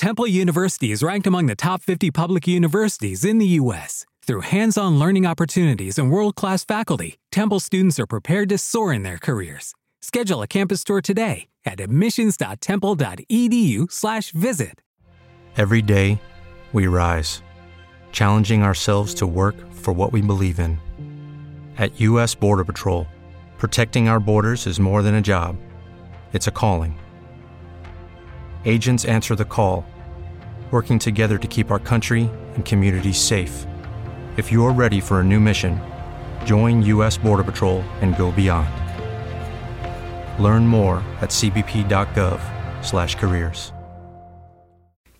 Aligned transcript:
Temple 0.00 0.26
University 0.26 0.90
is 0.92 1.02
ranked 1.02 1.26
among 1.26 1.44
the 1.44 1.54
top 1.54 1.82
50 1.82 2.10
public 2.10 2.48
universities 2.48 3.22
in 3.22 3.36
the 3.36 3.48
U.S. 3.60 4.06
Through 4.22 4.40
hands 4.40 4.78
on 4.78 4.98
learning 4.98 5.26
opportunities 5.26 5.98
and 5.98 6.10
world 6.10 6.36
class 6.36 6.64
faculty, 6.64 7.18
Temple 7.30 7.60
students 7.60 8.00
are 8.00 8.06
prepared 8.06 8.48
to 8.48 8.56
soar 8.56 8.94
in 8.94 9.02
their 9.02 9.18
careers. 9.18 9.74
Schedule 10.00 10.40
a 10.40 10.46
campus 10.46 10.84
tour 10.84 11.02
today 11.02 11.48
at 11.66 11.80
admissions.temple.edu/slash 11.80 14.30
visit. 14.30 14.80
Every 15.58 15.82
day, 15.82 16.18
we 16.72 16.86
rise, 16.86 17.42
challenging 18.10 18.62
ourselves 18.62 19.12
to 19.16 19.26
work 19.26 19.56
for 19.70 19.92
what 19.92 20.14
we 20.14 20.22
believe 20.22 20.60
in. 20.60 20.78
At 21.76 22.00
U.S. 22.00 22.34
Border 22.34 22.64
Patrol, 22.64 23.06
protecting 23.58 24.08
our 24.08 24.18
borders 24.18 24.66
is 24.66 24.80
more 24.80 25.02
than 25.02 25.16
a 25.16 25.20
job, 25.20 25.58
it's 26.32 26.46
a 26.46 26.50
calling. 26.50 26.98
Agents 28.66 29.06
answer 29.06 29.34
the 29.34 29.44
call, 29.44 29.86
working 30.70 30.98
together 30.98 31.38
to 31.38 31.46
keep 31.46 31.70
our 31.70 31.78
country 31.78 32.30
and 32.54 32.64
communities 32.64 33.18
safe. 33.18 33.66
If 34.36 34.50
you're 34.50 34.72
ready 34.72 35.00
for 35.00 35.20
a 35.20 35.24
new 35.24 35.40
mission, 35.40 35.78
join 36.44 36.82
U.S. 36.84 37.18
Border 37.18 37.44
Patrol 37.44 37.84
and 38.00 38.16
go 38.16 38.32
beyond. 38.32 38.70
Learn 40.38 40.66
more 40.66 41.02
at 41.20 41.30
cbp.gov/careers. 41.30 43.74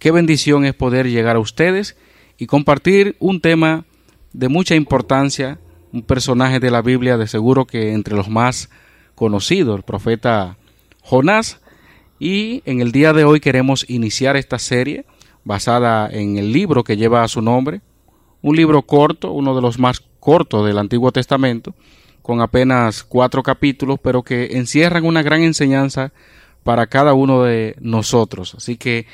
Qué 0.01 0.13
bendición 0.13 0.65
es 0.65 0.75
poder 0.75 1.11
llegar 1.11 1.37
a 1.37 1.41
ustedes 1.41 1.95
y 2.39 2.47
compartir 2.47 3.17
un 3.19 3.43
tema 3.43 3.85
de 4.33 4.49
mucha 4.49 4.75
importancia, 4.75 5.59
un 5.93 6.03
personaje 6.03 6.59
de 6.59 6.71
la 6.71 6.81
Biblia 6.81 7.19
de 7.19 7.29
seguro 7.29 7.67
que 7.67 7.93
entre 7.93 8.17
los 8.17 8.31
más 8.31 8.71
conocidos, 9.15 9.77
el 9.77 9.83
profeta 9.83 10.57
Jonás. 11.03 11.61
Y 12.19 12.63
en 12.65 12.81
el 12.81 12.93
día 12.93 13.13
de 13.13 13.25
hoy 13.25 13.41
queremos 13.41 13.85
iniciar 13.89 14.37
esta 14.37 14.59
serie 14.59 15.05
basada 15.45 16.09
en 16.11 16.37
el 16.39 16.53
libro 16.53 16.85
que 16.85 16.97
lleva 16.97 17.27
su 17.29 17.43
nombre, 17.43 17.81
un 18.43 18.57
libro 18.57 18.83
corto, 18.83 19.33
uno 19.33 19.55
de 19.55 19.63
los 19.63 19.79
más 19.79 20.01
cortos 20.21 20.67
del 20.67 20.79
Antiguo 20.79 21.13
Testamento, 21.13 21.75
con 22.23 22.41
apenas 22.41 23.03
cuatro 23.03 23.43
capítulos, 23.43 23.99
pero 24.03 24.23
que 24.23 24.57
encierran 24.57 25.05
una 25.05 25.23
gran 25.23 25.43
enseñanza 25.43 26.13
para 26.63 26.87
cada 26.87 27.15
uno 27.15 27.43
de 27.43 27.77
nosotros. 27.81 28.55
Así 28.55 28.77
que 28.77 29.07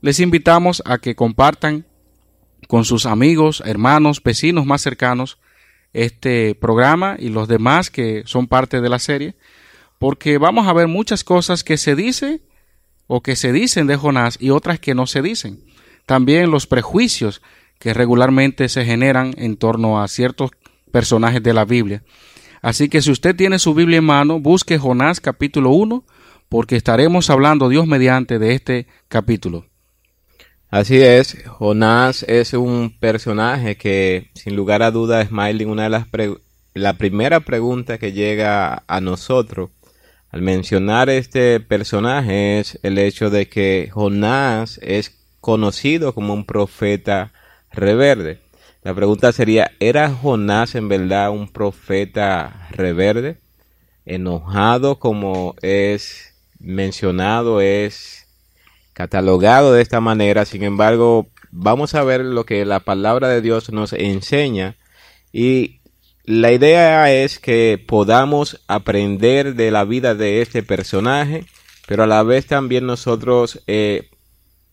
les 0.00 0.20
invitamos 0.20 0.82
a 0.86 0.98
que 0.98 1.14
compartan 1.14 1.84
con 2.68 2.84
sus 2.84 3.06
amigos, 3.06 3.62
hermanos, 3.66 4.22
vecinos 4.22 4.66
más 4.66 4.82
cercanos 4.82 5.38
este 5.92 6.54
programa 6.54 7.16
y 7.18 7.28
los 7.28 7.48
demás 7.48 7.90
que 7.90 8.22
son 8.24 8.46
parte 8.46 8.80
de 8.80 8.88
la 8.88 8.98
serie, 8.98 9.34
porque 9.98 10.38
vamos 10.38 10.66
a 10.66 10.72
ver 10.72 10.88
muchas 10.88 11.22
cosas 11.22 11.64
que 11.64 11.76
se 11.76 11.94
dice 11.94 12.40
o 13.06 13.20
que 13.20 13.36
se 13.36 13.52
dicen 13.52 13.86
de 13.86 13.96
Jonás 13.96 14.38
y 14.40 14.50
otras 14.50 14.80
que 14.80 14.94
no 14.94 15.06
se 15.06 15.22
dicen. 15.22 15.60
También 16.06 16.50
los 16.50 16.66
prejuicios 16.66 17.42
que 17.78 17.94
regularmente 17.94 18.68
se 18.68 18.84
generan 18.84 19.34
en 19.36 19.56
torno 19.56 20.02
a 20.02 20.08
ciertos 20.08 20.50
personajes 20.90 21.42
de 21.42 21.54
la 21.54 21.64
Biblia. 21.64 22.02
Así 22.60 22.88
que 22.88 23.02
si 23.02 23.10
usted 23.10 23.34
tiene 23.34 23.58
su 23.58 23.74
Biblia 23.74 23.98
en 23.98 24.04
mano, 24.04 24.38
busque 24.38 24.78
Jonás 24.78 25.20
capítulo 25.20 25.70
1, 25.70 26.04
porque 26.48 26.76
estaremos 26.76 27.28
hablando 27.30 27.68
Dios 27.68 27.86
mediante 27.86 28.38
de 28.38 28.54
este 28.54 28.86
capítulo. 29.08 29.66
Así 30.70 31.00
es, 31.02 31.36
Jonás 31.46 32.22
es 32.22 32.54
un 32.54 32.96
personaje 32.98 33.76
que 33.76 34.30
sin 34.34 34.56
lugar 34.56 34.82
a 34.82 34.90
dudas, 34.90 35.28
Smiling, 35.28 35.68
una 35.68 35.82
de 35.84 35.90
las 35.90 36.06
la 36.74 36.96
primera 36.96 37.40
pregunta 37.40 37.98
que 37.98 38.12
llega 38.12 38.84
a 38.86 39.00
nosotros 39.00 39.70
al 40.30 40.40
mencionar 40.40 41.10
este 41.10 41.60
personaje 41.60 42.58
es 42.58 42.78
el 42.82 42.96
hecho 42.96 43.28
de 43.28 43.48
que 43.48 43.90
Jonás 43.92 44.80
es 44.82 45.21
conocido 45.42 46.14
como 46.14 46.32
un 46.32 46.46
profeta 46.46 47.32
reverde. 47.72 48.40
La 48.82 48.94
pregunta 48.94 49.32
sería, 49.32 49.72
¿era 49.80 50.08
Jonás 50.08 50.76
en 50.76 50.88
verdad 50.88 51.30
un 51.30 51.48
profeta 51.48 52.68
reverde? 52.70 53.38
Enojado 54.06 54.98
como 55.00 55.54
es 55.60 56.34
mencionado, 56.60 57.60
es 57.60 58.28
catalogado 58.92 59.72
de 59.72 59.82
esta 59.82 60.00
manera. 60.00 60.44
Sin 60.44 60.62
embargo, 60.62 61.26
vamos 61.50 61.94
a 61.96 62.04
ver 62.04 62.20
lo 62.20 62.46
que 62.46 62.64
la 62.64 62.80
palabra 62.80 63.28
de 63.28 63.40
Dios 63.40 63.70
nos 63.72 63.92
enseña 63.92 64.76
y 65.32 65.80
la 66.24 66.52
idea 66.52 67.12
es 67.12 67.40
que 67.40 67.84
podamos 67.84 68.62
aprender 68.68 69.56
de 69.56 69.72
la 69.72 69.84
vida 69.84 70.14
de 70.14 70.40
este 70.40 70.62
personaje, 70.62 71.46
pero 71.88 72.04
a 72.04 72.06
la 72.06 72.22
vez 72.22 72.46
también 72.46 72.86
nosotros 72.86 73.60
eh, 73.66 74.08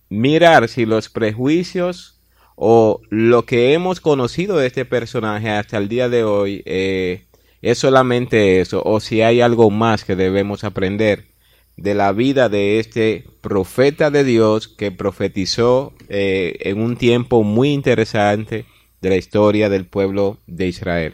mirar 0.09 0.67
si 0.67 0.85
los 0.85 1.09
prejuicios 1.09 2.19
o 2.55 3.01
lo 3.09 3.45
que 3.45 3.73
hemos 3.73 4.01
conocido 4.01 4.57
de 4.57 4.67
este 4.67 4.85
personaje 4.85 5.49
hasta 5.49 5.77
el 5.77 5.87
día 5.87 6.09
de 6.09 6.23
hoy 6.23 6.61
eh, 6.65 7.25
es 7.61 7.77
solamente 7.77 8.59
eso, 8.61 8.81
o 8.83 8.99
si 8.99 9.21
hay 9.21 9.41
algo 9.41 9.69
más 9.69 10.03
que 10.03 10.15
debemos 10.15 10.63
aprender 10.63 11.29
de 11.77 11.93
la 11.93 12.11
vida 12.11 12.49
de 12.49 12.79
este 12.79 13.25
profeta 13.41 14.11
de 14.11 14.23
Dios 14.23 14.67
que 14.67 14.91
profetizó 14.91 15.93
eh, 16.09 16.57
en 16.61 16.81
un 16.81 16.97
tiempo 16.97 17.43
muy 17.43 17.69
interesante 17.69 18.65
de 19.01 19.09
la 19.09 19.15
historia 19.15 19.69
del 19.69 19.85
pueblo 19.85 20.39
de 20.45 20.67
Israel. 20.67 21.13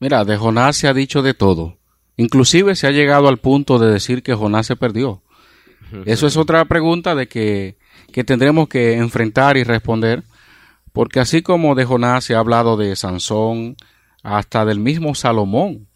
Mira, 0.00 0.24
de 0.24 0.36
Jonás 0.36 0.76
se 0.76 0.88
ha 0.88 0.94
dicho 0.94 1.22
de 1.22 1.34
todo. 1.34 1.78
Inclusive 2.16 2.74
se 2.74 2.88
ha 2.88 2.90
llegado 2.90 3.28
al 3.28 3.38
punto 3.38 3.78
de 3.78 3.92
decir 3.92 4.22
que 4.22 4.34
Jonás 4.34 4.66
se 4.66 4.76
perdió. 4.76 5.22
Eso 6.06 6.26
es 6.26 6.36
otra 6.36 6.64
pregunta 6.64 7.14
de 7.14 7.28
que, 7.28 7.76
que 8.10 8.24
tendremos 8.24 8.68
que 8.68 8.94
enfrentar 8.94 9.56
y 9.56 9.64
responder, 9.64 10.24
porque 10.92 11.20
así 11.20 11.42
como 11.42 11.74
de 11.74 11.84
Jonás 11.84 12.24
se 12.24 12.34
ha 12.34 12.38
hablado 12.38 12.76
de 12.76 12.96
Sansón, 12.96 13.76
hasta 14.22 14.64
del 14.64 14.78
mismo 14.80 15.14
Salomón, 15.14 15.88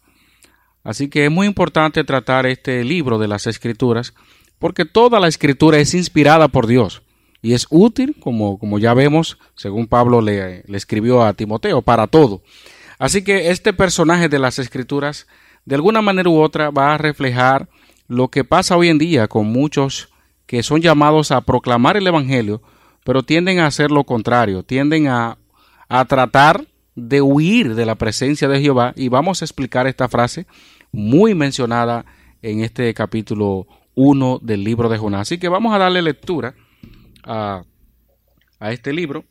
Así 0.87 1.09
que 1.09 1.25
es 1.25 1.31
muy 1.31 1.47
importante 1.47 2.05
tratar 2.05 2.45
este 2.45 2.81
libro 2.85 3.19
de 3.19 3.27
las 3.27 3.45
escrituras 3.45 4.13
porque 4.57 4.85
toda 4.85 5.19
la 5.19 5.27
escritura 5.27 5.79
es 5.79 5.93
inspirada 5.93 6.47
por 6.47 6.65
Dios 6.65 7.01
y 7.41 7.51
es 7.51 7.67
útil, 7.69 8.15
como, 8.21 8.57
como 8.57 8.79
ya 8.79 8.93
vemos, 8.93 9.37
según 9.53 9.87
Pablo 9.87 10.21
le, 10.21 10.63
le 10.65 10.77
escribió 10.77 11.25
a 11.25 11.33
Timoteo, 11.33 11.81
para 11.81 12.07
todo. 12.07 12.41
Así 12.99 13.21
que 13.21 13.51
este 13.51 13.73
personaje 13.73 14.29
de 14.29 14.39
las 14.39 14.59
escrituras, 14.59 15.27
de 15.65 15.75
alguna 15.75 16.01
manera 16.01 16.29
u 16.29 16.39
otra, 16.39 16.69
va 16.69 16.93
a 16.93 16.97
reflejar 16.97 17.67
lo 18.07 18.29
que 18.29 18.45
pasa 18.45 18.77
hoy 18.77 18.87
en 18.87 18.97
día 18.97 19.27
con 19.27 19.47
muchos 19.47 20.07
que 20.47 20.63
son 20.63 20.81
llamados 20.81 21.31
a 21.31 21.41
proclamar 21.41 21.97
el 21.97 22.07
Evangelio, 22.07 22.61
pero 23.03 23.21
tienden 23.21 23.59
a 23.59 23.67
hacer 23.67 23.91
lo 23.91 24.05
contrario, 24.05 24.63
tienden 24.63 25.07
a, 25.07 25.37
a 25.89 26.05
tratar 26.05 26.65
de 26.95 27.21
huir 27.21 27.75
de 27.75 27.85
la 27.85 27.95
presencia 27.95 28.47
de 28.47 28.59
Jehová. 28.59 28.93
Y 28.95 29.09
vamos 29.09 29.41
a 29.41 29.45
explicar 29.45 29.85
esta 29.85 30.09
frase 30.09 30.47
muy 30.91 31.35
mencionada 31.35 32.05
en 32.41 32.61
este 32.61 32.93
capítulo 32.93 33.67
1 33.95 34.39
del 34.41 34.63
libro 34.63 34.89
de 34.89 34.97
Jonás. 34.97 35.21
Así 35.21 35.37
que 35.37 35.49
vamos 35.49 35.75
a 35.75 35.77
darle 35.77 36.01
lectura 36.01 36.55
a, 37.23 37.63
a 38.59 38.71
este 38.71 38.93
libro. 38.93 39.25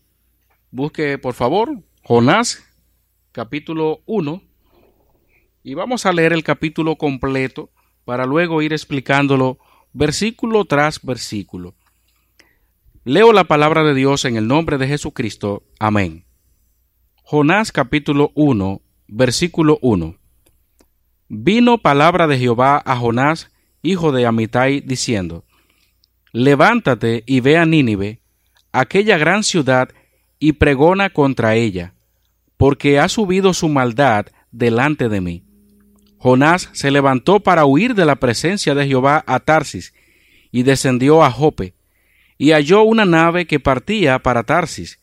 Busque, 0.71 1.19
por 1.19 1.35
favor, 1.35 1.83
Jonás, 2.03 2.63
capítulo 3.33 4.01
1, 4.07 4.43
y 5.63 5.75
vamos 5.75 6.05
a 6.07 6.13
leer 6.13 6.33
el 6.33 6.45
capítulo 6.45 6.97
completo 6.97 7.71
para 8.05 8.27
luego 8.27 8.63
ir 8.63 8.73
explicándolo 8.73 9.59
versículo 9.97 10.67
tras 10.67 11.01
versículo. 11.01 11.75
Leo 13.05 13.33
la 13.33 13.45
palabra 13.45 13.83
de 13.83 13.95
Dios 13.95 14.27
en 14.27 14.37
el 14.37 14.47
nombre 14.47 14.77
de 14.77 14.87
Jesucristo. 14.87 15.63
Amén. 15.79 16.27
Jonás 17.23 17.73
capítulo 17.73 18.31
1, 18.35 18.83
versículo 19.09 19.79
1. 19.81 20.19
Vino 21.29 21.79
palabra 21.79 22.27
de 22.27 22.39
Jehová 22.39 22.83
a 22.85 22.95
Jonás, 22.97 23.51
hijo 23.83 24.13
de 24.13 24.27
Amitai, 24.27 24.83
diciendo, 24.83 25.47
Levántate 26.31 27.25
y 27.27 27.41
ve 27.41 27.57
a 27.57 27.65
Nínive, 27.65 28.21
aquella 28.73 29.17
gran 29.17 29.43
ciudad, 29.45 29.89
y 30.39 30.53
pregona 30.53 31.09
contra 31.09 31.55
ella, 31.55 31.95
porque 32.59 32.99
ha 32.99 33.09
subido 33.09 33.55
su 33.55 33.71
maldad 33.71 34.27
delante 34.51 35.09
de 35.09 35.23
mí. 35.23 35.46
Jonás 36.27 36.71
se 36.73 36.91
levantó 36.91 37.39
para 37.39 37.67
huir 37.67 37.95
de 37.95 38.05
la 38.05 38.17
presencia 38.17 38.75
de 38.75 38.85
Jehová 38.85 39.23
a 39.29 39.39
Tarsis, 39.39 39.95
y 40.51 40.65
descendió 40.65 41.23
a 41.23 41.31
Jope, 41.31 41.75
y 42.37 42.51
halló 42.51 42.83
una 42.83 43.05
nave 43.05 43.47
que 43.47 43.61
partía 43.61 44.19
para 44.19 44.43
Tarsis, 44.43 44.99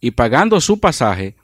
y 0.00 0.12
pagando 0.12 0.62
su 0.62 0.80
pasaje, 0.80 1.36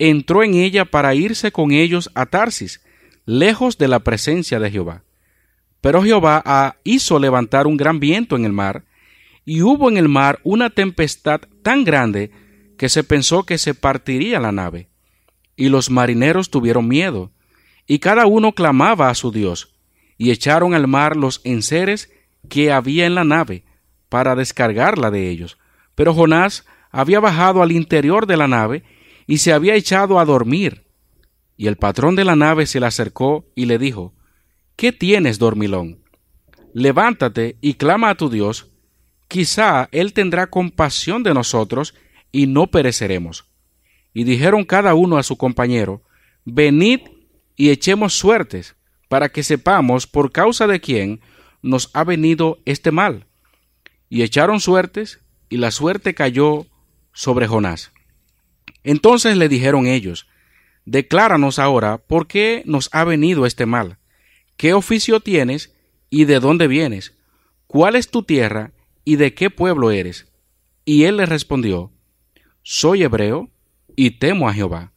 entró 0.00 0.42
en 0.42 0.54
ella 0.54 0.84
para 0.84 1.14
irse 1.14 1.52
con 1.52 1.70
ellos 1.70 2.10
a 2.14 2.26
Tarsis, 2.26 2.82
lejos 3.24 3.78
de 3.78 3.86
la 3.86 4.00
presencia 4.00 4.58
de 4.58 4.72
Jehová. 4.72 5.04
Pero 5.80 6.02
Jehová 6.02 6.74
hizo 6.82 7.20
levantar 7.20 7.68
un 7.68 7.76
gran 7.76 8.00
viento 8.00 8.34
en 8.34 8.44
el 8.44 8.52
mar, 8.52 8.82
y 9.44 9.62
hubo 9.62 9.90
en 9.90 9.96
el 9.96 10.08
mar 10.08 10.40
una 10.42 10.70
tempestad 10.70 11.42
tan 11.62 11.84
grande 11.84 12.32
que 12.76 12.88
se 12.88 13.04
pensó 13.04 13.44
que 13.44 13.58
se 13.58 13.74
partiría 13.74 14.40
la 14.40 14.50
nave. 14.50 14.88
Y 15.54 15.68
los 15.68 15.88
marineros 15.88 16.50
tuvieron 16.50 16.88
miedo, 16.88 17.30
y 17.86 17.98
cada 17.98 18.26
uno 18.26 18.52
clamaba 18.52 19.10
a 19.10 19.14
su 19.14 19.32
Dios, 19.32 19.74
y 20.18 20.30
echaron 20.30 20.74
al 20.74 20.86
mar 20.86 21.16
los 21.16 21.40
enseres 21.44 22.12
que 22.48 22.72
había 22.72 23.06
en 23.06 23.14
la 23.14 23.24
nave, 23.24 23.64
para 24.08 24.34
descargarla 24.34 25.10
de 25.10 25.30
ellos, 25.30 25.58
Pero 25.94 26.14
Jonás 26.14 26.66
había 26.90 27.20
bajado 27.20 27.62
al 27.62 27.72
interior 27.72 28.26
de 28.26 28.36
la 28.36 28.48
nave 28.48 28.82
y 29.26 29.38
se 29.38 29.52
había 29.52 29.74
echado 29.74 30.18
a 30.18 30.24
dormir. 30.24 30.84
Y 31.56 31.66
el 31.66 31.76
patrón 31.76 32.16
de 32.16 32.24
la 32.24 32.36
nave 32.36 32.66
se 32.66 32.80
le 32.80 32.86
acercó 32.86 33.46
y 33.54 33.66
le 33.66 33.78
dijo, 33.78 34.14
¿Qué 34.76 34.92
tienes, 34.92 35.38
dormilón? 35.38 36.02
Levántate 36.74 37.56
y 37.60 37.74
clama 37.74 38.10
a 38.10 38.14
tu 38.14 38.30
Dios, 38.30 38.70
quizá 39.28 39.88
Él 39.92 40.12
tendrá 40.12 40.48
compasión 40.48 41.22
de 41.22 41.34
nosotros 41.34 41.94
y 42.30 42.46
no 42.46 42.66
pereceremos. 42.66 43.46
Y 44.14 44.24
dijeron 44.24 44.64
cada 44.64 44.94
uno 44.94 45.16
a 45.16 45.22
su 45.22 45.36
compañero, 45.36 46.02
Venid 46.44 47.00
y 47.56 47.70
echemos 47.70 48.14
suertes, 48.14 48.76
para 49.08 49.28
que 49.28 49.42
sepamos 49.42 50.06
por 50.06 50.32
causa 50.32 50.66
de 50.66 50.80
quién 50.80 51.20
nos 51.60 51.90
ha 51.92 52.04
venido 52.04 52.58
este 52.64 52.90
mal. 52.90 53.26
Y 54.08 54.22
echaron 54.22 54.60
suertes, 54.60 55.20
y 55.48 55.58
la 55.58 55.70
suerte 55.70 56.14
cayó 56.14 56.66
sobre 57.12 57.46
Jonás. 57.46 57.92
Entonces 58.84 59.36
le 59.36 59.48
dijeron 59.48 59.86
ellos, 59.86 60.26
Decláranos 60.84 61.58
ahora 61.58 61.98
por 61.98 62.26
qué 62.26 62.62
nos 62.66 62.88
ha 62.92 63.04
venido 63.04 63.46
este 63.46 63.66
mal, 63.66 63.98
qué 64.56 64.74
oficio 64.74 65.20
tienes 65.20 65.74
y 66.10 66.24
de 66.24 66.40
dónde 66.40 66.66
vienes, 66.66 67.16
cuál 67.66 67.94
es 67.94 68.10
tu 68.10 68.24
tierra 68.24 68.72
y 69.04 69.16
de 69.16 69.34
qué 69.34 69.50
pueblo 69.50 69.92
eres. 69.92 70.32
Y 70.84 71.04
él 71.04 71.18
le 71.18 71.26
respondió, 71.26 71.92
Soy 72.62 73.04
hebreo 73.04 73.50
y 73.94 74.12
temo 74.12 74.48
a 74.48 74.54
Jehová, 74.54 74.92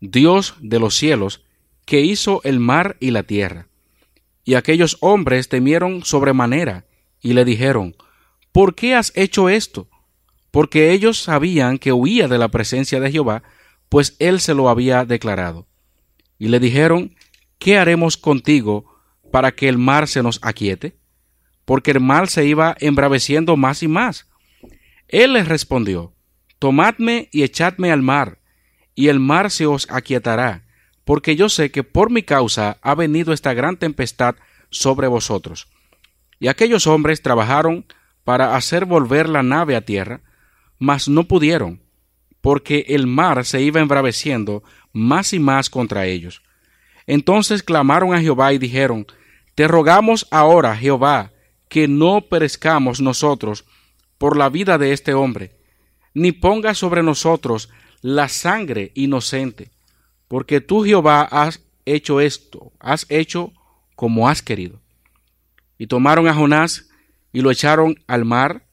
Dios 0.00 0.54
de 0.60 0.78
los 0.78 0.94
cielos, 0.94 1.43
que 1.84 2.00
hizo 2.00 2.40
el 2.44 2.60
mar 2.60 2.96
y 3.00 3.10
la 3.10 3.22
tierra. 3.22 3.68
Y 4.44 4.54
aquellos 4.54 4.98
hombres 5.00 5.48
temieron 5.48 6.04
sobremanera 6.04 6.86
y 7.20 7.32
le 7.32 7.44
dijeron, 7.44 7.96
¿por 8.52 8.74
qué 8.74 8.94
has 8.94 9.12
hecho 9.14 9.48
esto? 9.48 9.88
porque 10.54 10.92
ellos 10.92 11.18
sabían 11.18 11.78
que 11.78 11.92
huía 11.92 12.28
de 12.28 12.38
la 12.38 12.46
presencia 12.46 13.00
de 13.00 13.10
Jehová, 13.10 13.42
pues 13.88 14.14
él 14.20 14.38
se 14.38 14.54
lo 14.54 14.68
había 14.68 15.04
declarado. 15.04 15.66
Y 16.38 16.46
le 16.46 16.60
dijeron, 16.60 17.16
¿qué 17.58 17.76
haremos 17.76 18.16
contigo 18.16 18.84
para 19.32 19.50
que 19.50 19.68
el 19.68 19.78
mar 19.78 20.06
se 20.06 20.22
nos 20.22 20.38
aquiete? 20.42 20.96
Porque 21.64 21.90
el 21.90 21.98
mar 21.98 22.28
se 22.28 22.46
iba 22.46 22.76
embraveciendo 22.78 23.56
más 23.56 23.82
y 23.82 23.88
más. 23.88 24.28
Él 25.08 25.32
les 25.32 25.48
respondió, 25.48 26.14
Tomadme 26.60 27.28
y 27.32 27.42
echadme 27.42 27.90
al 27.90 28.02
mar, 28.02 28.38
y 28.94 29.08
el 29.08 29.18
mar 29.18 29.50
se 29.50 29.66
os 29.66 29.90
aquietará, 29.90 30.68
porque 31.04 31.36
yo 31.36 31.48
sé 31.48 31.70
que 31.70 31.84
por 31.84 32.10
mi 32.10 32.22
causa 32.22 32.78
ha 32.82 32.94
venido 32.94 33.32
esta 33.32 33.54
gran 33.54 33.76
tempestad 33.76 34.36
sobre 34.70 35.06
vosotros. 35.06 35.68
Y 36.40 36.48
aquellos 36.48 36.86
hombres 36.86 37.22
trabajaron 37.22 37.86
para 38.24 38.56
hacer 38.56 38.86
volver 38.86 39.28
la 39.28 39.42
nave 39.42 39.76
a 39.76 39.82
tierra, 39.82 40.22
mas 40.78 41.08
no 41.08 41.24
pudieron, 41.24 41.82
porque 42.40 42.86
el 42.88 43.06
mar 43.06 43.44
se 43.44 43.62
iba 43.62 43.80
embraveciendo 43.80 44.62
más 44.92 45.32
y 45.32 45.38
más 45.38 45.70
contra 45.70 46.06
ellos. 46.06 46.42
Entonces 47.06 47.62
clamaron 47.62 48.14
a 48.14 48.20
Jehová 48.20 48.52
y 48.52 48.58
dijeron, 48.58 49.06
Te 49.54 49.68
rogamos 49.68 50.26
ahora, 50.30 50.76
Jehová, 50.76 51.32
que 51.68 51.86
no 51.88 52.22
perezcamos 52.22 53.00
nosotros 53.00 53.64
por 54.18 54.36
la 54.36 54.48
vida 54.48 54.78
de 54.78 54.92
este 54.92 55.12
hombre, 55.12 55.56
ni 56.14 56.32
ponga 56.32 56.74
sobre 56.74 57.02
nosotros 57.02 57.68
la 58.00 58.28
sangre 58.28 58.92
inocente, 58.94 59.70
porque 60.34 60.60
tú, 60.60 60.82
Jehová, 60.82 61.22
has 61.30 61.64
hecho 61.84 62.20
esto, 62.20 62.72
has 62.80 63.06
hecho 63.08 63.52
como 63.94 64.28
has 64.28 64.42
querido. 64.42 64.80
Y 65.78 65.86
tomaron 65.86 66.26
a 66.26 66.34
Jonás 66.34 66.90
y 67.32 67.40
lo 67.40 67.52
echaron 67.52 68.02
al 68.08 68.24
mar, 68.24 68.66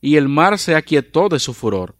y 0.00 0.14
el 0.14 0.28
mar 0.28 0.60
se 0.60 0.76
aquietó 0.76 1.28
de 1.28 1.40
su 1.40 1.54
furor. 1.54 1.96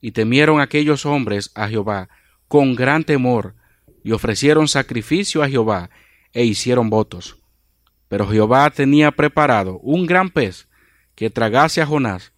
Y 0.00 0.12
temieron 0.12 0.58
aquellos 0.58 1.04
hombres 1.04 1.52
a 1.54 1.68
Jehová 1.68 2.08
con 2.48 2.74
gran 2.74 3.04
temor, 3.04 3.56
y 4.02 4.12
ofrecieron 4.12 4.68
sacrificio 4.68 5.42
a 5.42 5.50
Jehová, 5.50 5.90
e 6.32 6.46
hicieron 6.46 6.88
votos. 6.88 7.36
Pero 8.08 8.26
Jehová 8.26 8.70
tenía 8.70 9.10
preparado 9.10 9.80
un 9.80 10.06
gran 10.06 10.30
pez 10.30 10.66
que 11.14 11.28
tragase 11.28 11.82
a 11.82 11.86
Jonás, 11.86 12.32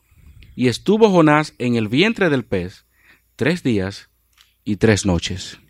y 0.57 0.67
estuvo 0.67 1.11
Jonás 1.11 1.55
en 1.59 1.77
el 1.77 1.87
vientre 1.87 2.29
del 2.29 2.45
pez 2.45 2.87
tres 3.37 3.63
días 3.63 4.11
y 4.65 4.79
tres 4.79 5.07
noches. 5.07 5.61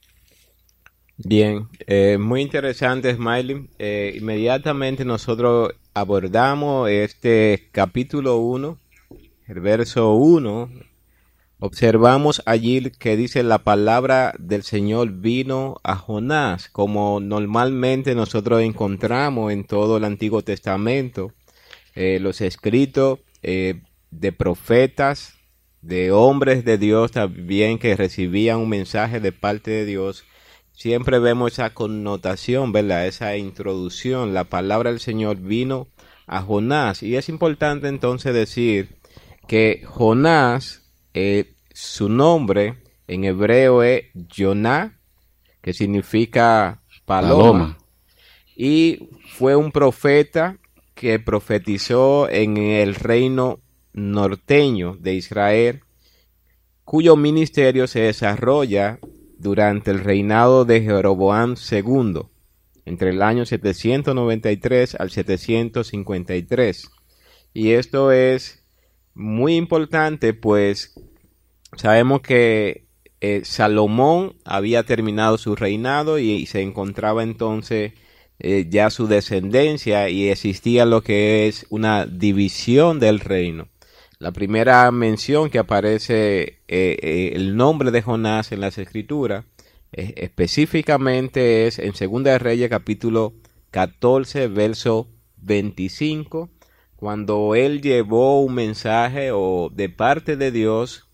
Bien, 1.20 1.68
eh, 1.88 2.16
muy 2.16 2.42
interesante, 2.42 3.12
Smiley. 3.12 3.68
Eh, 3.80 4.14
inmediatamente 4.16 5.04
nosotros 5.04 5.72
abordamos 5.92 6.88
este 6.88 7.70
capítulo 7.72 8.36
1 8.36 8.78
el 9.48 9.60
verso 9.60 10.12
1, 10.12 10.70
observamos 11.58 12.40
allí 12.46 12.92
que 13.00 13.16
dice 13.16 13.42
la 13.42 13.58
palabra 13.58 14.32
del 14.38 14.62
Señor 14.62 15.10
vino 15.10 15.80
a 15.82 15.96
Jonás, 15.96 16.68
como 16.68 17.18
normalmente 17.18 18.14
nosotros 18.14 18.62
encontramos 18.62 19.52
en 19.52 19.64
todo 19.64 19.96
el 19.96 20.04
Antiguo 20.04 20.42
Testamento, 20.42 21.32
eh, 21.96 22.20
los 22.20 22.40
escritos 22.40 23.18
de 23.42 24.32
profetas, 24.32 25.34
de 25.82 26.12
hombres 26.12 26.64
de 26.64 26.78
Dios 26.78 27.10
también 27.10 27.78
que 27.78 27.96
recibían 27.96 28.58
un 28.58 28.68
mensaje 28.68 29.18
de 29.18 29.32
parte 29.32 29.72
de 29.72 29.84
Dios. 29.84 30.24
Siempre 30.78 31.18
vemos 31.18 31.54
esa 31.54 31.70
connotación, 31.70 32.70
¿verdad? 32.70 33.08
Esa 33.08 33.36
introducción. 33.36 34.32
La 34.32 34.44
palabra 34.44 34.90
del 34.90 35.00
Señor 35.00 35.38
vino 35.38 35.88
a 36.28 36.40
Jonás. 36.40 37.02
Y 37.02 37.16
es 37.16 37.28
importante 37.28 37.88
entonces 37.88 38.32
decir 38.32 38.90
que 39.48 39.82
Jonás, 39.84 40.88
eh, 41.14 41.52
su 41.72 42.08
nombre 42.08 42.76
en 43.08 43.24
hebreo 43.24 43.82
es 43.82 44.04
Jonah, 44.32 45.00
que 45.62 45.74
significa 45.74 46.80
paloma, 47.04 47.76
y 48.54 49.08
fue 49.30 49.56
un 49.56 49.72
profeta 49.72 50.58
que 50.94 51.18
profetizó 51.18 52.28
en 52.28 52.56
el 52.56 52.94
reino 52.94 53.58
norteño 53.94 54.96
de 55.00 55.14
Israel, 55.14 55.80
cuyo 56.84 57.16
ministerio 57.16 57.88
se 57.88 57.98
desarrolla 58.02 59.00
durante 59.38 59.90
el 59.90 60.00
reinado 60.00 60.64
de 60.64 60.82
Jeroboam 60.82 61.54
II, 61.70 62.22
entre 62.84 63.10
el 63.10 63.22
año 63.22 63.46
793 63.46 64.96
al 64.96 65.10
753. 65.10 66.90
Y 67.54 67.70
esto 67.70 68.12
es 68.12 68.64
muy 69.14 69.56
importante, 69.56 70.34
pues 70.34 70.94
sabemos 71.76 72.20
que 72.20 72.86
eh, 73.20 73.42
Salomón 73.44 74.36
había 74.44 74.84
terminado 74.84 75.38
su 75.38 75.56
reinado 75.56 76.18
y, 76.18 76.46
se 76.46 76.62
encontraba 76.62 77.22
entonces 77.22 77.94
eh, 78.38 78.66
ya 78.68 78.90
su 78.90 79.08
descendencia 79.08 80.08
y 80.08 80.28
existía 80.28 80.86
lo 80.86 81.02
que 81.02 81.48
es 81.48 81.66
una 81.70 82.06
división 82.06 83.00
del 83.00 83.20
reino. 83.20 83.68
La 84.20 84.32
primera 84.32 84.90
mención 84.90 85.48
que 85.48 85.60
aparece 85.60 86.58
eh, 86.66 87.30
el 87.34 87.56
nombre 87.56 87.92
de 87.92 88.02
Jonás 88.02 88.50
en 88.50 88.60
las 88.60 88.76
escrituras 88.76 89.44
específicamente 89.92 91.68
es 91.68 91.78
en 91.78 91.94
Segunda 91.94 92.36
Reyes 92.36 92.68
capítulo 92.68 93.32
14 93.70 94.48
verso 94.48 95.08
25 95.36 96.50
cuando 96.96 97.54
él 97.54 97.80
llevó 97.80 98.42
un 98.42 98.54
mensaje 98.54 99.30
o 99.32 99.70
de 99.72 99.88
parte 99.88 100.36
de 100.36 100.50
Dios 100.50 101.06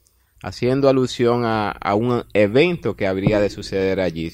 haciendo 0.42 0.88
alusión 0.88 1.42
a, 1.44 1.76
un 1.94 2.25
evento 2.32 2.96
que 2.96 3.06
habría 3.06 3.38
de 3.38 3.50
suceder 3.50 4.00
allí. 4.00 4.32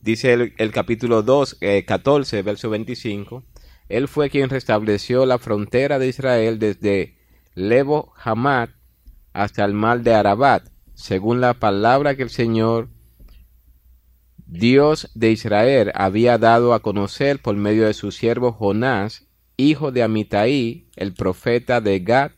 Dice 0.00 0.32
el, 0.32 0.70
capítulo 0.70 1.22
2, 1.22 1.58
14, 1.86 2.38
eh, 2.38 2.42
verso 2.42 2.70
25, 2.70 3.42
él 3.88 4.06
fue 4.06 4.30
quien 4.30 4.48
restableció 4.48 5.26
la 5.26 5.38
frontera 5.38 5.98
de 5.98 6.06
Israel 6.06 6.60
desde 6.60 7.16
Lebo 7.54 8.12
Hamad 8.22 8.70
hasta 9.32 9.64
el 9.64 9.74
mar 9.74 10.02
de 10.02 10.14
Arabat, 10.14 10.68
según 10.94 11.40
la 11.40 11.54
palabra 11.54 12.16
que 12.16 12.22
el 12.22 12.30
Señor 12.30 12.88
Dios 14.46 15.10
de 15.14 15.30
Israel 15.30 15.92
había 15.94 16.36
dado 16.38 16.74
a 16.74 16.80
conocer 16.80 17.40
por 17.40 17.56
medio 17.56 17.86
de 17.86 17.94
su 17.94 18.12
siervo 18.12 18.52
Jonás 18.52 19.26
hijo 19.56 19.92
de 19.92 20.02
Amitai, 20.02 20.88
el 20.96 21.14
profeta 21.14 21.80
de 21.80 22.00
Gad, 22.00 22.32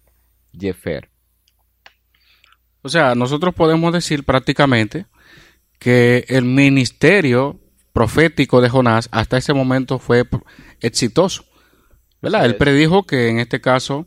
Jefer. 0.52 1.11
O 2.83 2.88
sea, 2.88 3.14
nosotros 3.14 3.54
podemos 3.54 3.92
decir 3.92 4.25
prácticamente 4.25 5.06
que 5.78 6.25
el 6.28 6.44
ministerio 6.44 7.61
profético 7.92 8.61
de 8.61 8.68
Jonás 8.68 9.09
hasta 9.11 9.38
ese 9.38 9.54
momento 9.54 9.99
fue 9.99 10.25
exitoso. 10.80 11.44
¿verdad? 12.21 12.44
Él 12.44 12.56
predijo 12.56 13.04
que 13.04 13.28
en 13.28 13.38
este 13.38 13.61
caso 13.61 14.06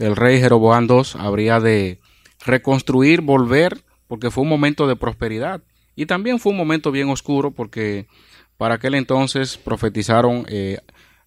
el 0.00 0.16
rey 0.16 0.40
Jeroboam 0.40 0.88
II 0.88 1.02
habría 1.18 1.60
de 1.60 2.00
reconstruir, 2.44 3.20
volver, 3.20 3.84
porque 4.08 4.30
fue 4.30 4.42
un 4.42 4.48
momento 4.48 4.88
de 4.88 4.96
prosperidad. 4.96 5.62
Y 5.94 6.06
también 6.06 6.40
fue 6.40 6.52
un 6.52 6.58
momento 6.58 6.90
bien 6.90 7.10
oscuro 7.10 7.50
porque 7.50 8.06
para 8.56 8.76
aquel 8.76 8.94
entonces 8.94 9.58
profetizaron 9.58 10.46
eh, 10.48 10.78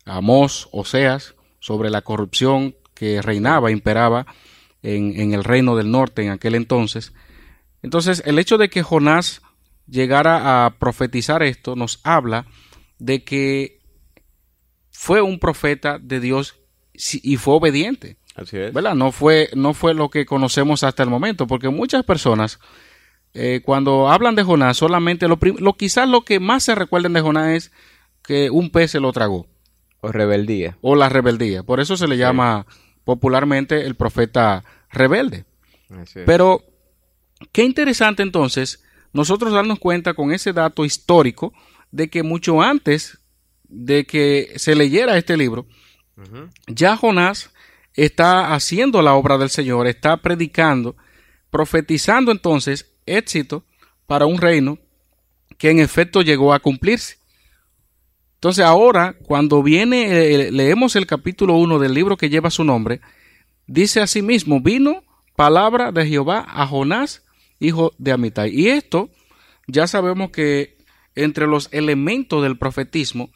Amós, 0.06 0.70
Oseas, 0.72 1.36
sobre 1.60 1.92
la 1.92 2.02
corrupción 2.02 2.76
que 2.96 3.22
reinaba, 3.22 3.72
imperaba 3.72 4.26
en, 4.82 5.20
en 5.20 5.34
el 5.34 5.44
reino 5.44 5.76
del 5.76 5.92
norte 5.92 6.24
en 6.24 6.32
aquel 6.32 6.56
entonces. 6.56 7.14
Entonces, 7.84 8.24
el 8.26 8.40
hecho 8.40 8.58
de 8.58 8.70
que 8.70 8.82
Jonás 8.82 9.42
llegara 9.88 10.66
a 10.66 10.80
profetizar 10.80 11.44
esto 11.44 11.76
nos 11.76 12.00
habla 12.04 12.48
de 12.98 13.24
que 13.24 13.80
fue 14.90 15.22
un 15.22 15.38
profeta 15.38 16.00
de 16.00 16.20
Dios 16.20 16.56
y 16.94 17.38
fue 17.38 17.56
obediente. 17.56 18.18
Así 18.36 18.58
es. 18.58 18.74
¿Verdad? 18.74 18.96
No 18.96 19.12
fue, 19.12 19.50
no 19.56 19.74
fue 19.74 19.94
lo 19.94 20.10
que 20.10 20.26
conocemos 20.26 20.84
hasta 20.84 21.04
el 21.04 21.10
momento, 21.10 21.48
porque 21.48 21.70
muchas 21.70 22.04
personas, 22.04 22.60
eh, 23.34 23.62
cuando 23.64 24.10
hablan 24.10 24.36
de 24.36 24.44
Jonás, 24.44 24.78
solamente 24.78 25.28
lo, 25.28 25.38
lo 25.60 25.74
quizás 25.74 26.10
lo 26.10 26.22
que 26.22 26.40
más 26.40 26.64
se 26.64 26.76
recuerden 26.76 27.14
de 27.14 27.22
Jonás 27.22 27.50
es 27.50 27.72
que 28.24 28.50
un 28.50 28.70
pez 28.70 28.92
se 28.92 29.00
lo 29.00 29.12
tragó. 29.12 29.48
O 30.02 30.12
rebeldía. 30.12 30.78
O 30.82 30.96
la 30.96 31.10
rebeldía. 31.10 31.64
Por 31.64 31.80
eso 31.80 31.96
se 31.96 32.08
le 32.08 32.18
llama 32.18 32.66
popularmente 33.04 33.86
el 33.86 33.96
profeta 33.96 34.64
rebelde. 34.90 35.46
Pero, 36.26 36.64
qué 37.52 37.64
interesante 37.64 38.24
entonces 38.24 38.84
nosotros 39.14 39.54
darnos 39.54 39.80
cuenta 39.80 40.14
con 40.14 40.34
ese 40.34 40.54
dato 40.54 40.86
histórico 40.86 41.54
de 41.92 42.10
que 42.10 42.24
mucho 42.24 42.62
antes 42.62 43.20
de 43.64 44.06
que 44.06 44.54
se 44.56 44.76
leyera 44.76 45.18
este 45.18 45.38
libro, 45.38 45.68
ya 46.68 46.98
Jonás 46.98 47.53
está 47.96 48.54
haciendo 48.54 49.02
la 49.02 49.14
obra 49.14 49.38
del 49.38 49.50
Señor, 49.50 49.88
está 49.88 50.18
predicando, 50.18 50.96
profetizando 51.50 52.32
entonces 52.32 52.94
éxito 53.06 53.64
para 54.08 54.26
un 54.26 54.40
reino 54.40 54.80
que 55.58 55.70
en 55.70 55.80
efecto 55.80 56.22
llegó 56.22 56.54
a 56.54 56.60
cumplirse. 56.60 57.18
Entonces 58.36 58.66
ahora, 58.66 59.16
cuando 59.26 59.64
viene, 59.64 60.08
eh, 60.08 60.52
leemos 60.52 60.96
el 60.96 61.06
capítulo 61.06 61.56
1 61.56 61.80
del 61.80 61.94
libro 61.94 62.18
que 62.18 62.30
lleva 62.30 62.50
su 62.50 62.64
nombre, 62.64 63.00
dice 63.68 64.02
asimismo, 64.02 64.60
vino 64.60 65.04
palabra 65.36 65.92
de 65.92 66.06
Jehová 66.06 66.46
a 66.48 66.68
Jonás, 66.68 67.24
hijo 67.60 67.94
de 67.98 68.12
Amitai. 68.12 68.54
Y 68.54 68.68
esto 68.68 69.10
ya 69.68 69.88
sabemos 69.88 70.32
que 70.32 70.78
entre 71.16 71.48
los 71.48 71.70
elementos 71.72 72.44
del 72.44 72.58
profetismo 72.58 73.30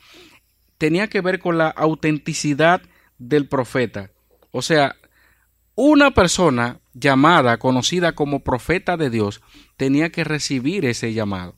tenía 0.78 1.08
que 1.08 1.22
ver 1.22 1.40
con 1.40 1.58
la 1.58 1.70
autenticidad 1.70 2.82
del 3.18 3.48
profeta. 3.48 4.12
O 4.58 4.64
sea, 4.64 4.96
una 5.76 6.10
persona 6.12 6.80
llamada, 6.96 7.58
conocida 7.58 8.14
como 8.14 8.40
profeta 8.40 8.98
de 8.98 9.12
Dios, 9.12 9.42
tenía 9.78 10.10
que 10.10 10.24
recibir 10.24 10.84
ese 10.86 11.14
llamado. 11.14 11.56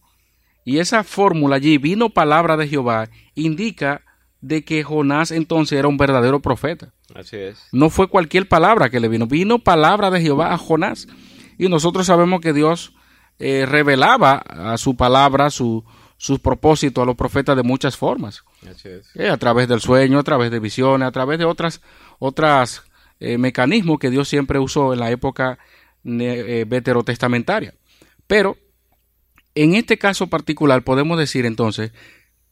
Y 0.65 0.79
esa 0.79 1.05
fórmula 1.05 1.55
allí, 1.55 1.77
vino 1.77 2.09
palabra 2.09 2.57
de 2.57 2.67
Jehová, 2.67 3.09
indica 3.35 4.01
de 4.41 4.65
que 4.65 4.83
Jonás 4.83 5.31
entonces 5.31 5.79
era 5.79 5.87
un 5.87 5.95
verdadero 5.95 6.41
profeta. 6.41 6.93
Así 7.15 7.37
es. 7.37 7.69
No 7.71 7.89
fue 7.89 8.09
cualquier 8.09 8.49
palabra 8.49 8.89
que 8.89 8.99
le 8.99 9.07
vino, 9.07 9.27
vino 9.27 9.59
palabra 9.59 10.11
de 10.11 10.19
Jehová 10.19 10.53
a 10.53 10.57
Jonás. 10.57 11.07
Y 11.57 11.69
nosotros 11.69 12.05
sabemos 12.05 12.41
que 12.41 12.51
Dios 12.51 12.93
eh, 13.39 13.65
revelaba 13.65 14.35
a 14.35 14.77
su 14.77 14.97
palabra, 14.97 15.49
su, 15.51 15.85
sus 16.17 16.39
propósitos 16.39 17.01
a 17.01 17.05
los 17.05 17.15
profetas 17.15 17.55
de 17.55 17.63
muchas 17.63 17.95
formas. 17.95 18.43
Eh, 19.15 19.29
a 19.29 19.37
través 19.37 19.69
del 19.69 19.79
sueño, 19.79 20.19
a 20.19 20.23
través 20.23 20.51
de 20.51 20.59
visiones, 20.59 21.07
a 21.07 21.11
través 21.13 21.39
de 21.39 21.45
otras, 21.45 21.81
otras 22.19 22.83
eh, 23.19 23.37
mecanismos 23.37 23.99
que 23.99 24.09
Dios 24.09 24.27
siempre 24.27 24.59
usó 24.59 24.93
en 24.93 24.99
la 24.99 25.11
época 25.11 25.59
eh, 26.05 26.65
veterotestamentaria. 26.67 27.73
Pero 28.27 28.57
en 29.55 29.75
este 29.75 29.97
caso 29.97 30.27
particular 30.27 30.83
podemos 30.83 31.17
decir 31.17 31.45
entonces 31.45 31.91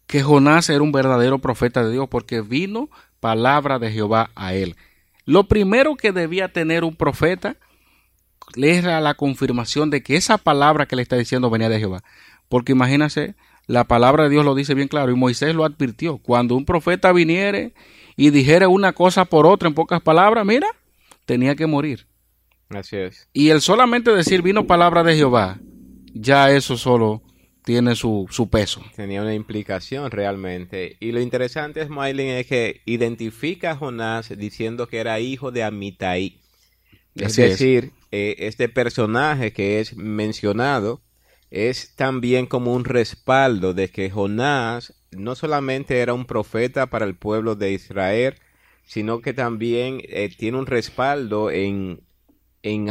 que 0.08 0.24
Jonás 0.24 0.70
era 0.70 0.82
un 0.82 0.92
verdadero 0.92 1.40
profeta 1.40 1.84
de 1.84 1.92
Dios 1.92 2.08
porque 2.10 2.42
vino 2.42 2.90
palabra 3.20 3.80
de 3.80 3.92
Jehová 3.92 4.32
a 4.36 4.54
él. 4.54 4.76
Lo 5.26 5.48
primero 5.48 5.96
que 5.96 6.12
debía 6.12 6.54
tener 6.54 6.84
un 6.84 6.96
profeta 6.96 7.58
era 8.56 9.02
la 9.02 9.16
confirmación 9.16 9.90
de 9.90 10.02
que 10.02 10.16
esa 10.16 10.38
palabra 10.38 10.86
que 10.86 10.96
le 10.96 11.02
está 11.02 11.18
diciendo 11.18 11.50
venía 11.50 11.70
de 11.70 11.80
Jehová. 11.80 12.04
Porque 12.48 12.72
imagínense 12.72 13.36
la 13.66 13.84
palabra 13.84 14.24
de 14.24 14.30
Dios 14.30 14.46
lo 14.46 14.56
dice 14.56 14.74
bien 14.74 14.88
claro 14.88 15.12
y 15.12 15.16
Moisés 15.16 15.54
lo 15.54 15.66
advirtió. 15.66 16.18
Cuando 16.18 16.56
un 16.56 16.66
profeta 16.66 17.12
viniere 17.12 17.74
y 18.18 18.32
dijere 18.32 18.68
una 18.68 18.92
cosa 18.92 19.24
por 19.26 19.46
otra 19.46 19.70
en 19.70 19.76
pocas 19.76 20.02
palabras, 20.02 20.46
mira, 20.46 20.68
tenía 21.26 21.56
que 21.56 21.68
morir. 21.68 22.08
Así 22.70 22.98
es. 22.98 23.30
Y 23.32 23.50
el 23.50 23.62
solamente 23.62 24.12
decir 24.12 24.42
vino 24.42 24.68
palabra 24.68 25.04
de 25.04 25.16
Jehová, 25.16 25.60
ya 26.14 26.52
eso 26.52 26.76
solo 26.76 27.22
tiene 27.64 27.96
su, 27.96 28.28
su 28.30 28.50
peso. 28.50 28.82
Tenía 28.96 29.22
una 29.22 29.36
implicación 29.36 30.10
realmente. 30.10 30.98
Y 31.00 31.12
lo 31.12 31.22
interesante, 31.22 31.82
es 31.82 31.88
Smiling, 31.88 32.28
es 32.30 32.48
que 32.48 32.82
identifica 32.86 33.72
a 33.72 33.76
Jonás 33.76 34.36
diciendo 34.36 34.88
que 34.88 34.98
era 34.98 35.20
hijo 35.20 35.52
de 35.52 35.64
Amitai. 35.64 36.40
Es 37.16 37.36
decir, 37.36 37.92
eh, 38.12 38.36
este 38.40 38.70
personaje 38.70 39.54
que 39.54 39.80
es 39.80 39.96
mencionado 39.96 41.02
es 41.52 41.96
también 41.96 42.46
como 42.46 42.74
un 42.74 42.86
respaldo 42.86 43.74
de 43.74 43.90
que 43.90 44.10
Jonás 44.10 44.94
no 45.12 45.36
solamente 45.36 46.00
era 46.00 46.14
un 46.14 46.26
profeta 46.26 46.88
para 46.88 47.06
el 47.06 47.16
pueblo 47.16 47.56
de 47.56 47.72
Israel, 47.72 48.36
sino 48.84 49.22
que 49.22 49.34
también 49.34 50.02
eh, 50.04 50.30
tiene 50.36 50.58
un 50.58 50.66
respaldo 50.66 51.52
en, 51.52 52.02
en 52.64 52.88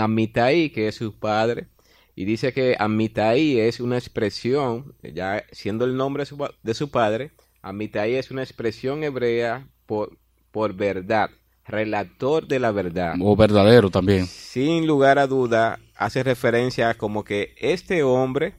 que 0.72 0.88
es 0.88 0.94
su 0.94 1.18
padre, 1.18 1.68
y 2.14 2.24
dice 2.24 2.52
que 2.52 2.76
Amitai 2.78 3.60
es 3.60 3.78
una 3.80 3.98
expresión, 3.98 4.94
ya 5.02 5.44
siendo 5.52 5.84
el 5.84 5.96
nombre 5.96 6.22
de 6.22 6.26
su, 6.26 6.48
de 6.62 6.74
su 6.74 6.90
padre, 6.90 7.32
Amitai 7.60 8.14
es 8.14 8.30
una 8.30 8.42
expresión 8.42 9.04
hebrea 9.04 9.68
por, 9.84 10.18
por 10.50 10.74
verdad, 10.74 11.30
relator 11.68 12.46
de 12.46 12.58
la 12.58 12.72
verdad. 12.72 13.14
O 13.20 13.36
verdadero 13.36 13.90
también. 13.90 14.26
Sin 14.26 14.86
lugar 14.86 15.18
a 15.18 15.26
duda, 15.26 15.78
hace 15.96 16.22
referencia 16.22 16.94
como 16.94 17.24
que 17.24 17.54
este 17.58 18.02
hombre 18.02 18.54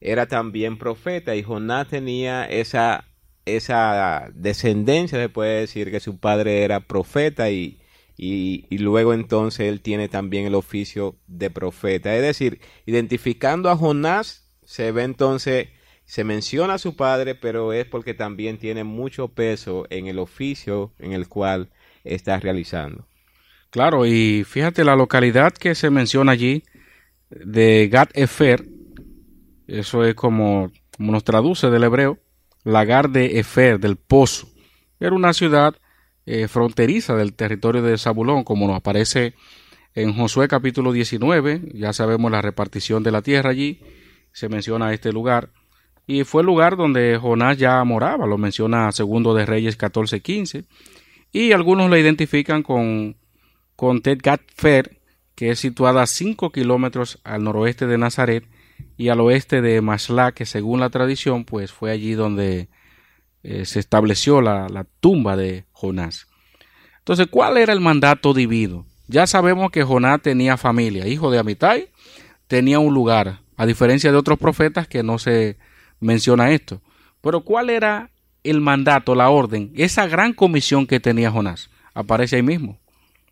era 0.00 0.26
también 0.26 0.78
profeta 0.78 1.36
y 1.36 1.42
Jonás 1.42 1.88
tenía 1.88 2.44
esa, 2.44 3.04
esa 3.44 4.30
descendencia, 4.34 5.18
se 5.18 5.28
puede 5.28 5.60
decir 5.60 5.90
que 5.90 6.00
su 6.00 6.18
padre 6.18 6.64
era 6.64 6.80
profeta 6.80 7.50
y, 7.50 7.78
y, 8.16 8.66
y, 8.70 8.78
luego 8.78 9.12
entonces 9.14 9.68
él 9.68 9.80
tiene 9.80 10.08
también 10.08 10.46
el 10.46 10.54
oficio 10.54 11.16
de 11.26 11.50
profeta. 11.50 12.14
Es 12.14 12.22
decir, 12.22 12.60
identificando 12.86 13.70
a 13.70 13.76
Jonás, 13.76 14.46
se 14.64 14.92
ve 14.92 15.02
entonces, 15.02 15.68
se 16.04 16.24
menciona 16.24 16.74
a 16.74 16.78
su 16.78 16.96
padre, 16.96 17.34
pero 17.34 17.72
es 17.72 17.86
porque 17.86 18.14
también 18.14 18.58
tiene 18.58 18.84
mucho 18.84 19.28
peso 19.28 19.86
en 19.90 20.06
el 20.06 20.18
oficio 20.18 20.92
en 20.98 21.12
el 21.12 21.28
cual 21.28 21.70
está 22.04 22.38
realizando. 22.38 23.06
Claro, 23.70 24.04
y 24.04 24.44
fíjate 24.44 24.84
la 24.84 24.96
localidad 24.96 25.52
que 25.52 25.74
se 25.74 25.90
menciona 25.90 26.32
allí 26.32 26.64
de 27.30 27.88
Gat 27.88 28.10
Efer, 28.14 28.66
eso 29.68 30.04
es 30.04 30.14
como, 30.14 30.72
nos 30.98 31.22
traduce 31.22 31.70
del 31.70 31.84
hebreo, 31.84 32.18
lagar 32.64 33.10
de 33.10 33.38
Efer, 33.38 33.78
del 33.78 33.96
pozo. 33.96 34.48
Era 34.98 35.14
una 35.14 35.32
ciudad 35.32 35.76
eh, 36.26 36.48
fronteriza 36.48 37.14
del 37.14 37.34
territorio 37.34 37.82
de 37.82 37.96
Zabulón, 37.96 38.42
como 38.42 38.66
nos 38.66 38.76
aparece 38.76 39.34
en 39.94 40.14
Josué 40.14 40.48
capítulo 40.48 40.92
19, 40.92 41.70
ya 41.74 41.92
sabemos 41.92 42.30
la 42.30 42.42
repartición 42.42 43.02
de 43.02 43.10
la 43.10 43.22
tierra 43.22 43.50
allí, 43.50 43.80
se 44.32 44.48
menciona 44.48 44.92
este 44.92 45.12
lugar, 45.12 45.50
y 46.06 46.24
fue 46.24 46.42
el 46.42 46.46
lugar 46.46 46.76
donde 46.76 47.18
Jonás 47.20 47.56
ya 47.56 47.82
moraba, 47.84 48.26
lo 48.26 48.38
menciona 48.38 48.90
segundo 48.92 49.34
de 49.34 49.46
Reyes 49.46 49.76
14, 49.76 50.20
15, 50.20 50.64
y 51.32 51.52
algunos 51.52 51.90
lo 51.90 51.96
identifican 51.96 52.62
con, 52.62 53.16
con 53.76 54.02
Gat 54.02 54.42
Fer, 54.54 55.00
que 55.34 55.50
es 55.50 55.58
situada 55.58 56.02
a 56.02 56.06
5 56.06 56.50
kilómetros 56.50 57.20
al 57.24 57.44
noroeste 57.44 57.86
de 57.86 57.98
Nazaret 57.98 58.44
y 58.96 59.08
al 59.08 59.20
oeste 59.20 59.62
de 59.62 59.80
Masla, 59.80 60.32
que 60.32 60.44
según 60.44 60.80
la 60.80 60.90
tradición, 60.90 61.44
pues 61.44 61.72
fue 61.72 61.90
allí 61.90 62.12
donde 62.12 62.68
eh, 63.42 63.64
se 63.64 63.78
estableció 63.78 64.40
la, 64.40 64.68
la, 64.68 64.84
tumba 65.00 65.36
de 65.36 65.64
Jonás. 65.72 66.26
Entonces, 66.98 67.28
¿cuál 67.30 67.56
era 67.56 67.72
el 67.72 67.80
mandato 67.80 68.34
divino? 68.34 68.86
Ya 69.06 69.26
sabemos 69.26 69.70
que 69.70 69.82
Jonás 69.82 70.20
tenía 70.20 70.56
familia, 70.56 71.06
hijo 71.06 71.30
de 71.30 71.38
Amitai, 71.38 71.88
tenía 72.46 72.78
un 72.78 72.92
lugar, 72.92 73.40
a 73.56 73.66
diferencia 73.66 74.12
de 74.12 74.18
otros 74.18 74.38
profetas 74.38 74.88
que 74.88 75.02
no 75.02 75.18
se 75.18 75.56
menciona 76.00 76.50
esto. 76.50 76.82
Pero 77.20 77.42
¿cuál 77.42 77.70
era 77.70 78.10
el 78.44 78.60
mandato, 78.60 79.14
la 79.14 79.30
orden, 79.30 79.72
esa 79.76 80.06
gran 80.06 80.32
comisión 80.32 80.86
que 80.86 81.00
tenía 81.00 81.30
Jonás? 81.30 81.70
Aparece 81.94 82.36
ahí 82.36 82.42
mismo. 82.42 82.78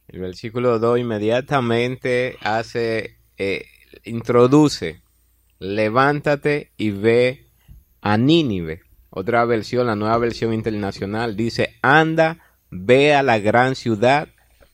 El 0.09 0.21
versículo 0.21 0.79
2 0.79 1.01
inmediatamente 1.01 2.37
hace, 2.41 3.19
eh, 3.37 3.67
introduce, 4.05 5.03
levántate 5.59 6.73
y 6.77 6.91
ve 6.91 7.47
a 8.01 8.17
Nínive. 8.17 8.83
Otra 9.11 9.45
versión, 9.45 9.87
la 9.87 9.97
nueva 9.97 10.19
versión 10.19 10.55
internacional, 10.55 11.37
dice, 11.37 11.77
anda, 11.83 12.39
ve 12.71 13.15
a 13.15 13.23
la 13.23 13.39
gran 13.39 13.75
ciudad 13.75 14.29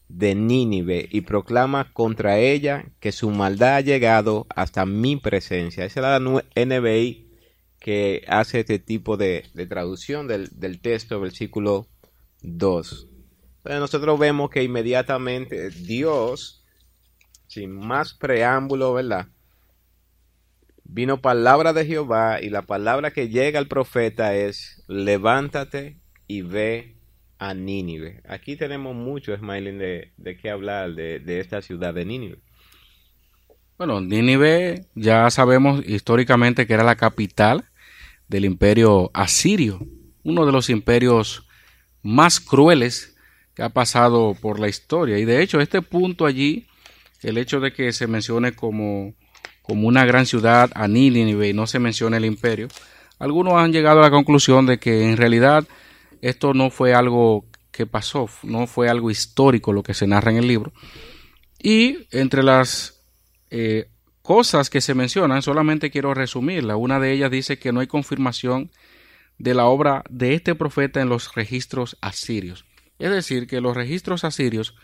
de 0.08 0.34
Nínive 0.34 1.08
y 1.10 1.22
proclama 1.22 1.92
contra 1.92 2.38
ella 2.38 2.84
que 3.00 3.10
su 3.10 3.30
maldad 3.30 3.76
ha 3.76 3.80
llegado 3.80 4.46
hasta 4.54 4.86
mi 4.86 5.16
presencia. 5.16 5.84
Esa 5.84 6.16
es 6.16 6.22
la 6.22 6.42
NBI 6.64 7.23
que 7.84 8.24
hace 8.28 8.60
este 8.60 8.78
tipo 8.78 9.18
de, 9.18 9.44
de 9.52 9.66
traducción 9.66 10.26
del, 10.26 10.48
del 10.58 10.80
texto, 10.80 11.20
versículo 11.20 11.86
2 12.40 13.08
nosotros 13.64 14.18
vemos 14.18 14.50
que 14.50 14.62
inmediatamente 14.62 15.70
Dios 15.70 16.64
sin 17.46 17.72
más 17.72 18.14
preámbulo, 18.14 18.92
¿verdad? 18.94 19.28
Vino 20.84 21.20
palabra 21.20 21.72
de 21.72 21.86
Jehová 21.86 22.40
y 22.42 22.50
la 22.50 22.62
palabra 22.62 23.10
que 23.10 23.28
llega 23.28 23.58
al 23.58 23.68
profeta 23.68 24.34
es, 24.34 24.84
levántate 24.86 25.98
y 26.26 26.42
ve 26.42 26.96
a 27.38 27.54
Nínive. 27.54 28.22
Aquí 28.28 28.56
tenemos 28.56 28.94
mucho, 28.94 29.36
Smiling, 29.36 29.78
de, 29.78 30.12
de 30.16 30.36
qué 30.36 30.50
hablar 30.50 30.94
de, 30.94 31.20
de 31.20 31.40
esta 31.40 31.62
ciudad 31.62 31.94
de 31.94 32.04
Nínive. 32.04 32.38
Bueno, 33.78 34.00
Nínive 34.00 34.86
ya 34.94 35.30
sabemos 35.30 35.82
históricamente 35.86 36.66
que 36.66 36.74
era 36.74 36.84
la 36.84 36.96
capital 36.96 37.64
del 38.28 38.44
imperio 38.44 39.10
asirio, 39.14 39.86
uno 40.22 40.46
de 40.46 40.52
los 40.52 40.70
imperios 40.70 41.46
más 42.02 42.40
crueles 42.40 43.16
que 43.54 43.62
ha 43.62 43.68
pasado 43.68 44.36
por 44.40 44.58
la 44.58 44.68
historia. 44.68 45.18
Y 45.18 45.24
de 45.24 45.42
hecho, 45.42 45.60
este 45.60 45.82
punto 45.82 46.26
allí, 46.26 46.66
el 47.22 47.38
hecho 47.38 47.60
de 47.60 47.72
que 47.72 47.92
se 47.92 48.06
mencione 48.06 48.52
como, 48.52 49.14
como 49.62 49.88
una 49.88 50.04
gran 50.04 50.26
ciudad 50.26 50.70
a 50.74 50.88
Nínive 50.88 51.48
y 51.48 51.52
no 51.52 51.66
se 51.66 51.78
mencione 51.78 52.16
el 52.16 52.24
imperio, 52.24 52.68
algunos 53.18 53.54
han 53.54 53.72
llegado 53.72 54.00
a 54.00 54.02
la 54.02 54.10
conclusión 54.10 54.66
de 54.66 54.78
que 54.78 55.08
en 55.08 55.16
realidad 55.16 55.66
esto 56.20 56.52
no 56.54 56.70
fue 56.70 56.94
algo 56.94 57.46
que 57.70 57.86
pasó, 57.86 58.28
no 58.42 58.66
fue 58.66 58.88
algo 58.88 59.10
histórico 59.10 59.72
lo 59.72 59.82
que 59.82 59.94
se 59.94 60.06
narra 60.06 60.30
en 60.30 60.38
el 60.38 60.48
libro. 60.48 60.72
Y 61.58 62.06
entre 62.10 62.42
las 62.42 63.02
eh, 63.50 63.88
cosas 64.24 64.70
que 64.70 64.80
se 64.80 64.94
mencionan, 64.94 65.42
solamente 65.42 65.90
quiero 65.90 66.14
resumirla. 66.14 66.76
Una 66.76 66.98
de 66.98 67.12
ellas 67.12 67.30
dice 67.30 67.58
que 67.58 67.72
no 67.72 67.80
hay 67.80 67.86
confirmación 67.86 68.70
de 69.36 69.52
la 69.52 69.66
obra 69.66 70.02
de 70.08 70.32
este 70.32 70.54
profeta 70.54 71.02
en 71.02 71.10
los 71.10 71.34
registros 71.34 71.98
asirios. 72.00 72.64
Es 72.98 73.10
decir, 73.10 73.46
que 73.46 73.60
los 73.60 73.76
registros 73.76 74.24
asirios, 74.24 74.76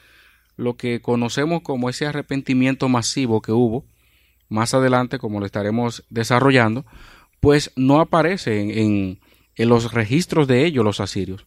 lo 0.57 0.77
que 0.77 1.01
conocemos 1.01 1.63
como 1.63 1.89
ese 1.89 2.05
arrepentimiento 2.05 2.91
masivo 2.91 3.41
que 3.41 3.51
hubo, 3.51 3.87
más 4.51 4.75
adelante, 4.75 5.19
como 5.19 5.41
lo 5.41 5.47
estaremos 5.47 6.05
desarrollando, 6.11 6.85
pues 7.41 7.73
no 7.77 8.01
aparece 8.01 8.61
en, 8.61 9.21
en 9.57 9.69
los 9.71 9.95
registros 9.95 10.49
de 10.49 10.67
ellos 10.67 10.85
los 10.85 11.01
asirios. 11.01 11.47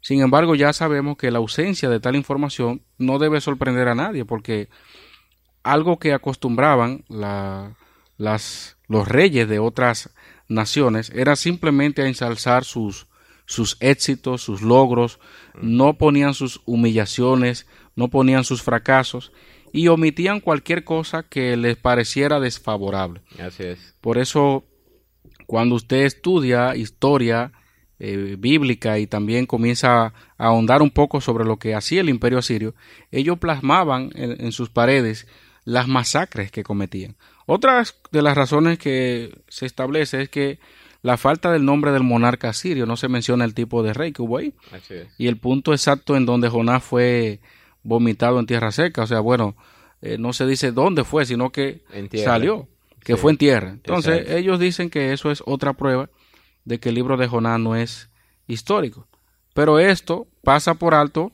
Sin 0.00 0.22
embargo, 0.22 0.54
ya 0.54 0.72
sabemos 0.72 1.18
que 1.18 1.30
la 1.30 1.36
ausencia 1.36 1.90
de 1.90 2.00
tal 2.00 2.16
información 2.16 2.80
no 2.96 3.18
debe 3.18 3.42
sorprender 3.42 3.88
a 3.88 3.94
nadie, 3.94 4.24
porque 4.24 4.70
algo 5.66 5.98
que 5.98 6.12
acostumbraban 6.12 7.04
las, 7.08 8.76
los 8.86 9.08
reyes 9.08 9.48
de 9.48 9.58
otras 9.58 10.10
naciones 10.48 11.10
era 11.10 11.34
simplemente 11.34 12.02
a 12.02 12.06
ensalzar 12.06 12.64
sus, 12.64 13.08
sus 13.46 13.76
éxitos, 13.80 14.42
sus 14.42 14.62
logros, 14.62 15.18
no 15.60 15.98
ponían 15.98 16.34
sus 16.34 16.60
humillaciones, 16.66 17.66
no 17.96 18.08
ponían 18.08 18.44
sus 18.44 18.62
fracasos 18.62 19.32
y 19.72 19.88
omitían 19.88 20.40
cualquier 20.40 20.84
cosa 20.84 21.24
que 21.24 21.56
les 21.56 21.76
pareciera 21.76 22.38
desfavorable. 22.38 23.22
Así 23.40 23.64
es. 23.64 23.94
Por 24.00 24.18
eso, 24.18 24.64
cuando 25.46 25.74
usted 25.74 26.04
estudia 26.04 26.76
historia 26.76 27.52
eh, 27.98 28.36
bíblica 28.38 29.00
y 29.00 29.08
también 29.08 29.46
comienza 29.46 30.06
a 30.06 30.12
ahondar 30.38 30.80
un 30.80 30.90
poco 30.90 31.20
sobre 31.20 31.44
lo 31.44 31.58
que 31.58 31.74
hacía 31.74 32.02
el 32.02 32.08
imperio 32.08 32.38
asirio, 32.38 32.76
ellos 33.10 33.38
plasmaban 33.38 34.10
en 34.14 34.52
sus 34.52 34.70
paredes 34.70 35.26
las 35.66 35.88
masacres 35.88 36.50
que 36.50 36.62
cometían. 36.62 37.16
Otra 37.44 37.82
de 38.12 38.22
las 38.22 38.36
razones 38.36 38.78
que 38.78 39.42
se 39.48 39.66
establece 39.66 40.22
es 40.22 40.28
que 40.30 40.58
la 41.02 41.16
falta 41.16 41.52
del 41.52 41.64
nombre 41.64 41.90
del 41.90 42.04
monarca 42.04 42.52
sirio 42.52 42.86
no 42.86 42.96
se 42.96 43.08
menciona 43.08 43.44
el 43.44 43.52
tipo 43.52 43.82
de 43.82 43.92
rey 43.92 44.12
que 44.12 44.22
hubo 44.22 44.38
ahí. 44.38 44.54
Y 45.18 45.26
el 45.26 45.36
punto 45.38 45.72
exacto 45.72 46.16
en 46.16 46.24
donde 46.24 46.48
Jonás 46.48 46.82
fue 46.82 47.40
vomitado 47.82 48.38
en 48.38 48.46
tierra 48.46 48.70
seca. 48.70 49.02
O 49.02 49.06
sea, 49.08 49.18
bueno, 49.20 49.56
eh, 50.00 50.18
no 50.18 50.32
se 50.32 50.46
dice 50.46 50.70
dónde 50.70 51.02
fue, 51.02 51.26
sino 51.26 51.50
que 51.50 51.82
salió, 52.24 52.68
que 53.00 53.16
fue 53.16 53.32
en 53.32 53.38
tierra. 53.38 53.70
Entonces, 53.70 54.30
ellos 54.30 54.60
dicen 54.60 54.88
que 54.88 55.12
eso 55.12 55.32
es 55.32 55.42
otra 55.46 55.72
prueba 55.72 56.08
de 56.64 56.78
que 56.78 56.90
el 56.90 56.94
libro 56.94 57.16
de 57.16 57.26
Jonás 57.26 57.58
no 57.58 57.74
es 57.74 58.08
histórico. 58.46 59.08
Pero 59.52 59.80
esto 59.80 60.28
pasa 60.44 60.74
por 60.74 60.94
alto 60.94 61.32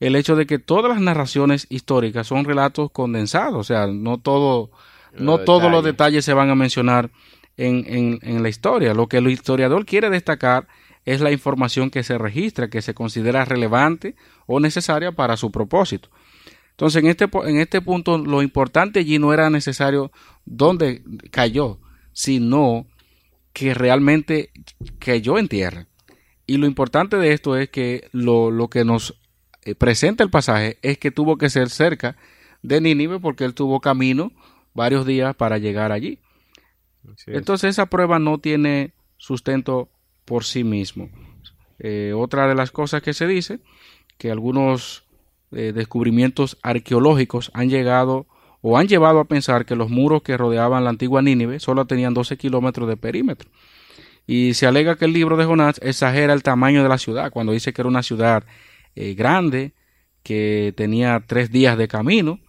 el 0.00 0.16
hecho 0.16 0.36
de 0.36 0.46
que 0.46 0.58
todas 0.58 0.92
las 0.92 1.00
narraciones 1.00 1.66
históricas 1.70 2.26
son 2.26 2.44
relatos 2.44 2.90
condensados, 2.90 3.58
o 3.58 3.64
sea, 3.64 3.86
no 3.86 4.18
todo, 4.18 4.70
no 5.16 5.38
todos 5.38 5.70
los 5.70 5.82
detalles 5.84 6.24
se 6.24 6.34
van 6.34 6.50
a 6.50 6.54
mencionar 6.54 7.10
en, 7.56 7.84
en, 7.88 8.18
en, 8.22 8.42
la 8.42 8.48
historia. 8.48 8.94
Lo 8.94 9.08
que 9.08 9.18
el 9.18 9.28
historiador 9.28 9.84
quiere 9.84 10.10
destacar 10.10 10.68
es 11.04 11.20
la 11.20 11.32
información 11.32 11.90
que 11.90 12.02
se 12.02 12.18
registra, 12.18 12.70
que 12.70 12.82
se 12.82 12.94
considera 12.94 13.44
relevante 13.44 14.14
o 14.46 14.60
necesaria 14.60 15.12
para 15.12 15.36
su 15.36 15.50
propósito. 15.50 16.10
Entonces, 16.70 17.02
en 17.02 17.10
este, 17.10 17.28
en 17.44 17.58
este 17.58 17.80
punto, 17.80 18.18
lo 18.18 18.40
importante 18.40 19.00
allí 19.00 19.18
no 19.18 19.32
era 19.32 19.50
necesario 19.50 20.12
dónde 20.44 21.02
cayó, 21.32 21.80
sino 22.12 22.86
que 23.52 23.74
realmente 23.74 24.50
cayó 25.00 25.38
en 25.38 25.48
tierra. 25.48 25.86
Y 26.46 26.56
lo 26.56 26.66
importante 26.66 27.16
de 27.16 27.32
esto 27.32 27.56
es 27.56 27.68
que 27.68 28.08
lo, 28.12 28.52
lo 28.52 28.68
que 28.68 28.84
nos 28.84 29.18
eh, 29.62 29.74
presenta 29.74 30.24
el 30.24 30.30
pasaje 30.30 30.78
es 30.82 30.98
que 30.98 31.10
tuvo 31.10 31.36
que 31.36 31.50
ser 31.50 31.70
cerca 31.70 32.16
de 32.62 32.80
Nínive 32.80 33.20
porque 33.20 33.44
él 33.44 33.54
tuvo 33.54 33.80
camino 33.80 34.32
varios 34.74 35.06
días 35.06 35.34
para 35.34 35.58
llegar 35.58 35.92
allí. 35.92 36.20
Entonces 37.26 37.70
esa 37.70 37.86
prueba 37.86 38.18
no 38.18 38.38
tiene 38.38 38.92
sustento 39.16 39.88
por 40.24 40.44
sí 40.44 40.64
mismo. 40.64 41.10
Eh, 41.78 42.12
otra 42.14 42.48
de 42.48 42.54
las 42.54 42.70
cosas 42.70 43.02
que 43.02 43.14
se 43.14 43.26
dice, 43.26 43.60
que 44.18 44.30
algunos 44.30 45.04
eh, 45.52 45.72
descubrimientos 45.74 46.58
arqueológicos 46.62 47.50
han 47.54 47.70
llegado 47.70 48.26
o 48.60 48.76
han 48.76 48.88
llevado 48.88 49.20
a 49.20 49.24
pensar 49.24 49.64
que 49.64 49.76
los 49.76 49.88
muros 49.88 50.22
que 50.22 50.36
rodeaban 50.36 50.84
la 50.84 50.90
antigua 50.90 51.22
Nínive 51.22 51.60
solo 51.60 51.86
tenían 51.86 52.14
12 52.14 52.36
kilómetros 52.36 52.88
de 52.88 52.96
perímetro. 52.96 53.48
Y 54.26 54.54
se 54.54 54.66
alega 54.66 54.96
que 54.96 55.06
el 55.06 55.12
libro 55.12 55.36
de 55.36 55.46
Jonás 55.46 55.80
exagera 55.82 56.34
el 56.34 56.42
tamaño 56.42 56.82
de 56.82 56.88
la 56.88 56.98
ciudad 56.98 57.30
cuando 57.30 57.52
dice 57.52 57.72
que 57.72 57.80
era 57.80 57.88
una 57.88 58.02
ciudad 58.02 58.44
eh, 59.00 59.14
grande 59.14 59.74
que 60.24 60.74
tenía 60.76 61.22
tres 61.24 61.52
días 61.52 61.78
de 61.78 61.86
camino, 61.86 62.40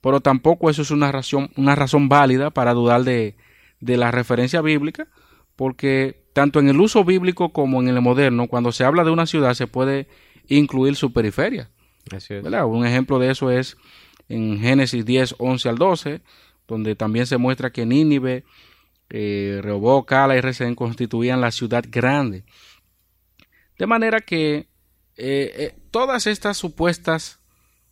pero 0.00 0.20
tampoco 0.20 0.70
eso 0.70 0.82
es 0.82 0.92
una 0.92 1.10
razón, 1.10 1.50
una 1.56 1.74
razón 1.74 2.08
válida 2.08 2.50
para 2.50 2.72
dudar 2.72 3.02
de, 3.02 3.36
de 3.80 3.96
la 3.96 4.12
referencia 4.12 4.60
bíblica, 4.60 5.08
porque 5.56 6.22
tanto 6.32 6.60
en 6.60 6.68
el 6.68 6.80
uso 6.80 7.04
bíblico 7.04 7.52
como 7.52 7.82
en 7.82 7.88
el 7.88 8.00
moderno, 8.00 8.46
cuando 8.46 8.70
se 8.70 8.84
habla 8.84 9.02
de 9.02 9.10
una 9.10 9.26
ciudad 9.26 9.54
se 9.54 9.66
puede 9.66 10.06
incluir 10.46 10.94
su 10.94 11.12
periferia. 11.12 11.68
Un 12.64 12.86
ejemplo 12.86 13.18
de 13.18 13.32
eso 13.32 13.50
es 13.50 13.76
en 14.28 14.60
Génesis 14.60 15.04
10, 15.04 15.34
11 15.38 15.68
al 15.68 15.78
12, 15.78 16.20
donde 16.68 16.94
también 16.94 17.26
se 17.26 17.38
muestra 17.38 17.70
que 17.70 17.84
Nínive, 17.84 18.44
eh, 19.10 19.60
Cala 20.06 20.36
y 20.36 20.40
Resén 20.40 20.76
constituían 20.76 21.40
la 21.40 21.50
ciudad 21.50 21.84
grande. 21.90 22.44
De 23.76 23.86
manera 23.86 24.20
que 24.20 24.68
eh, 25.16 25.52
eh, 25.56 25.77
todas 25.90 26.26
estas 26.26 26.56
supuestas 26.56 27.38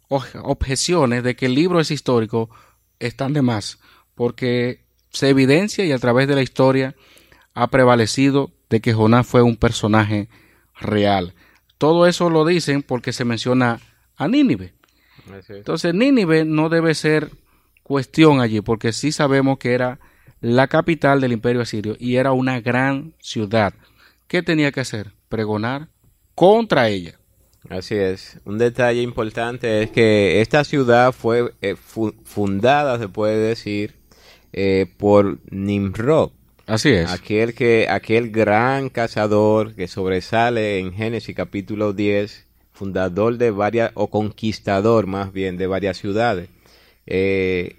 objeciones 0.09 1.23
de 1.25 1.35
que 1.35 1.47
el 1.47 1.55
libro 1.55 1.81
es 1.81 1.91
histórico 1.91 2.51
están 2.99 3.33
de 3.33 3.43
más, 3.43 3.79
porque 4.15 4.85
se 5.11 5.29
evidencia 5.29 5.85
y 5.85 5.93
a 5.93 5.99
través 5.99 6.29
de 6.29 6.35
la 6.35 6.43
historia 6.43 6.95
ha 7.55 7.69
prevalecido 7.69 8.53
de 8.71 8.81
que 8.81 8.93
Jonás 8.93 9.27
fue 9.27 9.43
un 9.43 9.57
personaje 9.57 10.29
real. 10.79 11.35
Todo 11.79 12.07
eso 12.07 12.31
lo 12.31 12.45
dicen 12.45 12.83
porque 12.83 13.13
se 13.13 13.25
menciona 13.25 13.81
a 14.17 14.29
Nínive. 14.29 14.75
Entonces 15.49 15.95
Nínive 15.95 16.45
no 16.45 16.69
debe 16.69 16.95
ser 16.95 17.31
cuestión 17.83 18.41
allí, 18.41 18.61
porque 18.61 18.93
sí 18.93 19.13
sabemos 19.13 19.59
que 19.59 19.73
era 19.73 19.99
la 20.41 20.69
capital 20.69 21.21
del 21.21 21.33
imperio 21.33 21.63
asirio 21.63 21.97
y 21.99 22.17
era 22.17 22.33
una 22.33 22.61
gran 22.61 23.15
ciudad. 23.21 23.75
¿Qué 24.29 24.43
tenía 24.43 24.73
que 24.73 24.81
hacer? 24.81 25.13
Pregonar 25.29 25.89
contra 26.35 26.89
ella. 26.89 27.19
Así 27.71 27.95
es. 27.95 28.39
Un 28.45 28.59
detalle 28.59 29.03
importante 29.03 29.83
es 29.83 29.91
que 29.91 30.41
esta 30.41 30.65
ciudad 30.65 31.13
fue 31.13 31.53
eh, 31.63 31.77
fundada, 31.77 32.99
se 32.99 33.09
puede 33.09 33.39
decir, 33.39 33.95
eh, 34.53 34.87
por 34.97 35.39
Nimrod. 35.51 36.31
Así 36.67 36.91
es. 36.91 37.11
Aquel, 37.11 37.55
que, 37.55 37.89
aquel 37.89 38.31
gran 38.31 38.89
cazador 38.89 39.75
que 39.75 39.89
sobresale 39.89 40.79
en 40.79 40.93
Génesis 40.93 41.35
capítulo 41.35 41.93
10, 41.93 42.47
fundador 42.73 43.39
de 43.39 43.51
varias, 43.51 43.93
o 43.95 44.09
conquistador 44.09 45.07
más 45.07 45.33
bien, 45.33 45.57
de 45.57 45.67
varias 45.67 45.99
ciudades. 45.99 46.49
Eh, 47.07 47.77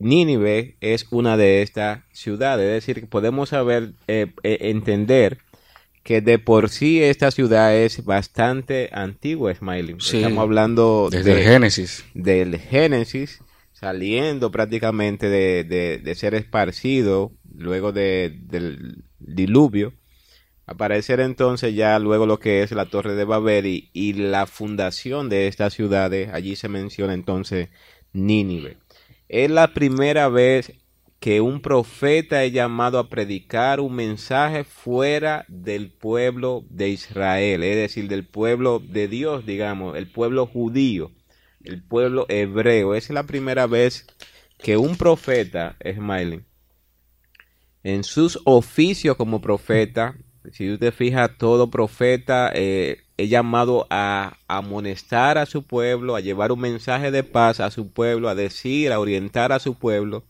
Nínive 0.00 0.76
es 0.80 1.06
una 1.10 1.36
de 1.36 1.62
estas 1.62 2.00
ciudades, 2.12 2.66
es 2.66 2.86
decir, 2.86 3.00
que 3.00 3.08
podemos 3.08 3.48
saber, 3.48 3.92
entender 4.06 5.38
que 6.08 6.22
de 6.22 6.38
por 6.38 6.70
sí 6.70 7.02
esta 7.02 7.30
ciudad 7.30 7.76
es 7.76 8.02
bastante 8.02 8.88
antigua, 8.92 9.54
Smiling. 9.54 9.98
Estamos 9.98 10.38
hablando 10.38 11.10
desde 11.10 11.32
el 11.32 11.42
Génesis. 11.42 12.02
Del 12.14 12.58
Génesis, 12.58 13.42
saliendo 13.74 14.50
prácticamente 14.50 15.28
de, 15.28 16.14
ser 16.16 16.32
esparcido 16.32 17.32
luego 17.54 17.92
del 17.92 19.04
diluvio. 19.18 19.92
Aparecer 20.64 21.20
entonces 21.20 21.74
ya 21.74 21.98
luego 21.98 22.24
lo 22.24 22.40
que 22.40 22.62
es 22.62 22.72
la 22.72 22.86
Torre 22.86 23.14
de 23.14 23.26
Babel 23.26 23.66
y, 23.66 23.90
y 23.92 24.14
la 24.14 24.46
fundación 24.46 25.28
de 25.28 25.46
estas 25.46 25.74
ciudades. 25.74 26.30
Allí 26.32 26.56
se 26.56 26.70
menciona 26.70 27.12
entonces 27.12 27.68
Nínive. 28.14 28.78
Es 29.28 29.50
la 29.50 29.74
primera 29.74 30.30
vez 30.30 30.72
que 31.20 31.40
un 31.40 31.60
profeta 31.60 32.44
es 32.44 32.52
llamado 32.52 32.98
a 32.98 33.08
predicar 33.08 33.80
un 33.80 33.94
mensaje 33.94 34.62
fuera 34.64 35.44
del 35.48 35.90
pueblo 35.90 36.64
de 36.70 36.90
Israel, 36.90 37.64
es 37.64 37.76
decir, 37.76 38.08
del 38.08 38.24
pueblo 38.24 38.78
de 38.78 39.08
Dios, 39.08 39.44
digamos, 39.44 39.96
el 39.96 40.10
pueblo 40.10 40.46
judío, 40.46 41.10
el 41.64 41.82
pueblo 41.82 42.26
hebreo. 42.28 42.94
Es 42.94 43.10
la 43.10 43.24
primera 43.24 43.66
vez 43.66 44.06
que 44.58 44.76
un 44.76 44.96
profeta, 44.96 45.76
Ismael, 45.84 46.44
en 47.82 48.04
sus 48.04 48.40
oficios 48.44 49.16
como 49.16 49.40
profeta, 49.40 50.16
si 50.52 50.72
usted 50.72 50.94
fija, 50.94 51.36
todo 51.36 51.68
profeta 51.68 52.52
eh, 52.54 53.02
es 53.16 53.28
llamado 53.28 53.88
a 53.90 54.38
amonestar 54.46 55.36
a 55.36 55.46
su 55.46 55.64
pueblo, 55.64 56.14
a 56.14 56.20
llevar 56.20 56.52
un 56.52 56.60
mensaje 56.60 57.10
de 57.10 57.24
paz 57.24 57.58
a 57.58 57.72
su 57.72 57.92
pueblo, 57.92 58.28
a 58.28 58.36
decir, 58.36 58.92
a 58.92 59.00
orientar 59.00 59.50
a 59.52 59.58
su 59.58 59.74
pueblo 59.74 60.24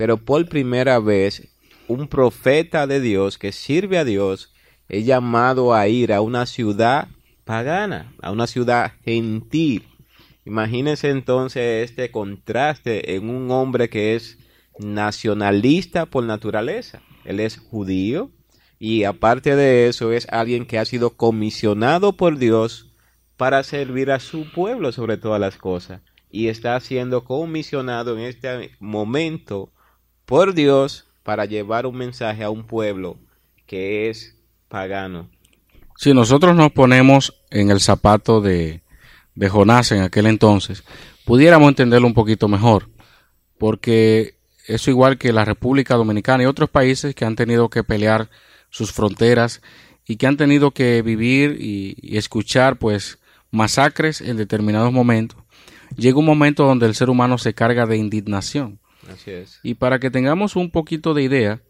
pero 0.00 0.16
por 0.16 0.48
primera 0.48 0.98
vez, 0.98 1.46
un 1.86 2.08
profeta 2.08 2.86
de 2.86 3.02
Dios 3.02 3.36
que 3.36 3.52
sirve 3.52 3.98
a 3.98 4.04
Dios 4.06 4.50
es 4.88 5.04
llamado 5.04 5.74
a 5.74 5.88
ir 5.88 6.14
a 6.14 6.22
una 6.22 6.46
ciudad 6.46 7.08
pagana, 7.44 8.10
a 8.22 8.32
una 8.32 8.46
ciudad 8.46 8.92
gentil. 9.04 9.86
Imagínense 10.46 11.10
entonces 11.10 11.90
este 11.90 12.10
contraste 12.10 13.14
en 13.14 13.28
un 13.28 13.50
hombre 13.50 13.90
que 13.90 14.16
es 14.16 14.38
nacionalista 14.78 16.06
por 16.06 16.24
naturaleza. 16.24 17.02
Él 17.26 17.38
es 17.38 17.58
judío 17.58 18.30
y 18.78 19.04
aparte 19.04 19.54
de 19.54 19.86
eso 19.86 20.12
es 20.12 20.26
alguien 20.30 20.64
que 20.64 20.78
ha 20.78 20.86
sido 20.86 21.10
comisionado 21.10 22.16
por 22.16 22.38
Dios 22.38 22.90
para 23.36 23.62
servir 23.64 24.12
a 24.12 24.18
su 24.18 24.50
pueblo 24.50 24.92
sobre 24.92 25.18
todas 25.18 25.42
las 25.42 25.58
cosas. 25.58 26.00
Y 26.30 26.48
está 26.48 26.80
siendo 26.80 27.24
comisionado 27.24 28.16
en 28.16 28.24
este 28.24 28.70
momento 28.78 29.70
por 30.30 30.54
Dios 30.54 31.06
para 31.24 31.44
llevar 31.44 31.86
un 31.86 31.96
mensaje 31.96 32.44
a 32.44 32.50
un 32.50 32.62
pueblo 32.62 33.16
que 33.66 34.08
es 34.08 34.36
pagano. 34.68 35.28
Si 35.96 36.14
nosotros 36.14 36.54
nos 36.54 36.70
ponemos 36.70 37.42
en 37.50 37.72
el 37.72 37.80
zapato 37.80 38.40
de, 38.40 38.80
de 39.34 39.48
Jonás 39.48 39.90
en 39.90 40.02
aquel 40.02 40.26
entonces, 40.26 40.84
pudiéramos 41.24 41.68
entenderlo 41.68 42.06
un 42.06 42.14
poquito 42.14 42.46
mejor, 42.46 42.88
porque 43.58 44.36
eso 44.68 44.88
igual 44.88 45.18
que 45.18 45.32
la 45.32 45.44
República 45.44 45.96
Dominicana 45.96 46.44
y 46.44 46.46
otros 46.46 46.70
países 46.70 47.12
que 47.16 47.24
han 47.24 47.34
tenido 47.34 47.68
que 47.68 47.82
pelear 47.82 48.30
sus 48.70 48.92
fronteras 48.92 49.60
y 50.06 50.14
que 50.14 50.28
han 50.28 50.36
tenido 50.36 50.70
que 50.70 51.02
vivir 51.02 51.56
y, 51.60 51.96
y 52.00 52.18
escuchar 52.18 52.76
pues 52.76 53.18
masacres 53.50 54.20
en 54.20 54.36
determinados 54.36 54.92
momentos, 54.92 55.38
llega 55.96 56.20
un 56.20 56.24
momento 56.24 56.66
donde 56.66 56.86
el 56.86 56.94
ser 56.94 57.10
humano 57.10 57.36
se 57.36 57.52
carga 57.52 57.86
de 57.86 57.96
indignación 57.96 58.79
y 59.62 59.74
para 59.74 59.98
que 59.98 60.10
tengamos 60.10 60.56
un 60.56 60.70
poquito 60.70 61.14
de 61.14 61.22
idea, 61.22 61.62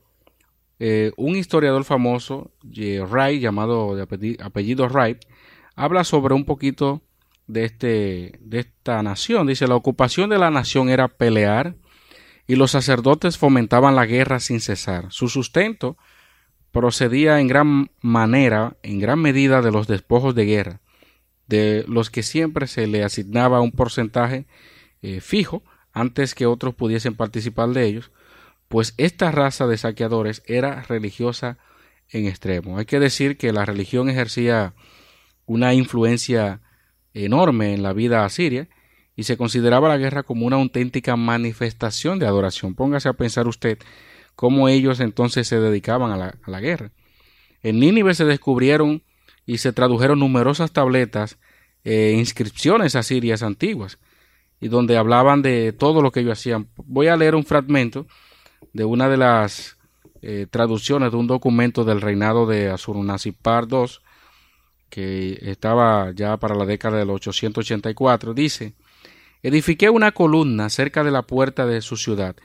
eh, 0.79 1.13
un 1.17 1.37
historiador 1.37 1.85
famoso, 1.85 2.53
Wright, 2.63 3.41
llamado 3.41 3.95
de 3.95 4.37
apellido, 4.43 4.89
Wright, 4.89 5.19
habla 5.77 6.05
sobre 6.05 6.35
un 6.35 6.45
poquito 6.45 7.03
de, 7.47 7.65
este, 7.65 8.39
de 8.41 8.61
esta 8.61 9.03
nación. 9.03 9.47
Dice, 9.47 9.67
la 9.67 9.77
ocupación 9.77 10.31
de 10.31 10.39
la 10.39 10.51
nación 10.51 10.89
era 10.89 11.09
pelear 11.09 11.77
y 12.47 12.57
los 12.57 12.71
sacerdotes 12.71 13.39
fomentaban 13.39 13.95
la 13.95 14.07
guerra 14.07 14.41
sin 14.41 14.61
cesar. 14.61 15.07
Su 15.11 15.29
sustento 15.29 15.97
procedía 16.73 17.41
en 17.41 17.49
gran 17.49 17.91
manera, 18.01 18.77
en 18.83 19.01
gran 19.01 19.21
medida 19.21 19.63
de 19.63 19.73
los 19.73 19.87
despojos 19.87 20.35
de 20.35 20.47
guerra, 20.47 20.81
de 21.47 21.85
los 21.89 22.11
que 22.11 22.23
siempre 22.23 22.67
se 22.67 22.87
le 22.87 23.05
asignaba 23.05 23.61
un 23.61 23.73
porcentaje 23.73 24.47
eh, 25.03 25.21
fijo 25.21 25.63
antes 25.93 26.35
que 26.35 26.47
otros 26.47 26.75
pudiesen 26.75 27.15
participar 27.15 27.71
de 27.71 27.87
ellos, 27.87 28.11
pues 28.69 28.95
esta 28.99 29.31
raza 29.33 29.67
de 29.67 29.77
saqueadores 29.77 30.43
era 30.47 30.83
religiosa 30.83 31.59
en 32.09 32.27
extremo. 32.27 32.79
Hay 32.79 32.85
que 32.85 33.01
decir 33.01 33.37
que 33.37 33.53
la 33.53 33.65
religión 33.65 34.09
ejercía 34.09 34.75
una 35.47 35.75
influencia 35.75 36.61
enorme 37.15 37.75
en 37.75 37.83
la 37.83 37.93
vida 37.93 38.25
asiria 38.25 38.69
y 39.17 39.25
se 39.25 39.37
consideraba 39.37 39.89
la 39.89 39.99
guerra 39.99 40.23
como 40.23 40.47
una 40.47 40.57
auténtica 40.57 41.17
manifestación 41.17 42.19
de 42.19 42.27
adoración. 42.27 42.75
Póngase 42.75 43.09
a 43.09 43.15
pensar 43.15 43.49
usted 43.49 43.79
cómo 44.37 44.69
ellos 44.69 45.01
entonces 45.01 45.49
se 45.49 45.61
dedicaban 45.61 46.13
a 46.13 46.39
la, 46.47 46.61
guerra. 46.61 46.93
En 47.63 47.81
Nínive 47.81 48.15
se 48.15 48.25
descubrieron 48.25 49.03
y 49.45 49.59
se 49.59 49.73
tradujeron 49.73 50.21
numerosas 50.21 50.73
tabletas 50.73 51.39
e 51.83 52.13
inscripciones 52.17 52.95
asirias 52.95 53.43
antiguas 53.43 53.99
y 54.61 54.69
donde 54.69 54.97
hablaban 54.97 55.43
de 55.43 55.73
todo 55.73 56.03
lo 56.03 56.13
que 56.13 56.21
ellos 56.21 56.39
hacían. 56.39 56.69
Voy 56.77 57.09
a 57.09 57.17
leer 57.17 57.35
un 57.35 57.45
fragmento 57.45 58.07
de 58.73 58.85
una 58.85 59.09
de 59.09 59.17
las 59.17 59.79
eh, 60.23 60.47
traducciones 60.51 61.11
de 61.13 61.17
un 61.17 61.27
documento 61.27 61.85
del 61.85 62.03
reinado 62.03 62.47
de 62.47 62.71
Asurunasipar 62.71 63.67
II, 63.71 63.87
que 64.91 65.39
estaba 65.43 66.13
ya 66.13 66.37
para 66.37 66.55
la 66.55 66.67
década 66.67 66.99
del 66.99 67.11
884. 67.11 68.35
Dice, 68.35 68.75
edifiqué 69.43 69.89
una 69.89 70.13
columna 70.13 70.69
cerca 70.69 71.05
de 71.05 71.11
la 71.11 71.23
puerta 71.23 71.67
de 71.67 71.81
su 71.81 71.97
ciudad, 71.97 72.37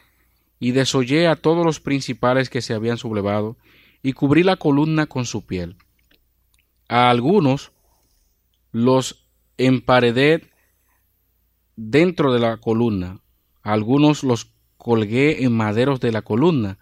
y 0.58 0.72
desollé 0.72 1.28
a 1.28 1.36
todos 1.36 1.66
los 1.66 1.82
principales 1.82 2.50
que 2.50 2.62
se 2.62 2.74
habían 2.74 2.98
sublevado, 2.98 3.58
y 4.02 4.14
cubrí 4.14 4.44
la 4.44 4.56
columna 4.56 5.08
con 5.08 5.26
su 5.26 5.46
piel. 5.46 5.76
A 6.88 7.10
algunos 7.10 7.74
los 8.72 9.28
emparedé 9.58 10.50
dentro 11.76 12.34
de 12.34 12.40
la 12.40 12.58
columna. 12.58 13.20
Algunos 13.62 14.24
los 14.24 14.52
colgué 14.78 15.44
en 15.44 15.56
maderos 15.56 16.00
de 16.00 16.12
la 16.12 16.22
columna 16.22 16.78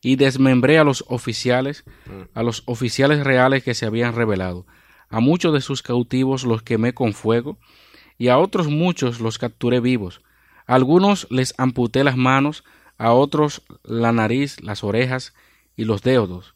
y 0.00 0.16
desmembré 0.16 0.78
a 0.78 0.84
los 0.84 1.04
oficiales, 1.08 1.84
a 2.34 2.42
los 2.42 2.62
oficiales 2.66 3.24
reales 3.24 3.64
que 3.64 3.74
se 3.74 3.86
habían 3.86 4.14
revelado. 4.14 4.66
A 5.08 5.20
muchos 5.20 5.52
de 5.52 5.60
sus 5.60 5.82
cautivos 5.82 6.44
los 6.44 6.62
quemé 6.62 6.94
con 6.94 7.12
fuego 7.12 7.58
y 8.16 8.28
a 8.28 8.38
otros 8.38 8.68
muchos 8.68 9.20
los 9.20 9.38
capturé 9.38 9.80
vivos. 9.80 10.22
A 10.66 10.74
algunos 10.74 11.26
les 11.30 11.54
amputé 11.58 12.04
las 12.04 12.16
manos, 12.16 12.64
a 12.98 13.12
otros 13.12 13.62
la 13.82 14.12
nariz, 14.12 14.60
las 14.62 14.84
orejas 14.84 15.34
y 15.76 15.84
los 15.84 16.02
dedos. 16.02 16.54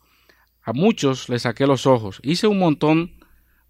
A 0.63 0.73
muchos 0.73 1.29
les 1.29 1.43
saqué 1.43 1.67
los 1.67 1.87
ojos. 1.87 2.21
Hice 2.23 2.47
un 2.47 2.59
montón 2.59 3.13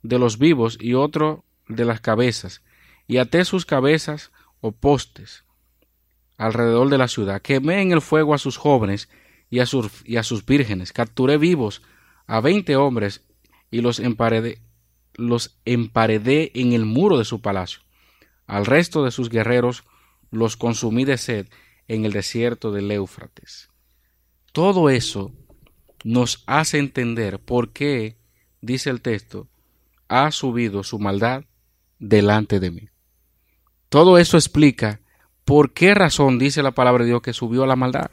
de 0.03 0.19
los 0.19 0.39
vivos 0.39 0.77
y 0.81 0.95
otro 0.95 1.45
de 1.69 1.85
las 1.85 2.01
cabezas 2.01 2.63
y 3.07 3.19
até 3.19 3.45
sus 3.45 3.67
cabezas 3.67 4.31
o 4.61 4.73
postes 4.73 5.45
alrededor 6.39 6.89
de 6.89 6.99
la 6.99 7.09
ciudad. 7.09 7.43
Quemé 7.43 7.83
en 7.83 7.93
el 7.93 8.01
fuego 8.01 8.35
a 8.35 8.39
sus 8.39 8.57
jóvenes 8.57 9.09
y 9.51 9.61
a 9.61 9.67
sus, 9.67 9.91
y 10.05 10.17
a 10.17 10.23
sus 10.23 10.45
vírgenes. 10.45 10.93
Capturé 10.93 11.39
vivos 11.39 11.83
a 12.27 12.41
veinte 12.41 12.77
hombres 12.77 13.23
y 13.71 13.81
los 13.81 14.01
emparedé, 14.01 14.59
los 15.15 15.59
emparedé 15.65 16.51
en 16.55 16.73
el 16.73 16.85
muro 16.85 17.19
de 17.19 17.25
su 17.25 17.41
palacio. 17.41 17.83
Al 18.47 18.67
resto 18.67 19.05
de 19.05 19.11
sus 19.11 19.29
guerreros 19.29 19.85
los 20.31 20.57
consumí 20.57 21.05
de 21.05 21.19
sed 21.19 21.49
en 21.89 22.05
el 22.05 22.13
desierto 22.13 22.73
del 22.73 22.91
Éufrates. 22.91 23.71
Todo 24.53 24.91
eso 24.91 25.33
nos 26.05 26.43
hace 26.47 26.79
entender 26.79 27.39
por 27.39 27.73
qué, 27.73 28.17
dice 28.61 28.91
el 28.91 29.01
texto, 29.01 29.49
ha 30.09 30.31
subido 30.31 30.83
su 30.83 30.99
maldad 30.99 31.45
delante 31.99 32.61
de 32.61 32.71
mí. 32.71 32.89
Todo 33.93 34.17
eso 34.17 34.39
explica 34.39 35.01
por 35.45 35.75
qué 35.75 35.93
razón 35.93 36.39
dice 36.39 36.63
la 36.63 36.71
palabra 36.71 37.05
de 37.05 37.11
Dios 37.11 37.21
que 37.21 37.35
subió 37.35 37.65
a 37.65 37.67
la 37.67 37.77
maldad. 37.77 38.11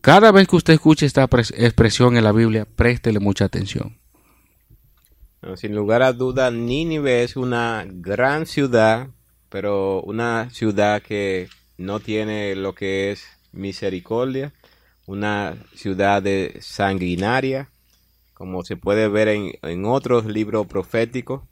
Cada 0.00 0.32
vez 0.32 0.48
que 0.48 0.56
usted 0.56 0.72
escuche 0.72 1.04
esta 1.04 1.24
expresión 1.24 2.16
en 2.16 2.24
la 2.24 2.32
Biblia, 2.32 2.64
préstele 2.64 3.20
mucha 3.20 3.44
atención. 3.44 3.98
sin 5.56 5.74
lugar 5.74 6.00
a 6.00 6.14
duda, 6.14 6.50
Nínive 6.50 7.22
es 7.22 7.36
una 7.36 7.84
gran 7.86 8.46
ciudad, 8.46 9.08
pero 9.50 10.00
una 10.04 10.48
ciudad 10.48 11.02
que 11.02 11.50
no 11.76 12.00
tiene 12.00 12.56
lo 12.56 12.74
que 12.74 13.10
es 13.10 13.26
misericordia, 13.52 14.54
una 15.04 15.54
ciudad 15.74 16.22
de 16.22 16.56
sanguinaria, 16.62 17.68
como 18.32 18.64
se 18.64 18.78
puede 18.78 19.06
ver 19.08 19.28
en, 19.28 19.52
en 19.60 19.84
otros 19.84 20.24
libros 20.24 20.66
proféticos 20.66 21.42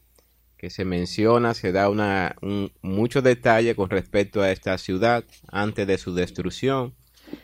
que 0.58 0.70
se 0.70 0.84
menciona, 0.84 1.54
se 1.54 1.70
da 1.70 1.88
una, 1.88 2.36
mucho 2.82 3.22
detalle 3.22 3.76
con 3.76 3.88
respecto 3.90 4.42
a 4.42 4.50
esta 4.50 4.76
ciudad 4.76 5.24
antes 5.46 5.86
de 5.86 5.98
su 5.98 6.14
destrucción. 6.14 6.94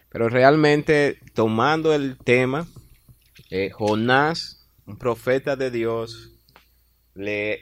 Pero 0.09 0.29
realmente 0.29 1.19
tomando 1.33 1.95
el 1.95 2.19
tema, 2.19 2.67
eh, 3.51 3.71
Jonás, 3.71 4.69
un 4.85 4.99
profeta 4.99 5.55
de 5.55 5.71
Dios, 5.71 6.33
le 7.15 7.61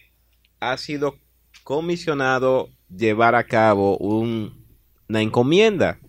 ha 0.59 0.79
sido 0.79 1.19
comisionado 1.65 2.71
llevar 2.89 3.35
a 3.35 3.45
cabo 3.45 3.99
una 3.99 5.21
encomienda 5.21 6.01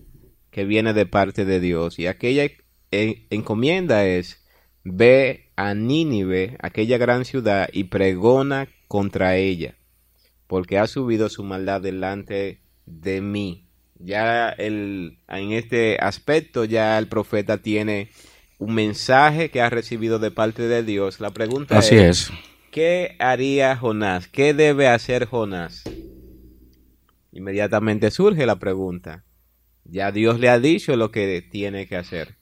que 0.51 0.63
viene 0.63 0.93
de 0.93 1.05
parte 1.05 1.43
de 1.43 1.59
Dios. 1.59 1.99
Y 1.99 2.07
aquella 2.07 2.49
encomienda 2.91 4.05
es, 4.05 4.45
ve 4.83 5.42
a 5.55 5.73
Nínive, 5.73 6.57
aquella 6.61 6.97
gran 6.97 7.25
ciudad, 7.25 7.69
y 7.71 7.85
pregona 7.85 8.67
contra 8.87 9.37
ella, 9.37 9.75
porque 10.47 10.77
ha 10.77 10.87
subido 10.87 11.29
su 11.29 11.43
maldad 11.43 11.81
delante 11.81 12.61
de 12.85 13.21
mí. 13.21 13.65
Ya 13.99 14.49
el, 14.49 15.19
en 15.27 15.53
este 15.53 15.97
aspecto 15.99 16.65
ya 16.65 16.97
el 16.97 17.07
profeta 17.07 17.59
tiene 17.59 18.09
un 18.57 18.75
mensaje 18.75 19.49
que 19.49 19.61
ha 19.61 19.69
recibido 19.69 20.19
de 20.19 20.31
parte 20.31 20.63
de 20.63 20.83
Dios. 20.83 21.19
La 21.19 21.31
pregunta 21.31 21.77
Así 21.77 21.95
es, 21.95 22.29
es. 22.29 22.31
¿qué 22.71 23.15
haría 23.19 23.75
Jonás? 23.77 24.27
¿Qué 24.27 24.53
debe 24.53 24.87
hacer 24.87 25.25
Jonás? 25.25 25.83
Inmediatamente 27.31 28.11
surge 28.11 28.45
la 28.45 28.57
pregunta. 28.57 29.23
Ya 29.85 30.11
Dios 30.11 30.39
le 30.39 30.49
ha 30.49 30.59
dicho 30.59 30.95
lo 30.95 31.11
que 31.11 31.41
tiene 31.41 31.87
que 31.87 31.97
hacer. 31.97 32.35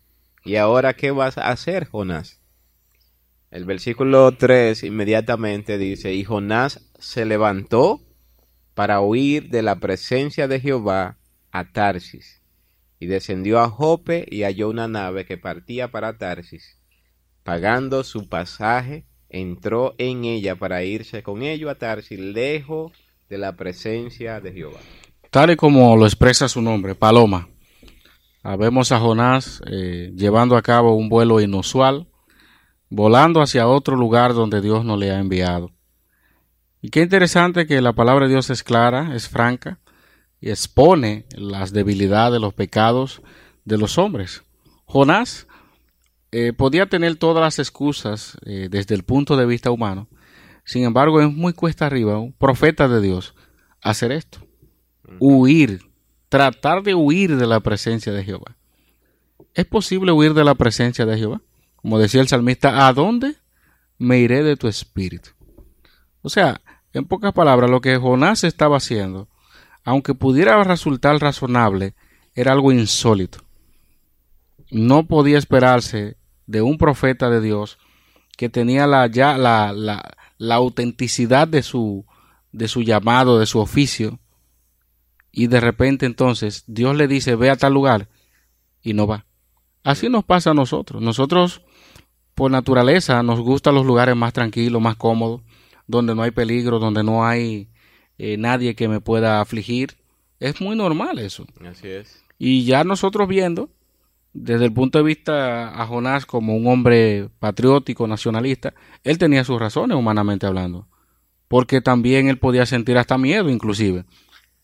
¿Y 0.43 0.55
ahora 0.55 0.93
qué 0.93 1.11
vas 1.11 1.37
a 1.37 1.49
hacer, 1.49 1.87
Jonás? 1.87 2.40
El 3.51 3.65
versículo 3.65 4.31
3 4.31 4.83
inmediatamente 4.83 5.77
dice, 5.77 6.13
y 6.13 6.23
Jonás 6.23 6.89
se 6.97 7.25
levantó 7.25 7.99
para 8.73 9.01
huir 9.01 9.49
de 9.49 9.61
la 9.61 9.75
presencia 9.75 10.47
de 10.47 10.61
Jehová 10.61 11.17
a 11.51 11.71
Tarsis, 11.73 12.41
y 12.97 13.07
descendió 13.07 13.59
a 13.59 13.69
Jope 13.69 14.25
y 14.31 14.43
halló 14.43 14.69
una 14.69 14.87
nave 14.87 15.25
que 15.25 15.37
partía 15.37 15.91
para 15.91 16.17
Tarsis. 16.17 16.79
Pagando 17.43 18.05
su 18.05 18.29
pasaje, 18.29 19.05
entró 19.27 19.95
en 19.97 20.23
ella 20.23 20.55
para 20.55 20.85
irse 20.85 21.21
con 21.21 21.41
ello 21.41 21.69
a 21.69 21.75
Tarsis, 21.75 22.19
lejos 22.19 22.93
de 23.29 23.37
la 23.37 23.57
presencia 23.57 24.39
de 24.39 24.53
Jehová. 24.53 24.79
Tal 25.29 25.51
y 25.51 25.55
como 25.57 25.97
lo 25.97 26.05
expresa 26.05 26.47
su 26.47 26.61
nombre, 26.61 26.95
Paloma. 26.95 27.49
Vemos 28.57 28.91
a 28.93 28.99
Jonás 28.99 29.61
eh, 29.69 30.11
llevando 30.15 30.55
a 30.55 30.61
cabo 30.61 30.95
un 30.95 31.09
vuelo 31.09 31.41
inusual, 31.41 32.07
volando 32.91 33.41
hacia 33.41 33.67
otro 33.67 33.95
lugar 33.95 34.35
donde 34.35 34.61
Dios 34.61 34.85
no 34.85 34.97
le 34.97 35.09
ha 35.09 35.17
enviado. 35.17 35.71
Y 36.79 36.89
qué 36.89 37.01
interesante 37.01 37.65
que 37.65 37.81
la 37.81 37.93
palabra 37.93 38.25
de 38.25 38.33
Dios 38.33 38.51
es 38.51 38.61
clara, 38.63 39.15
es 39.15 39.27
franca, 39.27 39.79
y 40.39 40.51
expone 40.51 41.25
las 41.35 41.73
debilidades, 41.73 42.39
los 42.39 42.53
pecados 42.53 43.23
de 43.65 43.79
los 43.79 43.97
hombres. 43.97 44.43
Jonás 44.85 45.47
eh, 46.31 46.53
podía 46.53 46.85
tener 46.85 47.15
todas 47.15 47.41
las 47.41 47.57
excusas 47.57 48.37
eh, 48.45 48.67
desde 48.69 48.93
el 48.93 49.01
punto 49.03 49.35
de 49.37 49.47
vista 49.47 49.71
humano, 49.71 50.07
sin 50.65 50.83
embargo 50.83 51.19
es 51.19 51.33
muy 51.33 51.53
cuesta 51.53 51.87
arriba, 51.87 52.19
un 52.19 52.33
profeta 52.33 52.87
de 52.87 53.01
Dios, 53.01 53.33
hacer 53.81 54.11
esto 54.11 54.45
huir, 55.19 55.81
tratar 56.29 56.83
de 56.83 56.95
huir 56.95 57.35
de 57.37 57.47
la 57.47 57.59
presencia 57.59 58.11
de 58.11 58.23
Jehová. 58.23 58.57
¿Es 59.53 59.65
posible 59.65 60.11
huir 60.11 60.33
de 60.33 60.43
la 60.43 60.55
presencia 60.55 61.05
de 61.05 61.17
Jehová? 61.17 61.41
Como 61.81 61.99
decía 61.99 62.21
el 62.21 62.27
salmista, 62.27 62.87
¿a 62.87 62.93
dónde 62.93 63.35
me 63.97 64.19
iré 64.19 64.43
de 64.43 64.55
tu 64.55 64.67
espíritu? 64.67 65.31
O 66.21 66.29
sea, 66.29 66.61
en 66.93 67.05
pocas 67.05 67.33
palabras, 67.33 67.69
lo 67.69 67.81
que 67.81 67.97
Jonás 67.97 68.43
estaba 68.43 68.77
haciendo, 68.77 69.29
aunque 69.83 70.13
pudiera 70.13 70.63
resultar 70.63 71.19
razonable, 71.19 71.95
era 72.35 72.51
algo 72.51 72.71
insólito. 72.71 73.39
No 74.69 75.07
podía 75.07 75.37
esperarse 75.37 76.17
de 76.45 76.61
un 76.61 76.77
profeta 76.77 77.29
de 77.29 77.41
Dios 77.41 77.77
que 78.37 78.49
tenía 78.49 78.87
la, 78.87 79.07
ya 79.07 79.37
la, 79.37 79.73
la, 79.73 80.17
la 80.37 80.55
autenticidad 80.55 81.47
de 81.47 81.63
su, 81.63 82.05
de 82.51 82.67
su 82.67 82.81
llamado, 82.83 83.39
de 83.39 83.45
su 83.45 83.59
oficio, 83.59 84.19
y 85.31 85.47
de 85.47 85.59
repente 85.61 86.05
entonces 86.05 86.63
Dios 86.67 86.95
le 86.95 87.07
dice 87.07 87.35
ve 87.35 87.49
a 87.49 87.55
tal 87.55 87.73
lugar 87.73 88.09
y 88.81 88.93
no 88.93 89.07
va. 89.07 89.25
Así 89.83 90.09
nos 90.09 90.23
pasa 90.23 90.51
a 90.51 90.53
nosotros. 90.53 91.01
Nosotros 91.01 91.61
por 92.35 92.51
naturaleza 92.51 93.21
nos 93.23 93.39
gustan 93.39 93.75
los 93.75 93.85
lugares 93.85 94.15
más 94.15 94.33
tranquilos, 94.33 94.81
más 94.81 94.95
cómodos, 94.95 95.41
donde 95.87 96.15
no 96.15 96.23
hay 96.23 96.31
peligro, 96.31 96.79
donde 96.79 97.03
no 97.03 97.25
hay 97.25 97.69
eh, 98.17 98.37
nadie 98.37 98.75
que 98.75 98.87
me 98.87 99.01
pueda 99.01 99.41
afligir. 99.41 99.97
Es 100.39 100.61
muy 100.61 100.75
normal 100.75 101.19
eso. 101.19 101.45
Así 101.65 101.87
es. 101.87 102.23
Y 102.37 102.65
ya 102.65 102.83
nosotros 102.83 103.27
viendo, 103.27 103.69
desde 104.33 104.65
el 104.65 104.73
punto 104.73 104.97
de 104.97 105.03
vista 105.03 105.79
a 105.79 105.85
Jonás 105.85 106.25
como 106.25 106.55
un 106.55 106.67
hombre 106.67 107.29
patriótico, 107.39 108.07
nacionalista, 108.07 108.73
él 109.03 109.17
tenía 109.17 109.43
sus 109.43 109.59
razones 109.59 109.97
humanamente 109.97 110.47
hablando. 110.47 110.87
Porque 111.47 111.81
también 111.81 112.27
él 112.29 112.39
podía 112.39 112.65
sentir 112.65 112.97
hasta 112.97 113.17
miedo 113.17 113.49
inclusive. 113.49 114.05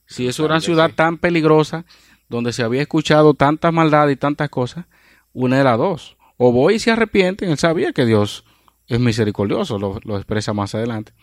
Si 0.05 0.27
es 0.27 0.39
una 0.39 0.61
ciudad 0.61 0.91
tan 0.95 1.17
peligrosa, 1.17 1.85
donde 2.29 2.53
se 2.53 2.63
había 2.63 2.81
escuchado 2.81 3.33
tanta 3.33 3.71
maldad 3.71 4.07
y 4.09 4.15
tantas 4.15 4.49
cosas, 4.49 4.85
una 5.33 5.57
de 5.57 5.63
las 5.63 5.77
dos. 5.77 6.16
O 6.37 6.51
voy 6.51 6.75
y 6.75 6.79
se 6.79 6.91
arrepienten, 6.91 7.49
él 7.49 7.57
sabía 7.57 7.93
que 7.93 8.05
Dios 8.05 8.45
es 8.87 8.99
misericordioso, 8.99 9.77
lo, 9.77 9.99
lo 10.03 10.17
expresa 10.17 10.53
más 10.53 10.73
adelante. 10.75 11.13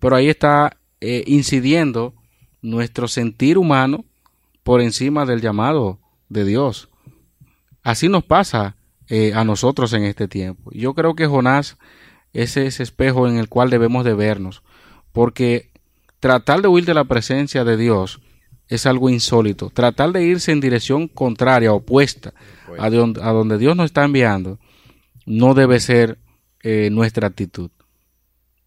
Pero 0.00 0.16
ahí 0.16 0.28
está 0.28 0.78
eh, 1.00 1.24
incidiendo 1.26 2.14
nuestro 2.62 3.06
sentir 3.06 3.58
humano 3.58 4.04
por 4.62 4.80
encima 4.80 5.26
del 5.26 5.40
llamado 5.40 5.98
de 6.28 6.44
Dios. 6.44 6.88
Así 7.82 8.08
nos 8.08 8.24
pasa 8.24 8.76
eh, 9.08 9.32
a 9.34 9.44
nosotros 9.44 9.92
en 9.92 10.04
este 10.04 10.26
tiempo. 10.26 10.70
Yo 10.72 10.94
creo 10.94 11.14
que 11.14 11.26
Jonás 11.26 11.76
es 12.32 12.56
ese 12.56 12.82
espejo 12.82 13.28
en 13.28 13.36
el 13.36 13.48
cual 13.48 13.70
debemos 13.70 14.04
de 14.04 14.14
vernos, 14.14 14.62
porque 15.12 15.70
tratar 16.18 16.62
de 16.62 16.68
huir 16.68 16.84
de 16.84 16.94
la 16.94 17.04
presencia 17.04 17.64
de 17.64 17.76
Dios 17.76 18.20
es 18.68 18.86
algo 18.86 19.10
insólito. 19.10 19.70
Tratar 19.70 20.12
de 20.12 20.24
irse 20.24 20.52
en 20.52 20.60
dirección 20.60 21.08
contraria, 21.08 21.72
opuesta 21.72 22.34
a 22.78 22.90
donde, 22.90 23.22
a 23.22 23.30
donde 23.30 23.58
Dios 23.58 23.76
nos 23.76 23.86
está 23.86 24.04
enviando, 24.04 24.58
no 25.24 25.54
debe 25.54 25.80
ser 25.80 26.18
eh, 26.62 26.90
nuestra 26.90 27.28
actitud. 27.28 27.70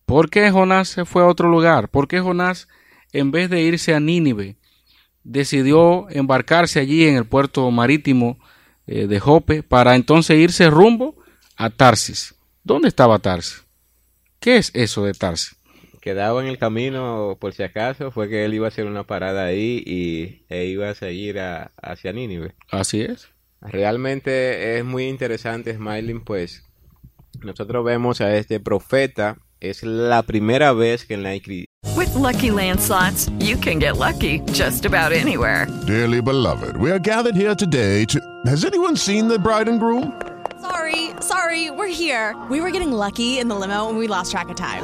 ¿Por 0.05 0.29
qué 0.29 0.49
Jonás 0.51 0.87
se 0.87 1.05
fue 1.05 1.21
a 1.21 1.27
otro 1.27 1.49
lugar? 1.49 1.89
¿Por 1.89 2.07
qué 2.07 2.19
Jonás, 2.19 2.67
en 3.11 3.31
vez 3.31 3.49
de 3.49 3.61
irse 3.61 3.93
a 3.93 3.99
Nínive, 3.99 4.57
decidió 5.23 6.09
embarcarse 6.09 6.79
allí 6.79 7.05
en 7.05 7.15
el 7.15 7.25
puerto 7.25 7.69
marítimo 7.69 8.39
eh, 8.87 9.05
de 9.07 9.19
Jope 9.19 9.63
para 9.63 9.95
entonces 9.95 10.37
irse 10.39 10.69
rumbo 10.69 11.15
a 11.55 11.69
Tarsis? 11.69 12.35
¿Dónde 12.63 12.87
estaba 12.87 13.19
Tarsis? 13.19 13.65
¿Qué 14.39 14.57
es 14.57 14.71
eso 14.73 15.03
de 15.03 15.13
Tarsis? 15.13 15.58
Quedaba 15.99 16.41
en 16.41 16.47
el 16.47 16.57
camino, 16.57 17.37
por 17.39 17.53
si 17.53 17.63
acaso, 17.63 18.11
fue 18.11 18.29
que 18.29 18.45
él 18.45 18.53
iba 18.53 18.65
a 18.67 18.69
hacer 18.69 18.85
una 18.85 19.03
parada 19.03 19.45
ahí 19.45 19.83
y 19.85 20.43
e 20.49 20.65
iba 20.65 20.89
a 20.89 20.95
seguir 20.95 21.39
a- 21.39 21.71
hacia 21.81 22.13
Nínive. 22.13 22.55
Así 22.71 23.01
es. 23.01 23.29
Realmente 23.61 24.77
es 24.77 24.85
muy 24.85 25.07
interesante, 25.07 25.73
Smiling, 25.75 26.21
pues 26.23 26.63
nosotros 27.43 27.83
vemos 27.83 28.21
a 28.21 28.35
este 28.35 28.59
profeta, 28.59 29.37
es 29.59 29.83
la 29.83 30.23
primera 30.23 30.71
vez 30.73 31.05
que 31.05 31.13
en 31.15 31.23
la 31.23 31.31
With 31.95 32.13
Lucky 32.15 32.51
Land 32.51 32.79
slots, 32.79 33.29
you 33.39 33.57
can 33.57 33.79
get 33.79 33.97
lucky 33.97 34.41
just 34.53 34.85
about 34.85 35.11
anywhere. 35.11 35.67
Dearly 35.85 36.21
beloved, 36.21 36.77
we 36.77 36.91
are 36.91 36.99
gathered 36.99 37.35
here 37.35 37.55
today 37.55 38.05
to. 38.05 38.19
Has 38.45 38.63
anyone 38.63 38.95
seen 38.95 39.27
the 39.27 39.37
bride 39.37 39.67
and 39.69 39.79
groom? 39.79 40.13
Sorry, 40.61 41.11
sorry, 41.21 41.69
we're 41.71 41.87
here. 41.87 42.35
We 42.49 42.61
were 42.61 42.71
getting 42.71 42.91
lucky 42.91 43.39
in 43.39 43.47
the 43.49 43.55
limo 43.55 43.89
and 43.89 43.97
we 43.97 44.07
lost 44.07 44.31
track 44.31 44.49
of 44.49 44.55
time. 44.55 44.83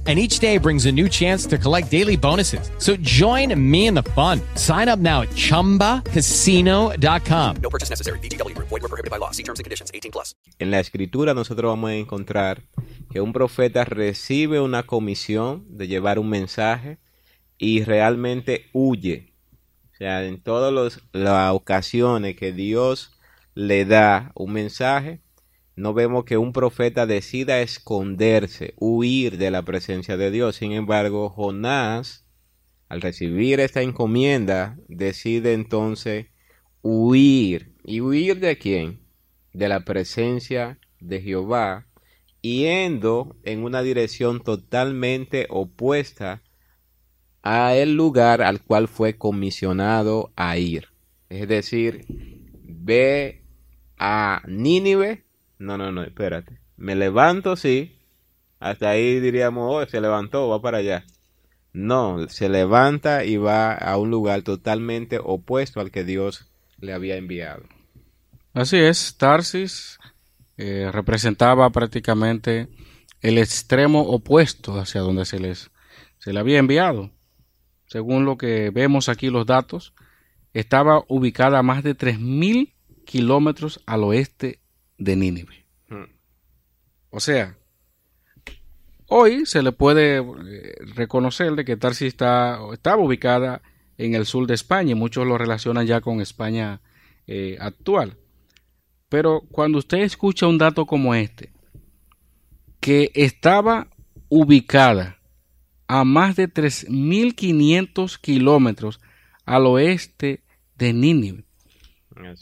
And 0.07 0.17
each 0.17 0.39
day 0.39 0.57
brings 0.57 0.87
a 0.87 0.91
new 0.91 1.07
chance 1.07 1.45
to 1.45 1.59
collect 1.59 1.91
daily 1.91 2.17
bonuses. 2.17 2.71
So 2.79 2.95
join 3.03 3.53
me 3.55 3.85
in 3.85 3.93
the 3.93 4.01
fun. 4.01 4.41
Sign 4.55 4.89
up 4.89 4.97
now 4.97 5.21
at 5.21 5.29
chumbacasino.com. 5.35 7.55
No 7.61 7.69
purchase 7.69 7.91
necessary. 7.91 8.17
VGW 8.17 8.55
Group. 8.55 8.69
Void 8.69 8.81
were 8.81 8.89
prohibited 8.89 9.11
by 9.11 9.17
law. 9.17 9.29
See 9.29 9.43
terms 9.43 9.59
and 9.59 9.63
conditions. 9.63 9.91
18 9.93 10.11
plus. 10.11 10.33
En 10.57 10.71
la 10.71 10.79
escritura 10.79 11.35
nosotros 11.35 11.69
vamos 11.69 11.91
a 11.91 11.95
encontrar 11.95 12.63
que 13.11 13.21
un 13.21 13.31
profeta 13.31 13.85
recibe 13.85 14.59
una 14.59 14.81
comisión 14.83 15.65
de 15.69 15.87
llevar 15.87 16.17
un 16.17 16.29
mensaje 16.29 16.97
y 17.57 17.83
realmente 17.83 18.69
huye. 18.73 19.33
O 19.93 19.97
sea, 19.97 20.25
en 20.25 20.41
todas 20.41 20.99
las 21.13 21.53
ocasiones 21.53 22.35
que 22.35 22.53
Dios 22.53 23.11
le 23.53 23.85
da 23.85 24.31
un 24.33 24.53
mensaje, 24.53 25.19
no 25.81 25.93
vemos 25.93 26.25
que 26.25 26.37
un 26.37 26.53
profeta 26.53 27.05
decida 27.05 27.61
esconderse, 27.61 28.73
huir 28.77 29.37
de 29.37 29.51
la 29.51 29.63
presencia 29.63 30.15
de 30.15 30.31
Dios. 30.31 30.55
Sin 30.57 30.71
embargo, 30.71 31.29
Jonás, 31.29 32.25
al 32.87 33.01
recibir 33.01 33.59
esta 33.59 33.81
encomienda, 33.81 34.77
decide 34.87 35.53
entonces 35.53 36.27
huir. 36.81 37.73
¿Y 37.83 38.01
huir 38.01 38.39
de 38.39 38.57
quién? 38.57 39.01
De 39.53 39.67
la 39.67 39.81
presencia 39.81 40.79
de 40.99 41.21
Jehová 41.21 41.87
yendo 42.41 43.35
en 43.43 43.63
una 43.63 43.81
dirección 43.81 44.41
totalmente 44.41 45.47
opuesta 45.49 46.41
a 47.43 47.75
el 47.75 47.95
lugar 47.95 48.41
al 48.41 48.61
cual 48.61 48.87
fue 48.87 49.17
comisionado 49.17 50.31
a 50.35 50.57
ir. 50.57 50.89
Es 51.29 51.47
decir, 51.47 52.05
ve 52.63 53.43
a 53.97 54.41
Nínive. 54.47 55.23
No, 55.61 55.77
no, 55.77 55.91
no, 55.91 56.01
espérate. 56.01 56.59
Me 56.75 56.95
levanto, 56.95 57.55
sí. 57.55 57.95
Hasta 58.59 58.89
ahí 58.89 59.19
diríamos, 59.19 59.63
oh, 59.69 59.87
se 59.87 60.01
levantó, 60.01 60.49
va 60.49 60.59
para 60.59 60.79
allá. 60.79 61.05
No, 61.71 62.27
se 62.29 62.49
levanta 62.49 63.25
y 63.25 63.37
va 63.37 63.73
a 63.73 63.95
un 63.97 64.09
lugar 64.09 64.41
totalmente 64.41 65.19
opuesto 65.23 65.79
al 65.79 65.91
que 65.91 66.03
Dios 66.03 66.47
le 66.79 66.93
había 66.93 67.15
enviado. 67.15 67.61
Así 68.55 68.77
es, 68.77 69.17
Tarsis 69.17 69.99
eh, 70.57 70.89
representaba 70.91 71.69
prácticamente 71.69 72.67
el 73.21 73.37
extremo 73.37 74.01
opuesto 74.01 74.79
hacia 74.79 75.01
donde 75.01 75.25
se 75.25 75.39
les 75.39 75.69
se 76.17 76.33
le 76.33 76.39
había 76.39 76.57
enviado. 76.57 77.11
Según 77.85 78.25
lo 78.25 78.35
que 78.35 78.71
vemos 78.71 79.09
aquí 79.09 79.29
los 79.29 79.45
datos, 79.45 79.93
estaba 80.53 81.03
ubicada 81.07 81.59
a 81.59 81.63
más 81.63 81.83
de 81.83 81.95
3.000 81.95 82.73
kilómetros 83.05 83.79
al 83.85 84.03
oeste 84.03 84.60
de 85.01 85.15
Nínive. 85.15 85.65
Hmm. 85.89 86.05
O 87.09 87.19
sea, 87.19 87.57
hoy 89.07 89.45
se 89.45 89.63
le 89.63 89.71
puede 89.71 90.17
eh, 90.17 90.75
reconocer 90.95 91.53
de 91.55 91.65
que 91.65 91.75
Tarsis 91.75 92.07
está, 92.07 92.59
estaba 92.71 93.01
ubicada 93.01 93.61
en 93.97 94.15
el 94.15 94.25
sur 94.25 94.47
de 94.47 94.53
España 94.53 94.91
y 94.91 94.95
muchos 94.95 95.25
lo 95.25 95.37
relacionan 95.37 95.87
ya 95.87 96.01
con 96.01 96.21
España 96.21 96.81
eh, 97.27 97.57
actual. 97.59 98.17
Pero 99.09 99.41
cuando 99.51 99.79
usted 99.79 99.99
escucha 99.99 100.47
un 100.47 100.57
dato 100.57 100.85
como 100.85 101.15
este, 101.15 101.51
que 102.79 103.11
estaba 103.13 103.87
ubicada 104.29 105.17
a 105.87 106.03
más 106.05 106.35
de 106.35 106.47
3.500 106.47 108.19
kilómetros 108.19 109.01
al 109.45 109.65
oeste 109.65 110.43
de 110.75 110.93
Nínive, 110.93 111.43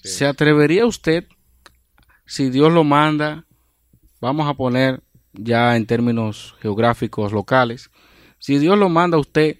¿se 0.03 0.25
atrevería 0.27 0.85
usted, 0.85 1.25
si 2.29 2.51
Dios 2.51 2.71
lo 2.71 2.83
manda, 2.83 3.47
vamos 4.21 4.47
a 4.47 4.53
poner 4.53 5.01
ya 5.33 5.75
en 5.75 5.87
términos 5.87 6.55
geográficos 6.61 7.33
locales, 7.33 7.89
si 8.37 8.59
Dios 8.59 8.77
lo 8.77 8.87
manda 8.87 9.17
a 9.17 9.19
usted 9.19 9.57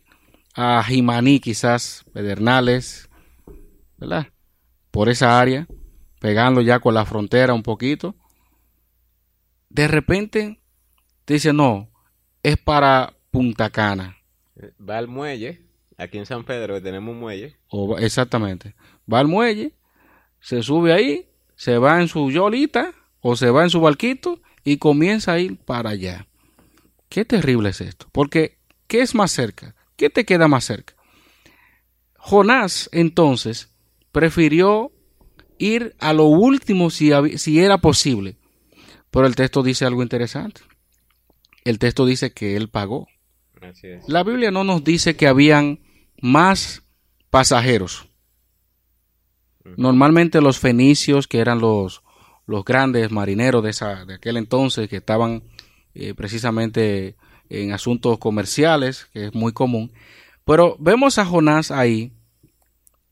a 0.53 0.83
Jimaní, 0.83 1.39
quizás 1.39 2.05
Pedernales, 2.13 3.09
¿verdad? 3.97 4.27
Por 4.91 5.09
esa 5.09 5.39
área, 5.39 5.67
pegando 6.19 6.61
ya 6.61 6.79
con 6.79 6.93
la 6.93 7.05
frontera 7.05 7.55
un 7.55 7.63
poquito, 7.63 8.15
de 9.69 9.87
repente 9.87 10.61
dice, 11.25 11.53
no, 11.53 11.89
es 12.43 12.57
para 12.57 13.15
Punta 13.31 13.71
Cana. 13.71 14.15
Va 14.79 14.99
al 14.99 15.07
muelle, 15.07 15.65
aquí 15.97 16.19
en 16.19 16.27
San 16.27 16.43
Pedro 16.43 16.75
que 16.75 16.81
tenemos 16.81 17.15
un 17.15 17.19
muelle. 17.19 17.57
O, 17.69 17.97
exactamente. 17.97 18.75
Va 19.11 19.19
al 19.19 19.27
muelle, 19.27 19.73
se 20.39 20.61
sube 20.61 20.93
ahí, 20.93 21.28
se 21.59 21.77
va 21.77 21.99
en 21.99 22.07
su 22.07 22.31
yolita 22.31 22.93
o 23.19 23.35
se 23.35 23.49
va 23.49 23.63
en 23.63 23.69
su 23.69 23.81
barquito 23.81 24.41
y 24.63 24.77
comienza 24.77 25.33
a 25.33 25.39
ir 25.39 25.57
para 25.57 25.89
allá. 25.89 26.25
Qué 27.09 27.25
terrible 27.25 27.71
es 27.71 27.81
esto. 27.81 28.07
Porque, 28.13 28.59
¿qué 28.87 29.01
es 29.01 29.13
más 29.13 29.33
cerca? 29.33 29.75
¿Qué 29.97 30.09
te 30.09 30.23
queda 30.23 30.47
más 30.47 30.63
cerca? 30.63 30.93
Jonás 32.15 32.89
entonces 32.93 33.73
prefirió 34.13 34.93
ir 35.57 35.97
a 35.99 36.13
lo 36.13 36.27
último 36.27 36.89
si, 36.89 37.11
si 37.37 37.59
era 37.59 37.79
posible. 37.79 38.37
Pero 39.11 39.27
el 39.27 39.35
texto 39.35 39.61
dice 39.61 39.83
algo 39.83 40.01
interesante. 40.01 40.61
El 41.65 41.77
texto 41.77 42.05
dice 42.05 42.31
que 42.31 42.55
él 42.55 42.69
pagó. 42.69 43.09
La 44.07 44.23
Biblia 44.23 44.49
no 44.49 44.63
nos 44.63 44.85
dice 44.85 45.17
que 45.17 45.27
habían 45.27 45.81
más 46.21 46.83
pasajeros. 47.29 48.08
Normalmente 49.77 50.41
los 50.41 50.59
fenicios, 50.59 51.27
que 51.27 51.39
eran 51.39 51.59
los, 51.59 52.01
los 52.47 52.65
grandes 52.65 53.11
marineros 53.11 53.63
de, 53.63 53.69
esa, 53.69 54.05
de 54.05 54.15
aquel 54.15 54.37
entonces, 54.37 54.89
que 54.89 54.97
estaban 54.97 55.43
eh, 55.93 56.13
precisamente 56.13 57.15
en 57.49 57.71
asuntos 57.71 58.17
comerciales, 58.19 59.07
que 59.13 59.27
es 59.27 59.33
muy 59.33 59.51
común. 59.51 59.91
Pero 60.45 60.75
vemos 60.79 61.17
a 61.17 61.25
Jonás 61.25 61.71
ahí 61.71 62.11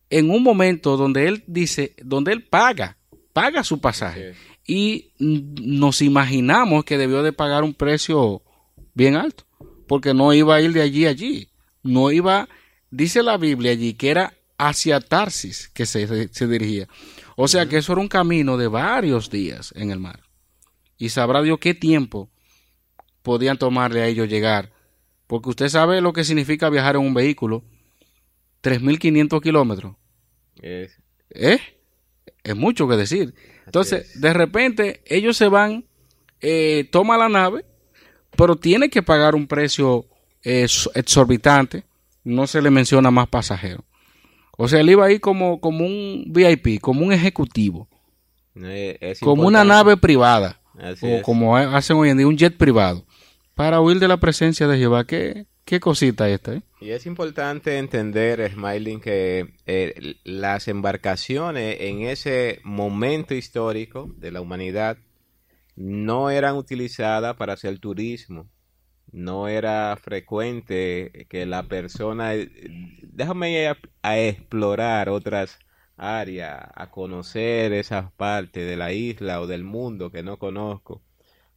en 0.10 0.29
un 0.29 0.43
momento 0.43 0.97
donde 0.97 1.27
él 1.27 1.43
dice, 1.47 1.93
donde 2.03 2.31
él 2.31 2.43
paga, 2.43 2.97
paga 3.33 3.63
su 3.63 3.79
pasaje. 3.79 4.36
Y 4.65 5.12
nos 5.19 6.01
imaginamos 6.01 6.83
que 6.83 6.97
debió 6.97 7.23
de 7.23 7.33
pagar 7.33 7.63
un 7.63 7.73
precio 7.73 8.41
bien 8.93 9.15
alto, 9.15 9.45
porque 9.88 10.13
no 10.13 10.33
iba 10.33 10.55
a 10.55 10.62
ir 10.62 10.73
de 10.73 10.81
allí 10.81 11.05
a 11.05 11.10
allí, 11.10 11.49
no 11.83 12.12
iba, 12.12 12.49
dice 12.89 13.23
la 13.23 13.38
Biblia 13.38 13.71
allí, 13.71 13.93
que 13.93 14.10
era 14.10 14.33
hacia 14.57 14.99
Tarsis 14.99 15.69
que 15.69 15.85
se, 15.85 16.27
se 16.29 16.47
dirigía. 16.47 16.87
O 17.35 17.47
sea 17.47 17.67
que 17.67 17.77
eso 17.77 17.93
era 17.93 18.01
un 18.01 18.07
camino 18.07 18.57
de 18.57 18.67
varios 18.67 19.29
días 19.29 19.73
en 19.75 19.91
el 19.91 19.99
mar. 19.99 20.21
Y 20.97 21.09
sabrá 21.09 21.41
Dios 21.41 21.59
qué 21.59 21.73
tiempo 21.73 22.29
podían 23.21 23.57
tomarle 23.57 24.01
a 24.01 24.07
ellos 24.07 24.27
llegar. 24.27 24.71
Porque 25.27 25.49
usted 25.49 25.69
sabe 25.69 26.01
lo 26.01 26.13
que 26.13 26.23
significa 26.23 26.69
viajar 26.69 26.95
en 26.95 27.01
un 27.01 27.13
vehículo 27.13 27.63
3.500 28.63 29.41
kilómetros. 29.41 29.95
Es. 30.61 30.97
¿Eh? 31.29 31.59
Es 32.43 32.55
mucho 32.55 32.87
que 32.87 32.95
decir. 32.95 33.35
Entonces, 33.65 34.19
de 34.19 34.33
repente, 34.33 35.01
ellos 35.05 35.35
se 35.37 35.49
van, 35.49 35.85
eh, 36.39 36.87
toma 36.91 37.17
la 37.17 37.27
nave, 37.27 37.65
pero 38.35 38.55
tiene 38.55 38.89
que 38.89 39.03
pagar 39.03 39.35
un 39.35 39.47
precio 39.47 40.05
eh, 40.43 40.65
exorbitante. 40.95 41.83
No 42.23 42.47
se 42.47 42.61
le 42.61 42.71
menciona 42.71 43.11
más 43.11 43.27
pasajeros. 43.27 43.83
O 44.57 44.67
sea, 44.67 44.81
él 44.81 44.89
iba 44.89 45.05
ahí 45.05 45.19
como, 45.19 45.61
como 45.61 45.85
un 45.85 46.25
VIP, 46.27 46.81
como 46.81 47.05
un 47.05 47.13
ejecutivo. 47.13 47.87
como 49.21 49.47
una 49.47 49.63
nave 49.63 49.97
privada. 49.97 50.59
o 51.01 51.21
como 51.21 51.55
hacen 51.55 51.95
hoy 51.95 52.09
en 52.09 52.17
día, 52.17 52.27
un 52.27 52.37
jet 52.37 52.57
privado. 52.57 53.05
Para 53.53 53.79
huir 53.81 53.99
de 53.99 54.07
la 54.07 54.17
presencia 54.17 54.67
de 54.67 54.77
Jehová. 54.77 55.05
¿Qué, 55.05 55.45
qué 55.63 55.79
cosita 55.79 56.27
esta? 56.27 56.55
Eh? 56.55 56.61
Y 56.81 56.89
es 56.89 57.05
importante 57.05 57.77
entender, 57.77 58.51
Smiling, 58.51 58.99
que 58.99 59.53
eh, 59.67 60.15
las 60.23 60.67
embarcaciones 60.67 61.77
en 61.79 62.01
ese 62.01 62.59
momento 62.63 63.35
histórico 63.35 64.11
de 64.17 64.31
la 64.31 64.41
humanidad 64.41 64.97
no 65.75 66.31
eran 66.31 66.55
utilizadas 66.55 67.35
para 67.35 67.53
hacer 67.53 67.77
turismo. 67.79 68.49
No 69.11 69.47
era 69.47 69.95
frecuente 69.97 71.27
que 71.29 71.45
la 71.45 71.63
persona, 71.67 72.33
déjame 73.01 73.51
ir 73.51 73.67
a, 73.69 73.77
a 74.03 74.19
explorar 74.19 75.09
otras 75.09 75.59
áreas, 75.97 76.69
a 76.75 76.91
conocer 76.91 77.73
esas 77.73 78.11
partes 78.13 78.67
de 78.67 78.77
la 78.77 78.93
isla 78.93 79.41
o 79.41 79.47
del 79.47 79.63
mundo 79.63 80.11
que 80.11 80.23
no 80.23 80.37
conozco. 80.39 80.95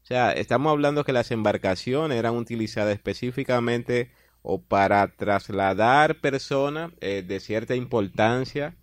O 0.03 0.07
sea, 0.07 0.33
estamos 0.33 0.71
hablando 0.73 1.05
que 1.05 1.13
las 1.13 1.31
embarcaciones 1.31 2.19
eran 2.19 2.37
utilizadas 2.37 2.95
específicamente 2.95 4.13
o 4.43 4.63
para 4.63 5.07
trasladar 5.17 6.21
personas 6.21 6.93
eh, 7.01 7.23
de 7.27 7.41
cierta 7.41 7.77
importancia, 7.77 8.77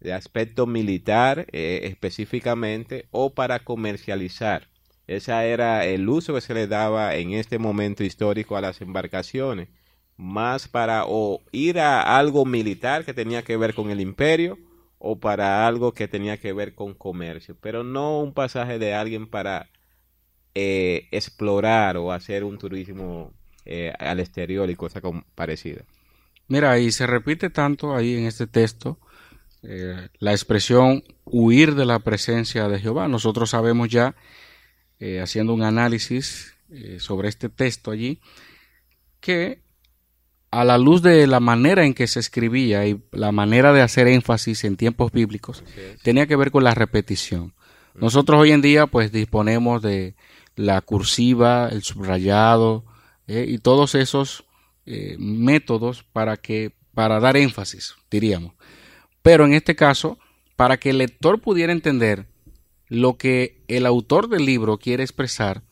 de 0.00 0.12
aspecto 0.14 0.66
militar 0.66 1.46
eh, 1.52 1.82
específicamente, 1.84 3.08
o 3.10 3.34
para 3.34 3.60
comercializar. 3.64 4.68
Ese 5.16 5.32
era 5.32 5.84
el 5.84 6.08
uso 6.08 6.34
que 6.34 6.40
se 6.40 6.54
le 6.54 6.66
daba 6.66 7.14
en 7.16 7.32
este 7.32 7.58
momento 7.58 8.04
histórico 8.04 8.56
a 8.56 8.60
las 8.60 8.80
embarcaciones, 8.80 9.68
más 10.16 10.68
para 10.68 11.04
o 11.06 11.40
ir 11.52 11.78
a 11.78 12.18
algo 12.18 12.44
militar 12.44 13.04
que 13.04 13.14
tenía 13.14 13.42
que 13.42 13.56
ver 13.56 13.74
con 13.74 13.90
el 13.90 14.00
imperio, 14.00 14.58
o 15.04 15.18
para 15.18 15.66
algo 15.66 15.92
que 15.92 16.06
tenía 16.06 16.36
que 16.36 16.52
ver 16.52 16.76
con 16.76 16.94
comercio, 16.94 17.56
pero 17.60 17.82
no 17.82 18.20
un 18.20 18.32
pasaje 18.32 18.78
de 18.78 18.94
alguien 18.94 19.26
para 19.26 19.68
eh, 20.54 21.08
explorar 21.10 21.96
o 21.96 22.12
hacer 22.12 22.44
un 22.44 22.56
turismo 22.56 23.32
eh, 23.64 23.92
al 23.98 24.20
exterior 24.20 24.70
y 24.70 24.76
cosas 24.76 25.02
parecidas. 25.34 25.84
Mira, 26.46 26.78
y 26.78 26.92
se 26.92 27.08
repite 27.08 27.50
tanto 27.50 27.96
ahí 27.96 28.14
en 28.14 28.26
este 28.26 28.46
texto 28.46 28.98
eh, 29.64 30.08
la 30.18 30.32
expresión 30.32 31.02
huir 31.24 31.74
de 31.74 31.86
la 31.86 31.98
presencia 31.98 32.68
de 32.68 32.78
Jehová. 32.78 33.08
Nosotros 33.08 33.50
sabemos 33.50 33.88
ya, 33.88 34.14
eh, 35.02 35.20
haciendo 35.20 35.52
un 35.52 35.62
análisis 35.62 36.54
sobre 36.98 37.28
este 37.28 37.50
texto 37.50 37.90
allí, 37.90 38.18
que 39.20 39.60
a 40.50 40.64
la 40.64 40.78
luz 40.78 41.02
de 41.02 41.26
la 41.26 41.40
manera 41.40 41.84
en 41.84 41.92
que 41.92 42.06
se 42.06 42.20
escribía 42.20 42.86
y 42.86 43.02
la 43.10 43.30
manera 43.30 43.74
de 43.74 43.82
hacer 43.82 44.06
énfasis 44.06 44.64
en 44.64 44.76
tiempos 44.76 45.12
bíblicos, 45.12 45.64
tenía 46.02 46.26
que 46.26 46.36
ver 46.36 46.50
con 46.50 46.64
la 46.64 46.74
repetición. 46.74 47.52
Nosotros 47.94 48.40
hoy 48.40 48.52
en 48.52 48.62
día 48.62 48.86
pues 48.86 49.12
disponemos 49.12 49.82
de 49.82 50.14
la 50.56 50.80
cursiva, 50.80 51.68
el 51.70 51.82
subrayado, 51.82 52.84
eh, 53.26 53.46
y 53.48 53.58
todos 53.58 53.94
esos 53.94 54.44
eh, 54.86 55.16
métodos 55.18 56.02
para 56.02 56.36
que 56.36 56.72
para 56.94 57.20
dar 57.20 57.36
énfasis, 57.36 57.94
diríamos. 58.10 58.52
Pero 59.22 59.46
en 59.46 59.54
este 59.54 59.74
caso, 59.74 60.18
para 60.56 60.76
que 60.76 60.90
el 60.90 60.98
lector 60.98 61.40
pudiera 61.40 61.72
entender 61.72 62.26
lo 62.92 63.16
que 63.16 63.62
el 63.68 63.86
autor 63.86 64.28
del 64.28 64.44
libro 64.44 64.76
quiere 64.76 65.02
expresar, 65.02 65.62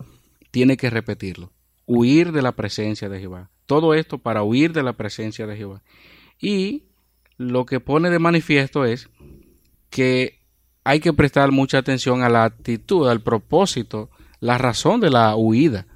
tiene 0.50 0.78
que 0.78 0.88
repetirlo. 0.88 1.52
Huir 1.84 2.32
de 2.32 2.40
la 2.40 2.52
presencia 2.52 3.10
de 3.10 3.20
Jehová. 3.20 3.50
Todo 3.66 3.92
esto 3.92 4.16
para 4.16 4.42
huir 4.42 4.72
de 4.72 4.82
la 4.82 4.94
presencia 4.94 5.46
de 5.46 5.54
Jehová. 5.54 5.82
Y 6.40 6.84
lo 7.36 7.66
que 7.66 7.78
pone 7.78 8.08
de 8.08 8.18
manifiesto 8.18 8.86
es 8.86 9.10
que 9.90 10.40
hay 10.82 11.00
que 11.00 11.12
prestar 11.12 11.52
mucha 11.52 11.76
atención 11.76 12.22
a 12.22 12.30
la 12.30 12.44
actitud, 12.44 13.06
al 13.06 13.20
propósito, 13.20 14.08
la 14.40 14.56
razón 14.56 15.02
de 15.02 15.10
la 15.10 15.36
huida. 15.36 15.86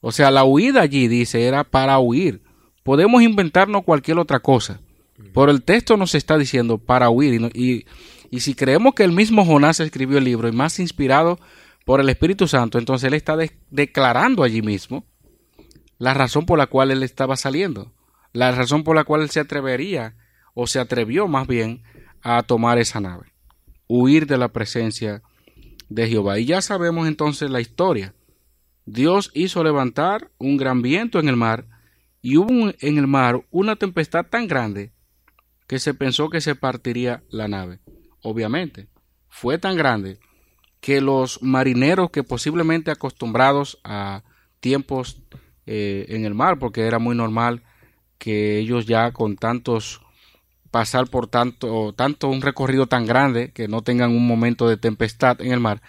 O 0.00 0.12
sea, 0.12 0.30
la 0.30 0.44
huida 0.44 0.82
allí 0.82 1.08
dice 1.08 1.48
era 1.48 1.64
para 1.64 1.98
huir. 1.98 2.44
Podemos 2.84 3.22
inventarnos 3.22 3.82
cualquier 3.82 4.20
otra 4.20 4.38
cosa. 4.38 4.80
Pero 5.34 5.50
el 5.50 5.64
texto 5.64 5.96
nos 5.96 6.14
está 6.14 6.38
diciendo 6.38 6.78
para 6.78 7.10
huir. 7.10 7.50
Y, 7.54 7.60
y, 7.60 7.86
si 8.38 8.54
creemos 8.54 8.94
que 8.94 9.02
el 9.02 9.10
mismo 9.10 9.44
Jonás 9.44 9.80
escribió 9.80 10.18
el 10.18 10.24
libro 10.24 10.48
y 10.48 10.52
más 10.52 10.78
inspirado 10.78 11.40
por 11.84 12.00
el 12.00 12.08
Espíritu 12.08 12.46
Santo, 12.46 12.78
entonces 12.78 13.08
él 13.08 13.14
está 13.14 13.36
declarando 13.70 14.44
allí 14.44 14.62
mismo 14.62 15.04
la 15.98 16.14
razón 16.14 16.46
por 16.46 16.56
la 16.56 16.68
cual 16.68 16.92
él 16.92 17.02
estaba 17.02 17.36
saliendo. 17.36 17.92
La 18.32 18.52
razón 18.52 18.84
por 18.84 18.94
la 18.94 19.02
cual 19.02 19.22
él 19.22 19.30
se 19.30 19.40
atrevería, 19.40 20.14
o 20.54 20.68
se 20.68 20.78
atrevió 20.78 21.26
más 21.26 21.48
bien, 21.48 21.82
a 22.22 22.42
tomar 22.44 22.78
esa 22.78 23.00
nave. 23.00 23.32
Huir 23.88 24.26
de 24.26 24.38
la 24.38 24.48
presencia 24.52 25.22
de 25.88 26.08
Jehová. 26.08 26.38
Y 26.38 26.46
ya 26.46 26.62
sabemos 26.62 27.08
entonces 27.08 27.50
la 27.50 27.60
historia. 27.60 28.14
Dios 28.86 29.30
hizo 29.34 29.64
levantar 29.64 30.30
un 30.38 30.56
gran 30.56 30.80
viento 30.80 31.18
en 31.18 31.28
el 31.28 31.36
mar 31.36 31.66
y 32.22 32.36
hubo 32.36 32.72
en 32.78 32.98
el 32.98 33.06
mar 33.06 33.44
una 33.50 33.76
tempestad 33.76 34.26
tan 34.26 34.46
grande 34.46 34.92
que 35.66 35.78
se 35.78 35.94
pensó 35.94 36.30
que 36.30 36.40
se 36.40 36.54
partiría 36.54 37.22
la 37.30 37.48
nave. 37.48 37.80
Obviamente, 38.22 38.88
fue 39.28 39.58
tan 39.58 39.76
grande 39.76 40.18
que 40.80 41.00
los 41.00 41.42
marineros 41.42 42.10
que 42.10 42.24
posiblemente 42.24 42.90
acostumbrados 42.90 43.78
a 43.84 44.22
tiempos 44.60 45.20
eh, 45.66 46.06
en 46.08 46.24
el 46.24 46.34
mar, 46.34 46.58
porque 46.58 46.86
era 46.86 46.98
muy 46.98 47.14
normal 47.14 47.62
que 48.18 48.58
ellos 48.58 48.86
ya 48.86 49.12
con 49.12 49.36
tantos 49.36 50.00
pasar 50.70 51.08
por 51.08 51.26
tanto, 51.26 51.94
tanto 51.94 52.28
un 52.28 52.42
recorrido 52.42 52.86
tan 52.86 53.06
grande 53.06 53.52
que 53.52 53.68
no 53.68 53.82
tengan 53.82 54.10
un 54.10 54.26
momento 54.26 54.68
de 54.68 54.76
tempestad 54.76 55.40
en 55.40 55.52
el 55.52 55.60
mar. 55.60 55.82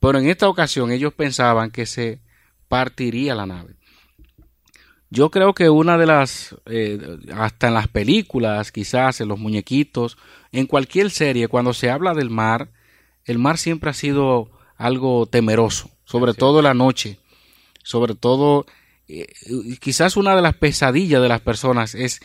Pero 0.00 0.18
en 0.18 0.28
esta 0.28 0.48
ocasión 0.48 0.92
ellos 0.92 1.12
pensaban 1.12 1.70
que 1.70 1.86
se 1.86 2.20
partiría 2.68 3.34
la 3.34 3.46
nave. 3.46 3.76
Yo 5.14 5.30
creo 5.30 5.54
que 5.54 5.70
una 5.70 5.96
de 5.96 6.06
las, 6.06 6.56
eh, 6.66 6.98
hasta 7.36 7.68
en 7.68 7.74
las 7.74 7.86
películas, 7.86 8.72
quizás 8.72 9.20
en 9.20 9.28
los 9.28 9.38
muñequitos, 9.38 10.18
en 10.50 10.66
cualquier 10.66 11.08
serie, 11.12 11.46
cuando 11.46 11.72
se 11.72 11.88
habla 11.88 12.14
del 12.14 12.30
mar, 12.30 12.70
el 13.24 13.38
mar 13.38 13.56
siempre 13.56 13.90
ha 13.90 13.92
sido 13.92 14.50
algo 14.76 15.26
temeroso, 15.26 15.88
sobre 16.04 16.34
todo 16.34 16.62
la 16.62 16.74
noche, 16.74 17.20
sobre 17.84 18.16
todo, 18.16 18.66
eh, 19.06 19.28
quizás 19.80 20.16
una 20.16 20.34
de 20.34 20.42
las 20.42 20.56
pesadillas 20.56 21.22
de 21.22 21.28
las 21.28 21.40
personas 21.42 21.94
es 21.94 22.20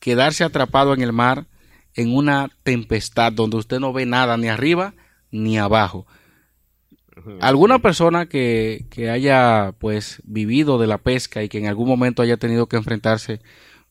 quedarse 0.00 0.42
atrapado 0.42 0.94
en 0.94 1.02
el 1.02 1.12
mar 1.12 1.46
en 1.94 2.12
una 2.12 2.50
tempestad 2.64 3.30
donde 3.30 3.58
usted 3.58 3.78
no 3.78 3.92
ve 3.92 4.04
nada 4.04 4.36
ni 4.36 4.48
arriba 4.48 4.94
ni 5.30 5.58
abajo. 5.58 6.08
Alguna 7.40 7.80
persona 7.80 8.26
que, 8.26 8.86
que, 8.90 9.10
haya 9.10 9.74
pues 9.78 10.20
vivido 10.24 10.78
de 10.78 10.86
la 10.86 10.98
pesca 10.98 11.42
y 11.42 11.48
que 11.48 11.58
en 11.58 11.66
algún 11.66 11.88
momento 11.88 12.22
haya 12.22 12.36
tenido 12.36 12.66
que 12.68 12.76
enfrentarse 12.76 13.40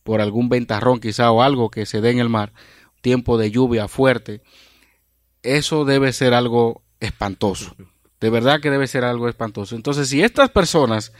por 0.03 0.21
algún 0.21 0.49
ventarrón 0.49 0.99
quizá 0.99 1.31
o 1.31 1.41
algo 1.41 1.71
que 1.71 1.85
se 1.85 2.01
dé 2.01 2.11
en 2.11 2.19
el 2.19 2.29
mar, 2.29 2.53
tiempo 3.01 3.37
de 3.37 3.51
lluvia 3.51 3.87
fuerte, 3.87 4.41
eso 5.41 5.85
debe 5.85 6.13
ser 6.13 6.33
algo 6.33 6.83
espantoso. 6.99 7.75
De 8.19 8.29
verdad 8.29 8.61
que 8.61 8.71
debe 8.71 8.87
ser 8.87 9.03
algo 9.03 9.27
espantoso. 9.27 9.75
Entonces, 9.75 10.09
si 10.09 10.23
estas 10.23 10.49
personas 10.49 11.13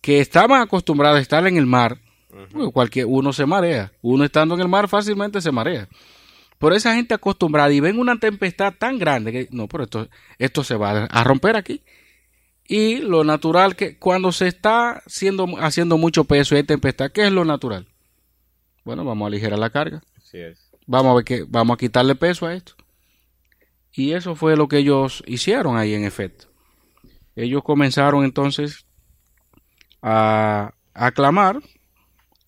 que 0.00 0.20
estaban 0.20 0.62
acostumbradas 0.62 1.18
a 1.18 1.22
estar 1.22 1.46
en 1.46 1.56
el 1.56 1.66
mar, 1.66 1.98
cualquier, 2.72 3.06
uno 3.06 3.32
se 3.32 3.46
marea. 3.46 3.92
Uno 4.00 4.24
estando 4.24 4.54
en 4.54 4.60
el 4.60 4.68
mar 4.68 4.88
fácilmente 4.88 5.40
se 5.40 5.52
marea. 5.52 5.88
Por 6.60 6.74
esa 6.74 6.94
gente 6.94 7.14
acostumbrada 7.14 7.72
y 7.72 7.80
ven 7.80 7.98
una 7.98 8.18
tempestad 8.18 8.74
tan 8.78 8.98
grande 8.98 9.32
que 9.32 9.48
no, 9.50 9.66
pero 9.66 9.84
esto, 9.84 10.10
esto 10.38 10.62
se 10.62 10.76
va 10.76 11.06
a 11.06 11.24
romper 11.24 11.56
aquí. 11.56 11.82
Y 12.68 12.98
lo 12.98 13.24
natural 13.24 13.76
que 13.76 13.96
cuando 13.96 14.30
se 14.30 14.46
está 14.46 15.02
haciendo, 15.06 15.46
haciendo 15.58 15.96
mucho 15.96 16.24
peso 16.24 16.54
y 16.54 16.58
hay 16.58 16.64
tempestad, 16.64 17.12
¿qué 17.12 17.26
es 17.26 17.32
lo 17.32 17.46
natural? 17.46 17.88
Bueno, 18.84 19.06
vamos 19.06 19.24
a 19.24 19.28
aligerar 19.28 19.58
la 19.58 19.70
carga. 19.70 20.02
Vamos 20.86 21.12
a 21.12 21.14
ver 21.14 21.24
que 21.24 21.46
vamos 21.48 21.76
a 21.76 21.78
quitarle 21.78 22.14
peso 22.14 22.46
a 22.46 22.52
esto. 22.52 22.74
Y 23.94 24.12
eso 24.12 24.36
fue 24.36 24.54
lo 24.54 24.68
que 24.68 24.76
ellos 24.76 25.24
hicieron 25.26 25.78
ahí 25.78 25.94
en 25.94 26.04
efecto. 26.04 26.48
Ellos 27.36 27.62
comenzaron 27.64 28.22
entonces 28.22 28.84
a, 30.02 30.74
a 30.92 31.10
clamar 31.12 31.62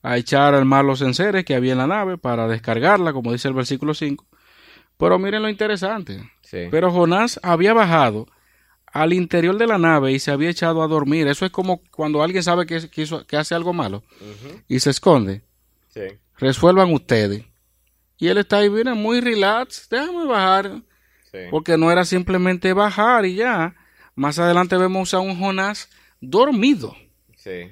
a 0.03 0.19
echar 0.19 0.55
al 0.55 0.65
mar 0.65 0.85
los 0.85 1.01
enseres 1.01 1.45
que 1.45 1.55
había 1.55 1.73
en 1.73 1.79
la 1.79 1.87
nave 1.87 2.19
para 2.19 2.49
descargarla, 2.49 3.13
como 3.13 3.33
dice 3.33 3.49
el 3.49 3.55
versículo 3.55 3.95
5. 3.95 4.27
Pero 4.97 5.19
miren 5.19 5.43
lo 5.43 5.49
interesante. 5.49 6.31
Pero 6.51 6.91
Jonás 6.91 7.41
había 7.43 7.73
bajado 7.73 8.27
al 8.87 9.15
interior 9.15 9.57
de 9.57 9.67
la 9.67 9.79
nave 9.79 10.13
y 10.13 10.19
se 10.19 10.31
había 10.31 10.51
echado 10.51 10.83
a 10.83 10.89
dormir. 10.89 11.27
Eso 11.27 11.47
es 11.47 11.51
como 11.51 11.81
cuando 11.91 12.23
alguien 12.23 12.43
sabe 12.43 12.67
que, 12.67 12.89
que, 12.91 13.37
hace 13.37 13.55
algo 13.55 13.73
malo 13.73 14.03
y 14.69 14.81
se 14.81 14.91
esconde. 14.91 15.43
Resuelvan 16.37 16.93
ustedes. 16.93 17.45
Y 18.19 18.29
él 18.29 18.39
está 18.39 18.59
ahí, 18.59 18.71
miren, 18.71 18.99
muy 18.99 19.21
relax. 19.21 19.89
Déjame 19.89 20.27
bajar. 20.27 20.83
Porque 21.51 21.79
no 21.79 21.91
era 21.91 22.05
simplemente 22.05 22.73
bajar 22.75 23.25
y 23.25 23.37
ya. 23.37 23.75
Más 24.15 24.39
adelante 24.39 24.77
vemos 24.77 25.15
a 25.15 25.21
un 25.21 25.39
Jonás 25.39 25.89
dormido. 26.21 26.95
Sí. 27.37 27.71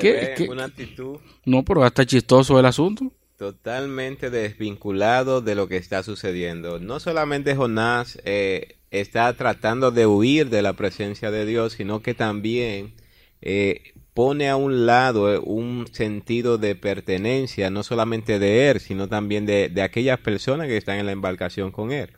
¿Qué, 0.00 0.46
una 0.48 0.64
actitud. 0.64 1.18
No, 1.44 1.64
pero 1.64 1.84
hasta 1.84 2.04
chistoso 2.04 2.58
el 2.58 2.66
asunto. 2.66 3.12
Totalmente 3.36 4.30
desvinculado 4.30 5.40
de 5.40 5.54
lo 5.54 5.68
que 5.68 5.76
está 5.76 6.02
sucediendo. 6.02 6.78
No 6.78 7.00
solamente 7.00 7.56
Jonás 7.56 8.18
eh, 8.24 8.76
está 8.90 9.32
tratando 9.34 9.90
de 9.90 10.06
huir 10.06 10.50
de 10.50 10.62
la 10.62 10.74
presencia 10.74 11.30
de 11.30 11.44
Dios, 11.44 11.74
sino 11.74 12.00
que 12.00 12.14
también 12.14 12.94
eh, 13.42 13.92
pone 14.14 14.48
a 14.48 14.56
un 14.56 14.86
lado 14.86 15.32
eh, 15.32 15.40
un 15.42 15.86
sentido 15.92 16.58
de 16.58 16.76
pertenencia, 16.76 17.70
no 17.70 17.82
solamente 17.82 18.38
de 18.38 18.70
él, 18.70 18.80
sino 18.80 19.08
también 19.08 19.46
de, 19.46 19.68
de 19.68 19.82
aquellas 19.82 20.20
personas 20.20 20.68
que 20.68 20.76
están 20.76 20.98
en 20.98 21.06
la 21.06 21.12
embarcación 21.12 21.72
con 21.72 21.90
él 21.92 22.10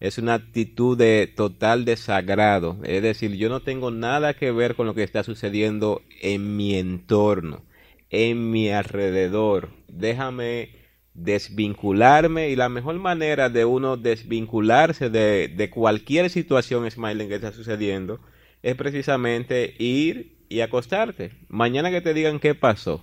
es 0.00 0.18
una 0.18 0.34
actitud 0.34 0.96
de 0.96 1.32
total 1.34 1.84
desagrado. 1.84 2.78
Es 2.84 3.02
decir, 3.02 3.32
yo 3.36 3.48
no 3.48 3.60
tengo 3.60 3.90
nada 3.90 4.34
que 4.34 4.50
ver 4.50 4.74
con 4.74 4.86
lo 4.86 4.94
que 4.94 5.02
está 5.02 5.22
sucediendo 5.22 6.02
en 6.20 6.56
mi 6.56 6.74
entorno, 6.74 7.64
en 8.10 8.50
mi 8.50 8.70
alrededor. 8.70 9.70
Déjame 9.88 10.70
desvincularme 11.14 12.50
y 12.50 12.56
la 12.56 12.68
mejor 12.68 12.96
manera 12.96 13.48
de 13.48 13.64
uno 13.64 13.96
desvincularse 13.96 15.08
de, 15.08 15.48
de 15.48 15.70
cualquier 15.70 16.28
situación, 16.28 16.90
Smiling, 16.90 17.28
que 17.28 17.36
está 17.36 17.52
sucediendo, 17.52 18.20
es 18.62 18.74
precisamente 18.74 19.74
ir 19.78 20.36
y 20.50 20.60
acostarte. 20.60 21.32
Mañana 21.48 21.90
que 21.90 22.02
te 22.02 22.12
digan 22.12 22.38
qué 22.38 22.54
pasó. 22.54 23.02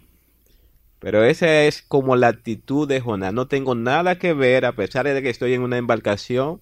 Pero 1.00 1.24
esa 1.26 1.64
es 1.64 1.82
como 1.82 2.16
la 2.16 2.30
actitud 2.30 2.88
de 2.88 3.02
Jonás. 3.02 3.34
No 3.34 3.48
tengo 3.48 3.76
nada 3.76 4.20
que 4.20 4.34
ver, 4.34 4.64
a 4.64 4.74
pesar 4.74 5.06
de 5.06 5.22
que 5.22 5.30
estoy 5.30 5.54
en 5.54 5.62
una 5.62 5.78
embarcación 5.78 6.62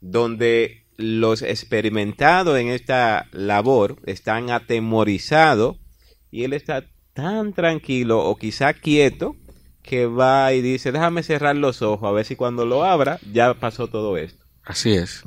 donde 0.00 0.86
los 0.96 1.42
experimentados 1.42 2.58
en 2.58 2.68
esta 2.68 3.26
labor 3.32 3.96
están 4.06 4.50
atemorizados 4.50 5.78
y 6.30 6.44
él 6.44 6.52
está 6.52 6.84
tan 7.14 7.52
tranquilo 7.52 8.24
o 8.24 8.36
quizá 8.36 8.74
quieto 8.74 9.36
que 9.82 10.06
va 10.06 10.52
y 10.52 10.60
dice, 10.60 10.92
déjame 10.92 11.22
cerrar 11.22 11.56
los 11.56 11.82
ojos 11.82 12.08
a 12.08 12.12
ver 12.12 12.24
si 12.24 12.36
cuando 12.36 12.66
lo 12.66 12.84
abra 12.84 13.18
ya 13.32 13.54
pasó 13.54 13.88
todo 13.88 14.16
esto. 14.16 14.44
Así 14.62 14.92
es. 14.92 15.24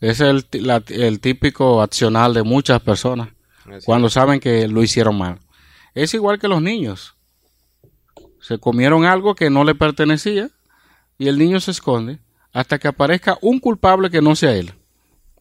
Es 0.00 0.20
el, 0.20 0.46
el 0.88 1.20
típico 1.20 1.82
accional 1.82 2.32
de 2.32 2.42
muchas 2.42 2.80
personas 2.80 3.28
cuando 3.84 4.08
saben 4.08 4.40
que 4.40 4.66
lo 4.68 4.82
hicieron 4.82 5.18
mal. 5.18 5.40
Es 5.94 6.14
igual 6.14 6.38
que 6.38 6.48
los 6.48 6.62
niños. 6.62 7.16
Se 8.40 8.58
comieron 8.58 9.04
algo 9.04 9.34
que 9.34 9.50
no 9.50 9.64
le 9.64 9.74
pertenecía 9.74 10.50
y 11.18 11.28
el 11.28 11.38
niño 11.38 11.60
se 11.60 11.72
esconde 11.72 12.20
hasta 12.52 12.78
que 12.78 12.88
aparezca 12.88 13.38
un 13.40 13.58
culpable 13.58 14.10
que 14.10 14.22
no 14.22 14.34
sea 14.34 14.54
él. 14.54 14.72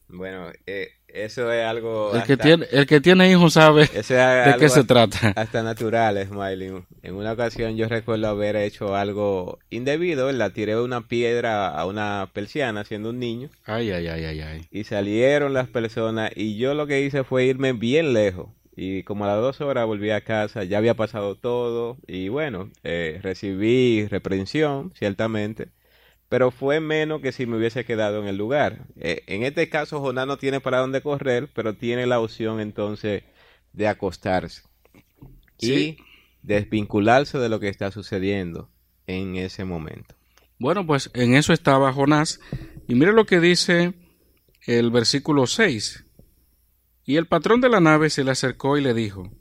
Bueno, 0.08 0.52
eh, 0.66 0.90
eso 1.08 1.52
es 1.52 1.64
algo... 1.64 2.16
El, 2.16 2.24
que 2.24 2.38
tiene, 2.38 2.66
el 2.72 2.86
que 2.86 3.02
tiene 3.02 3.32
hijos 3.32 3.54
sabe 3.54 3.82
de 3.82 4.56
qué 4.60 4.70
se 4.70 4.84
trata. 4.84 5.30
Hasta 5.36 5.64
natural, 5.64 6.24
Smiley. 6.26 6.72
En 7.04 7.16
una 7.16 7.34
ocasión 7.34 7.76
yo 7.78 7.88
recuerdo 7.88 8.28
haber 8.28 8.56
hecho 8.56 8.96
algo 8.96 9.60
indebido. 9.70 10.32
La 10.32 10.52
tiré 10.52 10.80
una 10.80 11.08
piedra 11.08 11.68
a 11.68 11.86
una 11.86 12.30
persiana 12.34 12.86
siendo 12.86 13.10
un 13.10 13.20
niño. 13.20 13.50
Ay, 13.66 13.92
ay, 13.92 14.08
ay, 14.08 14.26
ay, 14.26 14.42
ay. 14.42 14.68
Y 14.72 14.84
salieron 14.84 15.54
las 15.54 15.68
personas 15.68 16.32
y 16.36 16.58
yo 16.58 16.74
lo 16.74 16.88
que 16.88 17.02
hice 17.02 17.24
fue 17.24 17.46
irme 17.46 17.74
bien 17.74 18.14
lejos. 18.14 18.50
Y 18.76 19.04
como 19.04 19.26
a 19.26 19.28
las 19.28 19.42
dos 19.42 19.62
horas 19.62 19.86
volví 19.86 20.10
a 20.12 20.22
casa, 20.22 20.64
ya 20.64 20.78
había 20.78 20.94
pasado 20.94 21.36
todo. 21.36 21.98
Y 22.08 22.30
bueno, 22.30 22.70
eh, 22.84 23.20
recibí 23.22 24.08
reprensión, 24.08 24.94
ciertamente 24.96 25.70
pero 26.30 26.52
fue 26.52 26.80
menos 26.80 27.22
que 27.22 27.32
si 27.32 27.46
me 27.46 27.58
hubiese 27.58 27.84
quedado 27.86 28.22
en 28.22 28.28
el 28.28 28.38
lugar. 28.38 28.86
Eh, 28.98 29.24
en 29.28 29.44
este 29.44 29.68
caso, 29.70 30.00
Jonás 30.00 30.28
no 30.28 30.38
tiene 30.38 30.62
para 30.62 30.78
dónde 30.80 31.02
correr, 31.02 31.50
pero 31.54 31.74
tiene 31.76 32.06
la 32.06 32.20
opción 32.20 32.60
entonces 32.60 33.24
de 33.74 33.88
acostarse 33.88 34.64
Sí. 35.58 35.74
y 35.74 35.98
desvincularse 36.42 37.38
de 37.40 37.50
lo 37.50 37.60
que 37.60 37.68
está 37.70 37.92
sucediendo 37.92 38.70
en 39.08 39.36
ese 39.36 39.66
momento. 39.66 40.16
Bueno, 40.60 40.86
pues 40.86 41.10
en 41.14 41.36
eso 41.36 41.52
estaba 41.54 41.92
Jonás. 41.94 42.40
Y 42.88 42.96
mire 42.96 43.12
lo 43.14 43.26
que 43.26 43.40
dice 43.40 43.94
el 44.66 44.92
versículo 44.92 45.48
6. 45.48 46.06
Y 47.06 47.16
el 47.18 47.26
patrón 47.28 47.60
de 47.62 47.70
la 47.70 47.80
nave 47.80 48.10
se 48.10 48.24
le 48.24 48.32
acercó 48.32 48.78
y 48.78 48.82
le 48.82 48.94
dijo, 48.94 49.32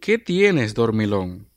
¿Qué 0.00 0.18
tienes, 0.18 0.74
dormilón? 0.74 1.47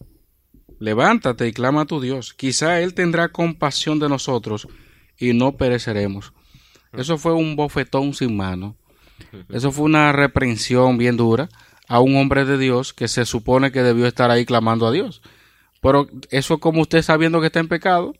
Levántate 0.82 1.48
y 1.48 1.54
clama 1.54 1.82
a 1.82 1.86
tu 1.86 2.02
Dios. 2.02 2.34
Quizá 2.34 2.82
Él 2.82 2.96
tendrá 2.96 3.30
compasión 3.30 4.00
de 4.00 4.10
nosotros 4.10 4.68
y 5.18 5.34
no 5.34 5.56
pereceremos. 5.56 6.34
Eso 6.92 7.20
fue 7.20 7.34
un 7.34 7.56
bofetón 7.56 8.16
sin 8.16 8.36
mano. 8.36 8.76
Eso 9.50 9.72
fue 9.72 9.86
una 9.86 10.12
reprensión 10.12 10.98
bien 10.98 11.18
dura 11.18 11.50
a 11.88 12.00
un 12.00 12.16
hombre 12.16 12.46
de 12.46 12.58
Dios 12.58 12.94
que 12.94 13.08
se 13.08 13.26
supone 13.26 13.72
que 13.72 13.84
debió 13.84 14.08
estar 14.08 14.32
ahí 14.32 14.44
clamando 14.44 14.88
a 14.88 14.92
Dios. 14.92 15.22
Pero 15.82 16.08
eso 16.32 16.56
es 16.56 16.60
como 16.60 16.82
usted 16.82 17.04
sabiendo 17.04 17.40
que 17.40 17.48
está 17.48 17.60
en 17.60 17.68
pecado 17.68 18.14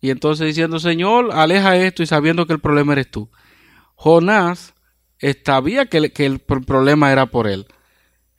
y 0.00 0.10
entonces 0.10 0.46
diciendo, 0.46 0.78
Señor, 0.78 1.30
aleja 1.32 1.76
esto 1.76 2.04
y 2.04 2.06
sabiendo 2.06 2.46
que 2.46 2.52
el 2.52 2.60
problema 2.60 2.92
eres 2.92 3.10
tú. 3.10 3.28
Jonás 3.96 4.74
sabía 5.44 5.86
que, 5.86 6.12
el- 6.26 6.38
problema 6.38 7.10
era 7.10 7.26
por 7.26 7.48
él. 7.48 7.66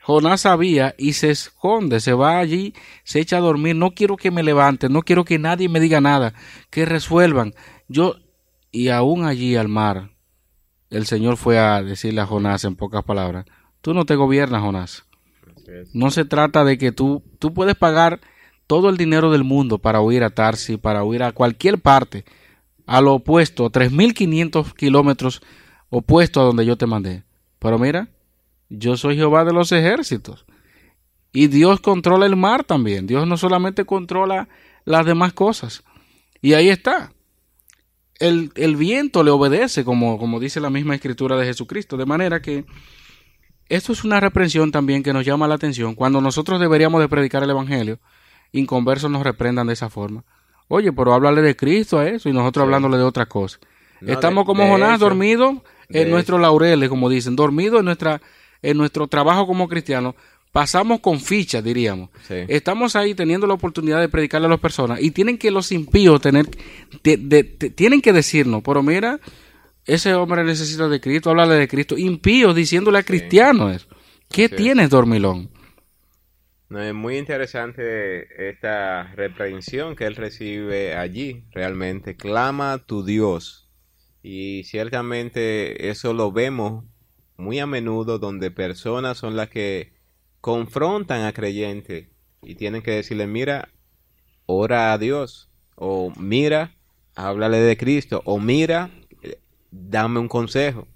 Jonás 0.10 0.42
sabía 0.42 0.96
y 0.98 1.14
se 1.14 1.30
esconde, 1.30 2.00
se 2.00 2.14
va 2.14 2.40
allí, 2.40 2.74
se 3.04 3.20
echa 3.20 3.38
a 3.38 3.42
dormir. 3.42 3.76
No 3.76 3.92
quiero 3.92 4.18
que 4.18 4.32
me 4.32 4.42
levante, 4.42 4.90
no 4.90 5.04
quiero 5.04 5.24
que 5.24 5.38
nadie 5.38 5.70
me 5.70 5.80
diga 5.80 6.02
nada, 6.02 6.34
que 6.72 6.84
resuelvan. 6.84 7.54
Yo, 7.88 8.16
y 8.72 8.88
aún 8.90 9.24
allí 9.24 9.56
al 9.56 9.68
mar, 9.68 10.10
el 10.90 11.06
Señor 11.06 11.38
fue 11.38 11.60
a 11.60 11.84
decirle 11.84 12.22
a 12.22 12.26
Jonás 12.26 12.64
en 12.64 12.76
pocas 12.76 13.04
palabras, 13.04 13.46
tú 13.82 13.94
no 13.94 14.06
te 14.06 14.16
gobiernas, 14.16 14.64
Jonás. 14.64 15.06
No 15.94 16.10
se 16.10 16.26
trata 16.26 16.66
de 16.66 16.80
que 16.80 16.92
tú, 16.92 17.22
tú 17.38 17.54
puedes 17.54 17.76
pagar 17.76 18.20
todo 18.66 18.90
el 18.90 18.98
dinero 18.98 19.30
del 19.30 19.44
mundo 19.44 19.78
para 19.78 20.02
huir 20.02 20.24
a 20.24 20.32
Tarsi, 20.32 20.78
para 20.78 21.04
huir 21.04 21.22
a 21.22 21.34
cualquier 21.34 21.80
parte, 21.82 22.26
a 22.88 23.00
lo 23.02 23.14
opuesto, 23.14 23.72
3.500 23.72 24.74
kilómetros 24.74 25.44
opuesto 25.92 26.42
a 26.42 26.46
donde 26.46 26.66
yo 26.66 26.78
te 26.78 26.88
mandé. 26.88 27.22
Pero 27.60 27.78
mira, 27.78 28.10
yo 28.70 28.98
soy 28.98 29.16
Jehová 29.16 29.46
de 29.46 29.54
los 29.54 29.72
ejércitos. 29.72 30.46
Y 31.32 31.48
Dios 31.48 31.80
controla 31.80 32.26
el 32.26 32.36
mar 32.36 32.64
también. 32.64 33.06
Dios 33.08 33.28
no 33.28 33.38
solamente 33.38 33.86
controla 33.86 34.48
las 34.86 35.06
demás 35.06 35.34
cosas. 35.34 35.84
Y 36.42 36.54
ahí 36.54 36.70
está. 36.70 37.12
El, 38.20 38.52
el 38.56 38.76
viento 38.76 39.24
le 39.24 39.32
obedece, 39.32 39.84
como, 39.86 40.18
como 40.18 40.40
dice 40.40 40.60
la 40.60 40.70
misma 40.70 40.96
escritura 40.96 41.38
de 41.38 41.46
Jesucristo. 41.46 41.98
De 41.98 42.06
manera 42.06 42.42
que 42.42 42.66
esto 43.70 43.94
es 43.94 44.04
una 44.04 44.20
reprensión 44.20 44.72
también 44.72 45.04
que 45.04 45.14
nos 45.14 45.26
llama 45.26 45.48
la 45.48 45.56
atención. 45.56 45.94
Cuando 45.96 46.20
nosotros 46.20 46.60
deberíamos 46.60 47.00
de 47.02 47.08
predicar 47.08 47.44
el 47.44 47.52
Evangelio, 47.52 48.00
inconversos 48.52 49.12
nos 49.12 49.24
reprendan 49.24 49.68
de 49.68 49.74
esa 49.74 49.90
forma. 49.90 50.26
Oye, 50.68 50.92
pero 50.92 51.14
háblale 51.14 51.42
de 51.42 51.56
Cristo 51.56 52.00
a 52.00 52.08
eso 52.08 52.30
y 52.30 52.34
nosotros 52.34 52.64
hablándole 52.64 52.98
de 52.98 53.04
otra 53.04 53.28
cosa. 53.28 53.60
No, 54.02 54.12
Estamos 54.14 54.44
de- 54.44 54.46
como 54.48 54.64
de 54.64 54.70
Jonás, 54.70 55.00
dormidos 55.00 55.56
en 55.90 56.10
nuestros 56.10 56.40
laureles, 56.42 56.90
como 56.90 57.10
dicen, 57.10 57.36
dormidos 57.36 57.80
en, 57.80 57.86
nuestra, 57.86 58.22
en 58.62 58.78
nuestro 58.78 59.08
trabajo 59.08 59.46
como 59.48 59.68
cristianos. 59.68 60.16
Pasamos 60.52 61.00
con 61.00 61.20
ficha, 61.20 61.62
diríamos. 61.62 62.10
Sí. 62.28 62.34
Estamos 62.48 62.96
ahí 62.96 63.14
teniendo 63.14 63.46
la 63.46 63.54
oportunidad 63.54 64.00
de 64.00 64.10
predicarle 64.10 64.48
a 64.48 64.50
las 64.50 64.60
personas 64.60 65.00
y 65.02 65.12
tienen 65.12 65.38
que 65.38 65.52
los 65.52 65.72
impíos 65.72 66.20
tener, 66.22 66.48
de- 67.04 67.18
de- 67.18 67.44
de- 67.44 67.70
tienen 67.70 68.02
que 68.02 68.14
decirnos, 68.14 68.64
pero 68.66 68.82
mira, 68.82 69.20
ese 69.86 70.14
hombre 70.16 70.44
necesita 70.44 70.88
de 70.90 71.00
Cristo, 71.00 71.30
háblale 71.30 71.54
de 71.56 71.68
Cristo. 71.68 71.98
Impíos 71.98 72.56
diciéndole 72.56 72.98
a 72.98 73.04
cristianos, 73.04 73.88
¿qué 74.32 74.48
Sí. 74.48 74.56
tienes, 74.56 74.90
dormilón? 74.90 75.52
No, 76.70 76.82
es 76.82 76.94
muy 76.94 77.18
interesante 77.18 78.50
esta 78.50 79.04
reprensión 79.16 79.96
que 79.96 80.06
él 80.06 80.16
recibe 80.16 80.96
allí, 80.96 81.46
realmente. 81.52 82.16
Clama 82.16 82.74
a 82.74 82.78
tu 82.80 83.04
Dios. 83.04 83.70
Y 84.22 84.64
ciertamente 84.66 85.90
eso 85.90 86.14
lo 86.14 86.32
vemos 86.32 86.86
muy 87.40 87.60
a 87.60 87.66
menudo 87.66 88.20
donde 88.20 88.52
personas 88.52 89.18
son 89.18 89.36
las 89.36 89.50
que 89.50 89.94
confrontan 90.42 91.26
a 91.26 91.34
creyentes 91.34 92.08
y 92.42 92.56
tienen 92.56 92.82
que 92.82 92.92
decirle, 92.92 93.28
mira, 93.28 93.70
ora 94.46 94.94
a 94.94 94.98
Dios. 94.98 95.50
O 95.76 96.12
mira, 96.18 96.76
háblale 97.16 97.58
de 97.58 97.78
Cristo. 97.78 98.22
O 98.26 98.40
mira, 98.40 98.92
dame 99.72 100.20
un 100.20 100.28
consejo. 100.28 100.88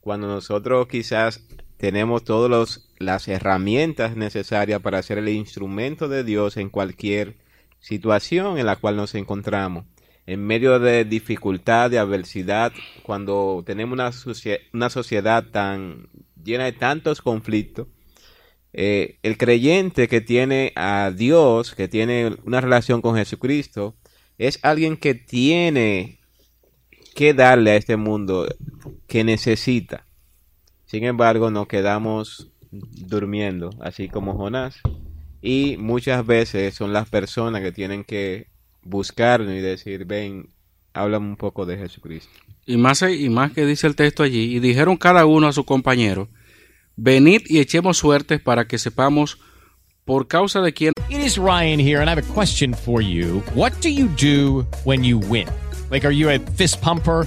Cuando 0.00 0.26
nosotros 0.26 0.86
quizás 0.86 1.46
tenemos 1.76 2.24
todas 2.24 2.90
las 2.98 3.28
herramientas 3.28 4.16
necesarias 4.16 4.82
para 4.82 5.02
ser 5.02 5.18
el 5.18 5.30
instrumento 5.30 6.08
de 6.08 6.24
Dios 6.24 6.58
en 6.58 6.68
cualquier 6.68 7.38
situación 7.78 8.58
en 8.58 8.66
la 8.66 8.76
cual 8.76 8.96
nos 8.96 9.14
encontramos. 9.14 9.86
En 10.30 10.46
medio 10.46 10.78
de 10.78 11.04
dificultad, 11.04 11.90
de 11.90 11.98
adversidad, 11.98 12.72
cuando 13.02 13.64
tenemos 13.66 13.94
una, 13.94 14.12
socie- 14.12 14.60
una 14.72 14.88
sociedad 14.88 15.42
tan 15.50 16.08
llena 16.40 16.66
de 16.66 16.72
tantos 16.72 17.20
conflictos, 17.20 17.88
eh, 18.72 19.18
el 19.24 19.36
creyente 19.36 20.06
que 20.06 20.20
tiene 20.20 20.72
a 20.76 21.10
Dios, 21.10 21.74
que 21.74 21.88
tiene 21.88 22.36
una 22.44 22.60
relación 22.60 23.02
con 23.02 23.16
Jesucristo, 23.16 23.96
es 24.38 24.60
alguien 24.62 24.96
que 24.96 25.14
tiene 25.16 26.20
que 27.16 27.34
darle 27.34 27.72
a 27.72 27.76
este 27.76 27.96
mundo 27.96 28.46
que 29.08 29.24
necesita. 29.24 30.06
Sin 30.86 31.02
embargo, 31.02 31.50
nos 31.50 31.66
quedamos 31.66 32.52
durmiendo, 32.70 33.70
así 33.80 34.08
como 34.08 34.36
Jonás. 34.36 34.80
Y 35.42 35.76
muchas 35.76 36.24
veces 36.24 36.76
son 36.76 36.92
las 36.92 37.08
personas 37.08 37.62
que 37.62 37.72
tienen 37.72 38.04
que 38.04 38.46
buscarnos 38.82 39.52
y 39.52 39.60
decir, 39.60 40.04
ven, 40.04 40.50
háblame 40.92 41.26
un 41.28 41.36
poco 41.36 41.66
de 41.66 41.76
Jesucristo. 41.76 42.30
Y 42.66 42.76
más, 42.76 43.02
y 43.02 43.28
más 43.28 43.52
que 43.52 43.66
dice 43.66 43.86
el 43.86 43.96
texto 43.96 44.22
allí, 44.22 44.56
y 44.56 44.60
dijeron 44.60 44.96
cada 44.96 45.26
uno 45.26 45.48
a 45.48 45.52
su 45.52 45.64
compañero, 45.64 46.28
venid 46.96 47.42
y 47.46 47.58
echemos 47.58 47.98
suertes 47.98 48.40
para 48.40 48.66
que 48.66 48.78
sepamos 48.78 49.38
por 50.04 50.28
causa 50.28 50.60
de 50.60 50.72
quién 50.72 50.92
It 51.08 51.20
is 51.20 51.38
Ryan 51.38 51.80
here, 51.80 52.00
and 52.00 52.08
I 52.08 52.12
have 52.12 52.18
a 52.18 52.34
question 52.34 52.74
for 52.74 53.02
you. 53.02 53.42
What 53.54 53.72
do 53.80 53.88
you 53.88 54.08
do 54.16 54.66
when 54.84 55.02
you 55.02 55.18
win? 55.18 55.48
Like, 55.90 56.06
are 56.06 56.14
you 56.14 56.30
a 56.30 56.38
fist 56.38 56.80
pumper? 56.80 57.26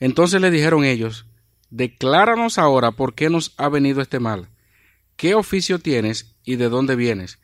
Entonces 0.00 0.40
le 0.40 0.50
dijeron 0.50 0.84
ellos, 0.84 1.26
decláranos 1.70 2.58
ahora 2.58 2.92
por 2.92 3.14
qué 3.14 3.30
nos 3.30 3.54
ha 3.58 3.68
venido 3.68 4.00
este 4.00 4.18
mal. 4.18 4.48
¿Qué 5.16 5.34
oficio 5.34 5.78
tienes 5.78 6.34
y 6.44 6.56
de 6.56 6.68
dónde 6.68 6.96
vienes? 6.96 7.38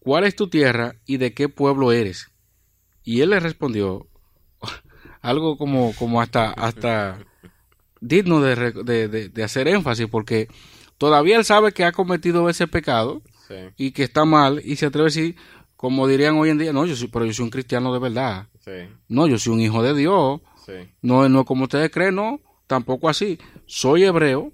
¿Cuál 0.00 0.24
es 0.24 0.34
tu 0.36 0.48
tierra 0.48 0.96
y 1.06 1.16
de 1.18 1.32
qué 1.32 1.48
pueblo 1.48 1.92
eres? 1.92 2.28
Y 3.04 3.20
él 3.20 3.30
le 3.30 3.40
respondió 3.40 4.08
algo 5.20 5.56
como, 5.56 5.94
como 5.94 6.20
hasta, 6.20 6.50
hasta 6.50 7.18
digno 8.00 8.40
de, 8.40 8.72
de- 8.72 9.08
de- 9.08 9.28
de 9.28 9.42
hacer 9.44 9.68
énfasis, 9.68 10.08
porque 10.08 10.48
todavía 10.98 11.36
él 11.36 11.44
sabe 11.44 11.72
que 11.72 11.84
ha 11.84 11.92
cometido 11.92 12.48
ese 12.48 12.66
pecado 12.66 13.22
Sí, 13.48 13.54
y 13.76 13.90
que 13.92 14.04
está 14.04 14.24
mal 14.24 14.60
y 14.64 14.76
se 14.76 14.86
atreve 14.86 15.04
a 15.06 15.10
decir, 15.10 15.36
como 15.76 16.06
dirían 16.06 16.36
hoy 16.36 16.50
en 16.50 16.58
día, 16.58 16.72
no, 16.72 16.86
yo 16.86 16.94
soy, 16.96 17.08
pero 17.08 17.24
yo 17.26 17.32
soy 17.32 17.44
un 17.44 17.50
cristiano 17.50 17.92
de 17.92 17.98
verdad. 17.98 18.46
sí, 18.64 18.88
No, 19.08 19.26
yo 19.26 19.36
soy 19.38 19.52
un 19.54 19.60
hijo 19.60 19.82
de 19.82 19.94
Dios. 19.94 20.40
Sí. 20.64 20.90
No, 21.00 21.28
no 21.28 21.44
como 21.44 21.64
ustedes 21.64 21.90
creen, 21.90 22.16
no, 22.16 22.40
tampoco 22.66 23.08
así. 23.08 23.38
Soy 23.66 24.04
hebreo 24.04 24.52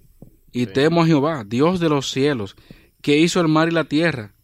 y 0.53 0.67
temo 0.67 1.03
a 1.03 1.07
Jehová, 1.07 1.45
Dios 1.47 1.81
de 1.81 1.89
los 1.89 2.11
cielos, 2.11 2.57
que 3.03 3.19
hizo 3.19 3.41
el 3.41 3.49
mar 3.49 3.69
y 3.69 3.73
la 3.73 3.85
tierra. 3.85 4.35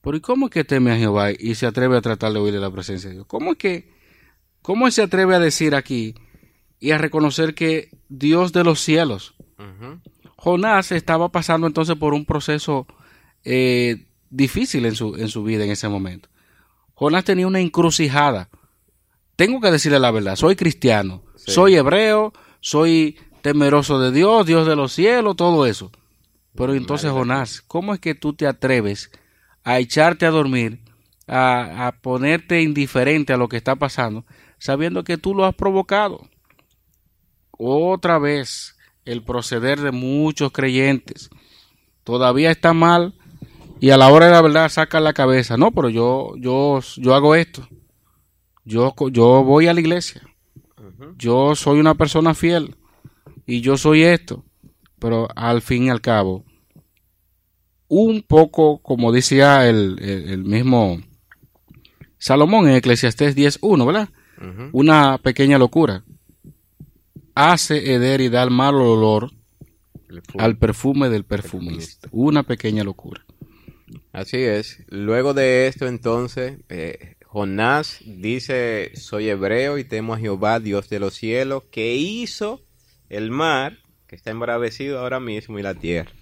Pero 0.00 0.16
¿y 0.16 0.20
cómo 0.20 0.46
es 0.46 0.52
que 0.52 0.64
teme 0.64 0.92
a 0.92 0.96
Jehová 0.96 1.30
y 1.32 1.54
se 1.54 1.66
atreve 1.66 1.96
a 1.96 2.02
tratar 2.02 2.32
de 2.32 2.40
huir 2.40 2.52
de 2.52 2.60
la 2.60 2.70
presencia 2.70 3.08
de 3.08 3.16
Dios? 3.16 3.26
¿Cómo 3.26 3.52
es 3.52 3.58
que, 3.58 3.90
cómo 4.60 4.90
se 4.90 5.02
atreve 5.02 5.34
a 5.34 5.38
decir 5.38 5.74
aquí 5.74 6.14
y 6.78 6.90
a 6.90 6.98
reconocer 6.98 7.54
que 7.54 7.88
Dios 8.08 8.52
de 8.52 8.64
los 8.64 8.80
cielos? 8.80 9.34
Jonás 10.36 10.92
estaba 10.92 11.30
pasando 11.30 11.66
entonces 11.66 11.96
por 11.96 12.12
un 12.12 12.26
proceso 12.26 12.86
eh, 13.44 14.06
difícil 14.28 14.84
en 14.84 14.94
su, 14.94 15.16
en 15.16 15.28
su 15.28 15.42
vida 15.42 15.64
en 15.64 15.70
ese 15.70 15.88
momento. 15.88 16.28
Jonás 16.92 17.24
tenía 17.24 17.46
una 17.46 17.60
encrucijada. 17.60 18.50
Tengo 19.36 19.60
que 19.60 19.70
decirle 19.70 19.98
la 19.98 20.10
verdad, 20.10 20.36
soy 20.36 20.56
cristiano, 20.56 21.22
soy 21.34 21.76
hebreo, 21.76 22.32
soy 22.60 23.18
temeroso 23.42 23.98
de 23.98 24.12
Dios, 24.12 24.46
Dios 24.46 24.66
de 24.66 24.76
los 24.76 24.92
cielos, 24.92 25.36
todo 25.36 25.66
eso. 25.66 25.90
Pero 26.54 26.74
entonces, 26.74 27.10
Jonás, 27.10 27.62
¿cómo 27.62 27.94
es 27.94 28.00
que 28.00 28.14
tú 28.14 28.32
te 28.32 28.46
atreves 28.46 29.10
a 29.64 29.80
echarte 29.80 30.24
a 30.24 30.30
dormir, 30.30 30.80
a, 31.26 31.88
a 31.88 31.92
ponerte 32.00 32.62
indiferente 32.62 33.32
a 33.32 33.36
lo 33.36 33.48
que 33.48 33.56
está 33.56 33.74
pasando, 33.74 34.24
sabiendo 34.58 35.02
que 35.02 35.18
tú 35.18 35.34
lo 35.34 35.44
has 35.44 35.54
provocado? 35.54 36.28
Otra 37.58 38.18
vez, 38.18 38.76
el 39.04 39.22
proceder 39.22 39.80
de 39.80 39.92
muchos 39.92 40.52
creyentes 40.52 41.30
todavía 42.04 42.50
está 42.50 42.72
mal 42.72 43.14
y 43.80 43.90
a 43.90 43.96
la 43.96 44.08
hora 44.08 44.26
de 44.26 44.32
la 44.32 44.42
verdad 44.42 44.68
sacan 44.68 45.04
la 45.04 45.12
cabeza. 45.12 45.56
No, 45.56 45.70
pero 45.72 45.88
yo, 45.88 46.34
yo, 46.38 46.80
yo 46.96 47.14
hago 47.14 47.34
esto. 47.34 47.68
Yo, 48.64 48.94
yo 49.10 49.44
voy 49.44 49.66
a 49.66 49.74
la 49.74 49.80
iglesia. 49.80 50.22
Yo 51.16 51.54
soy 51.54 51.80
una 51.80 51.94
persona 51.94 52.34
fiel 52.34 52.76
y 53.46 53.60
yo 53.60 53.76
soy 53.76 54.02
esto. 54.02 54.44
Pero 54.98 55.28
al 55.36 55.60
fin 55.60 55.84
y 55.84 55.90
al 55.90 56.00
cabo, 56.00 56.44
un 57.88 58.22
poco, 58.22 58.78
como 58.78 59.12
decía 59.12 59.68
el, 59.68 59.98
el, 60.00 60.30
el 60.30 60.44
mismo 60.44 60.98
Salomón 62.18 62.66
en 62.68 62.76
Eclesiastés 62.76 63.36
10.1, 63.36 63.86
¿verdad? 63.86 64.08
Una 64.72 65.18
pequeña 65.18 65.58
locura. 65.58 66.04
Hace 67.34 67.94
heder 67.94 68.22
y 68.22 68.30
da 68.30 68.42
el 68.42 68.50
mal 68.50 68.76
olor 68.76 69.30
al 70.38 70.56
perfume 70.56 71.10
del 71.10 71.24
perfumista. 71.24 72.08
Una 72.12 72.42
pequeña 72.42 72.82
locura. 72.82 73.24
Así 74.12 74.38
es. 74.38 74.82
Luego 74.88 75.34
de 75.34 75.66
esto, 75.66 75.86
entonces, 75.86 76.58
eh, 76.68 77.16
Jonás 77.34 77.98
dice: 78.06 78.92
Soy 78.94 79.28
hebreo 79.28 79.76
y 79.76 79.82
temo 79.82 80.14
a 80.14 80.18
Jehová, 80.18 80.60
Dios 80.60 80.88
de 80.88 81.00
los 81.00 81.14
cielos, 81.14 81.64
que 81.72 81.96
hizo 81.96 82.62
el 83.08 83.32
mar, 83.32 83.78
que 84.06 84.14
está 84.14 84.30
embravecido 84.30 85.00
ahora 85.00 85.18
mismo, 85.18 85.58
y 85.58 85.62
la 85.62 85.74
tierra. 85.74 86.12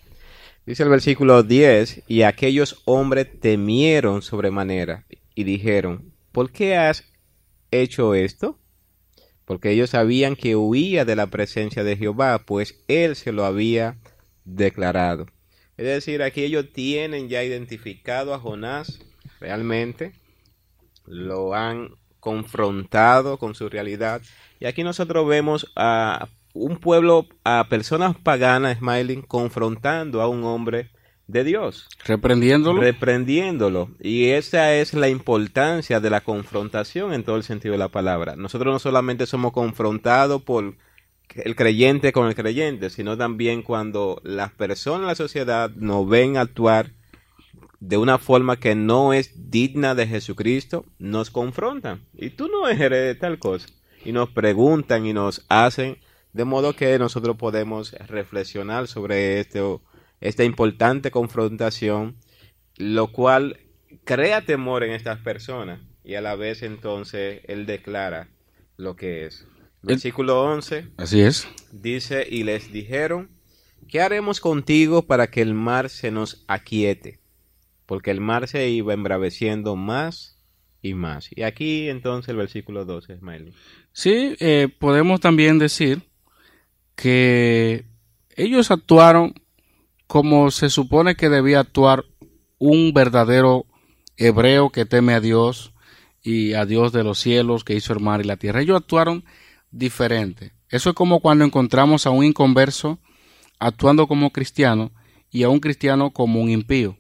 Dice 0.65 0.85
el 0.85 0.89
versículo 0.89 1.43
10: 1.43 2.05
Y 2.09 2.23
aquellos 2.23 2.81
hombres 2.87 3.29
temieron 3.41 4.23
sobremanera 4.23 5.05
y 5.35 5.45
dijeron: 5.45 6.15
¿Por 6.33 6.51
qué 6.51 6.77
has 6.77 7.05
hecho 7.71 8.15
esto? 8.15 8.59
Porque 9.45 9.73
ellos 9.73 9.91
sabían 9.91 10.35
que 10.35 10.57
huía 10.57 11.05
de 11.05 11.15
la 11.15 11.27
presencia 11.27 11.85
de 11.85 11.99
Jehová, 11.99 12.43
pues 12.47 12.83
él 12.89 13.17
se 13.17 13.33
lo 13.33 13.45
había 13.45 13.99
declarado. 14.47 15.27
Es 15.77 15.85
decir, 15.85 16.23
aquí 16.23 16.43
ellos 16.43 16.73
tienen 16.73 17.29
ya 17.29 17.45
identificado 17.45 18.33
a 18.33 18.39
Jonás 18.39 18.99
realmente, 19.41 20.15
lo 21.07 21.55
han 21.55 21.91
confrontado 22.21 23.39
con 23.39 23.55
su 23.55 23.69
realidad. 23.69 24.23
Y 24.61 24.67
aquí 24.67 24.85
nosotros 24.85 25.27
vemos 25.27 25.73
a 25.75 26.29
un 26.55 26.77
pueblo, 26.77 27.27
a 27.45 27.67
personas 27.69 28.17
paganas, 28.17 28.79
Smiling, 28.79 29.23
confrontando 29.23 30.21
a 30.21 30.29
un 30.29 30.45
hombre 30.45 30.91
de 31.27 31.45
Dios. 31.45 31.89
Reprendiéndolo. 32.05 32.81
Reprendiéndolo. 32.81 33.91
Y 34.01 34.29
esa 34.31 34.75
es 34.75 34.95
la 34.95 35.09
importancia 35.09 36.01
de 36.01 36.11
la 36.11 36.21
confrontación 36.21 37.13
en 37.13 37.25
todo 37.25 37.37
el 37.37 37.43
sentido 37.43 37.73
de 37.73 37.79
la 37.79 37.89
palabra. 37.89 38.37
Nosotros 38.37 38.73
no 38.73 38.79
solamente 38.79 39.27
somos 39.27 39.53
confrontados 39.53 40.43
por 40.43 40.77
el 41.35 41.57
creyente 41.57 42.13
con 42.13 42.29
el 42.29 42.35
creyente, 42.35 42.91
sino 42.91 43.17
también 43.17 43.63
cuando 43.63 44.21
las 44.23 44.53
personas 44.53 45.07
la 45.07 45.15
sociedad 45.15 45.71
nos 45.71 46.07
ven 46.09 46.37
actuar 46.37 46.93
de 47.83 47.97
una 47.97 48.19
forma 48.19 48.61
que 48.61 48.77
no 48.77 49.13
es 49.13 49.51
digna 49.51 49.97
de 49.97 50.07
Jesucristo, 50.07 50.87
nos 51.01 51.33
confrontan. 51.33 52.07
Y 52.15 52.31
tú 52.31 52.47
no 52.47 52.69
eres 52.69 53.19
tal 53.19 53.41
cosa. 53.41 53.67
Y 54.05 54.13
nos 54.13 54.31
preguntan 54.31 55.05
y 55.05 55.13
nos 55.13 55.45
hacen, 55.49 55.99
de 56.33 56.45
modo 56.45 56.77
que 56.77 56.97
nosotros 57.01 57.37
podemos 57.37 57.91
reflexionar 58.07 58.87
sobre 58.87 59.41
esto, 59.41 59.83
esta 60.21 60.45
importante 60.45 61.11
confrontación, 61.11 62.15
lo 62.77 63.11
cual 63.11 63.59
crea 64.05 64.43
temor 64.43 64.85
en 64.85 64.93
estas 64.93 65.19
personas. 65.19 65.81
Y 66.05 66.15
a 66.15 66.21
la 66.21 66.37
vez 66.37 66.63
entonces 66.63 67.41
Él 67.49 67.67
declara 67.67 68.29
lo 68.77 68.95
que 68.95 69.27
es. 69.27 69.45
Versículo 69.83 70.41
11. 70.45 70.87
Así 70.99 71.21
es. 71.21 71.49
Dice, 71.73 72.25
y 72.31 72.45
les 72.45 72.73
dijeron, 72.73 73.29
¿qué 73.89 74.01
haremos 74.01 74.41
contigo 74.41 75.03
para 75.03 75.27
que 75.27 75.43
el 75.43 75.55
mar 75.55 75.89
se 75.89 76.13
nos 76.13 76.45
aquiete? 76.47 77.22
Porque 77.87 78.11
el 78.11 78.21
mar 78.21 78.49
se 78.49 78.69
iba 78.71 78.95
embraveciendo 78.95 79.77
más 79.77 80.39
y 80.81 80.95
más. 80.95 81.29
Y 81.35 81.43
aquí 81.43 81.89
entonces 81.89 82.29
el 82.31 82.37
versículo 82.37 82.85
12, 82.85 83.15
Ismael. 83.15 83.55
Sí, 83.93 84.37
eh, 84.41 84.69
podemos 84.79 85.21
también 85.21 85.59
decir 85.59 86.03
que 86.95 87.85
ellos 88.37 88.71
actuaron 88.71 89.35
como 90.07 90.51
se 90.51 90.69
supone 90.71 91.15
que 91.15 91.29
debía 91.29 91.61
actuar 91.61 92.05
un 92.59 92.93
verdadero 92.93 93.67
hebreo 94.17 94.71
que 94.71 94.85
teme 94.85 95.15
a 95.15 95.21
Dios 95.21 95.73
y 96.23 96.53
a 96.53 96.65
Dios 96.67 96.93
de 96.93 97.03
los 97.03 97.19
cielos 97.19 97.65
que 97.65 97.75
hizo 97.75 97.93
el 97.93 98.01
mar 98.01 98.21
y 98.21 98.25
la 98.25 98.37
tierra. 98.37 98.61
Ellos 98.61 98.77
actuaron 98.77 99.25
diferente. 99.71 100.53
Eso 100.69 100.91
es 100.91 100.97
como 100.97 101.21
cuando 101.21 101.45
encontramos 101.45 102.07
a 102.07 102.11
un 102.11 102.25
inconverso 102.25 102.99
actuando 103.59 104.07
como 104.07 104.31
cristiano 104.31 104.93
y 105.31 105.43
a 105.43 105.49
un 105.49 105.61
cristiano 105.61 106.13
como 106.13 106.41
un 106.41 106.51
impío. 106.51 106.97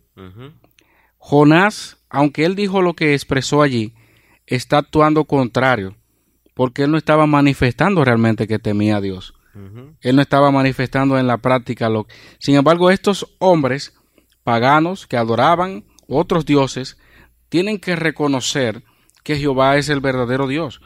Jonás, 1.24 1.98
aunque 2.10 2.44
él 2.44 2.56
dijo 2.56 2.82
lo 2.82 2.94
que 2.94 3.14
expresó 3.14 3.62
allí, 3.62 3.94
está 4.44 4.78
actuando 4.78 5.24
contrario, 5.24 5.94
porque 6.52 6.82
él 6.82 6.90
no 6.90 6.98
estaba 6.98 7.28
manifestando 7.28 8.04
realmente 8.04 8.48
que 8.48 8.58
temía 8.58 8.96
a 8.96 9.00
Dios. 9.00 9.32
Él 10.00 10.16
no 10.16 10.22
estaba 10.22 10.50
manifestando 10.50 11.16
en 11.18 11.28
la 11.28 11.38
práctica 11.38 11.88
lo 11.88 12.08
Sin 12.40 12.56
embargo, 12.56 12.90
estos 12.90 13.36
hombres 13.38 13.94
paganos 14.42 15.06
que 15.06 15.16
adoraban 15.16 15.84
otros 16.08 16.44
dioses 16.44 16.98
tienen 17.48 17.78
que 17.78 17.94
reconocer 17.94 18.82
que 19.22 19.36
Jehová 19.36 19.76
es 19.76 19.90
el 19.90 20.00
verdadero 20.00 20.48
Dios. 20.48 20.80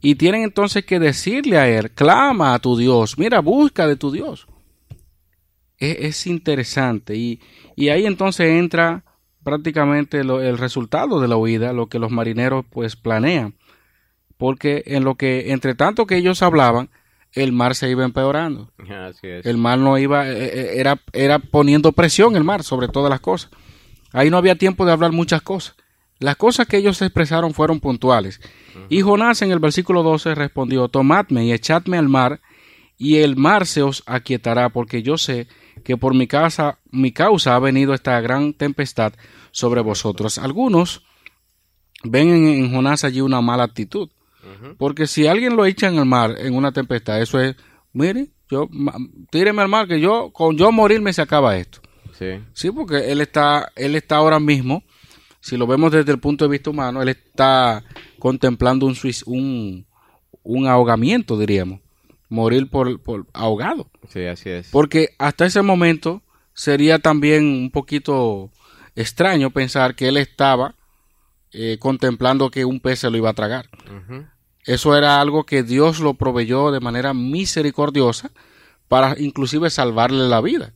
Y 0.00 0.16
tienen 0.16 0.42
entonces 0.42 0.84
que 0.84 0.98
decirle 0.98 1.58
a 1.58 1.68
él, 1.68 1.92
clama 1.92 2.54
a 2.54 2.58
tu 2.58 2.76
Dios, 2.76 3.18
mira, 3.18 3.38
busca 3.38 3.86
de 3.86 3.94
tu 3.94 4.10
Dios. 4.10 4.48
Es, 5.78 5.96
es 6.00 6.26
interesante. 6.26 7.14
Y, 7.14 7.40
y, 7.76 7.90
ahí 7.90 8.04
entonces 8.04 8.50
entra 8.50 9.04
prácticamente 9.46 10.24
lo, 10.24 10.42
el 10.42 10.58
resultado 10.58 11.20
de 11.20 11.28
la 11.28 11.36
huida, 11.36 11.72
lo 11.72 11.86
que 11.86 12.00
los 12.00 12.10
marineros 12.10 12.64
pues 12.68 12.96
planean. 12.96 13.54
Porque 14.36 14.82
en 14.86 15.04
lo 15.04 15.14
que, 15.14 15.52
entre 15.52 15.76
tanto 15.76 16.04
que 16.04 16.16
ellos 16.16 16.42
hablaban, 16.42 16.90
el 17.32 17.52
mar 17.52 17.76
se 17.76 17.88
iba 17.88 18.04
empeorando. 18.04 18.72
Así 18.90 19.28
es. 19.28 19.46
El 19.46 19.56
mar 19.56 19.78
no 19.78 19.98
iba, 19.98 20.26
era, 20.26 21.00
era 21.12 21.38
poniendo 21.38 21.92
presión 21.92 22.34
el 22.34 22.42
mar 22.42 22.64
sobre 22.64 22.88
todas 22.88 23.08
las 23.08 23.20
cosas. 23.20 23.52
Ahí 24.12 24.30
no 24.30 24.36
había 24.36 24.56
tiempo 24.56 24.84
de 24.84 24.90
hablar 24.90 25.12
muchas 25.12 25.42
cosas. 25.42 25.76
Las 26.18 26.34
cosas 26.34 26.66
que 26.66 26.78
ellos 26.78 27.00
expresaron 27.00 27.54
fueron 27.54 27.78
puntuales. 27.78 28.40
Y 28.88 29.02
Jonás 29.02 29.42
en 29.42 29.52
el 29.52 29.60
versículo 29.60 30.02
12 30.02 30.34
respondió, 30.34 30.88
tomadme 30.88 31.44
y 31.44 31.52
echadme 31.52 31.98
al 31.98 32.08
mar, 32.08 32.40
y 32.98 33.18
el 33.18 33.36
mar 33.36 33.64
se 33.64 33.82
os 33.82 34.02
aquietará, 34.06 34.70
porque 34.70 35.04
yo 35.04 35.16
sé 35.18 35.46
que 35.86 35.96
por 35.96 36.14
mi, 36.14 36.26
casa, 36.26 36.80
mi 36.90 37.12
causa 37.12 37.54
ha 37.54 37.60
venido 37.60 37.94
esta 37.94 38.20
gran 38.20 38.52
tempestad 38.52 39.12
sobre 39.52 39.80
vosotros. 39.82 40.36
Algunos 40.38 41.02
ven 42.02 42.28
en, 42.28 42.46
en 42.48 42.72
Jonás 42.72 43.04
allí 43.04 43.20
una 43.20 43.40
mala 43.40 43.62
actitud, 43.62 44.10
porque 44.78 45.06
si 45.06 45.26
alguien 45.26 45.54
lo 45.54 45.64
echa 45.64 45.86
en 45.86 45.96
el 45.96 46.04
mar 46.04 46.34
en 46.38 46.54
una 46.54 46.72
tempestad, 46.72 47.22
eso 47.22 47.40
es, 47.40 47.54
mire, 47.92 48.30
yo, 48.50 48.68
tíreme 49.30 49.62
al 49.62 49.68
mar, 49.68 49.86
que 49.86 50.00
yo, 50.00 50.30
con 50.32 50.56
yo 50.56 50.72
morirme 50.72 51.12
se 51.12 51.22
acaba 51.22 51.56
esto. 51.56 51.80
Sí. 52.18 52.40
sí, 52.52 52.70
porque 52.70 53.12
él 53.12 53.20
está, 53.20 53.70
él 53.76 53.94
está 53.94 54.16
ahora 54.16 54.40
mismo 54.40 54.82
si 55.46 55.56
lo 55.56 55.68
vemos 55.68 55.92
desde 55.92 56.10
el 56.10 56.18
punto 56.18 56.44
de 56.44 56.50
vista 56.50 56.70
humano, 56.70 57.00
él 57.00 57.08
está 57.08 57.84
contemplando 58.18 58.84
un, 58.84 58.96
un, 59.26 59.86
un 60.42 60.66
ahogamiento, 60.66 61.38
diríamos. 61.38 61.78
Morir 62.28 62.68
por, 62.68 63.00
por, 63.00 63.26
ahogado. 63.32 63.88
Sí, 64.08 64.24
así 64.26 64.50
es. 64.50 64.70
Porque 64.70 65.10
hasta 65.18 65.46
ese 65.46 65.62
momento 65.62 66.22
sería 66.54 66.98
también 66.98 67.44
un 67.44 67.70
poquito 67.70 68.50
extraño 68.94 69.50
pensar 69.50 69.94
que 69.94 70.08
él 70.08 70.16
estaba 70.16 70.74
eh, 71.52 71.78
contemplando 71.78 72.50
que 72.50 72.64
un 72.64 72.80
pez 72.80 73.00
se 73.00 73.10
lo 73.10 73.16
iba 73.16 73.30
a 73.30 73.34
tragar. 73.34 73.68
Uh 73.86 74.12
-huh. 74.12 74.30
Eso 74.64 74.96
era 74.96 75.20
algo 75.20 75.44
que 75.44 75.62
Dios 75.62 76.00
lo 76.00 76.14
proveyó 76.14 76.72
de 76.72 76.80
manera 76.80 77.14
misericordiosa 77.14 78.32
para 78.88 79.14
inclusive 79.18 79.70
salvarle 79.70 80.28
la 80.28 80.40
vida 80.40 80.72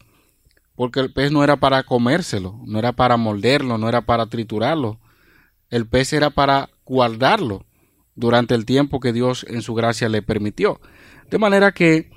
porque 0.80 1.00
el 1.00 1.12
pez 1.12 1.30
no 1.30 1.44
era 1.44 1.56
para 1.56 1.82
comérselo, 1.82 2.58
no 2.64 2.78
era 2.78 2.92
para 2.92 3.18
molderlo, 3.18 3.76
no 3.76 3.86
era 3.86 4.00
para 4.00 4.24
triturarlo. 4.24 4.98
El 5.68 5.86
pez 5.86 6.14
era 6.14 6.30
para 6.30 6.70
guardarlo 6.86 7.66
durante 8.14 8.54
el 8.54 8.64
tiempo 8.64 8.98
que 8.98 9.12
Dios 9.12 9.44
en 9.46 9.60
su 9.60 9.74
gracia 9.74 10.08
le 10.08 10.22
permitió. 10.22 10.80
De 11.30 11.38
manera 11.38 11.72
que 11.72 12.10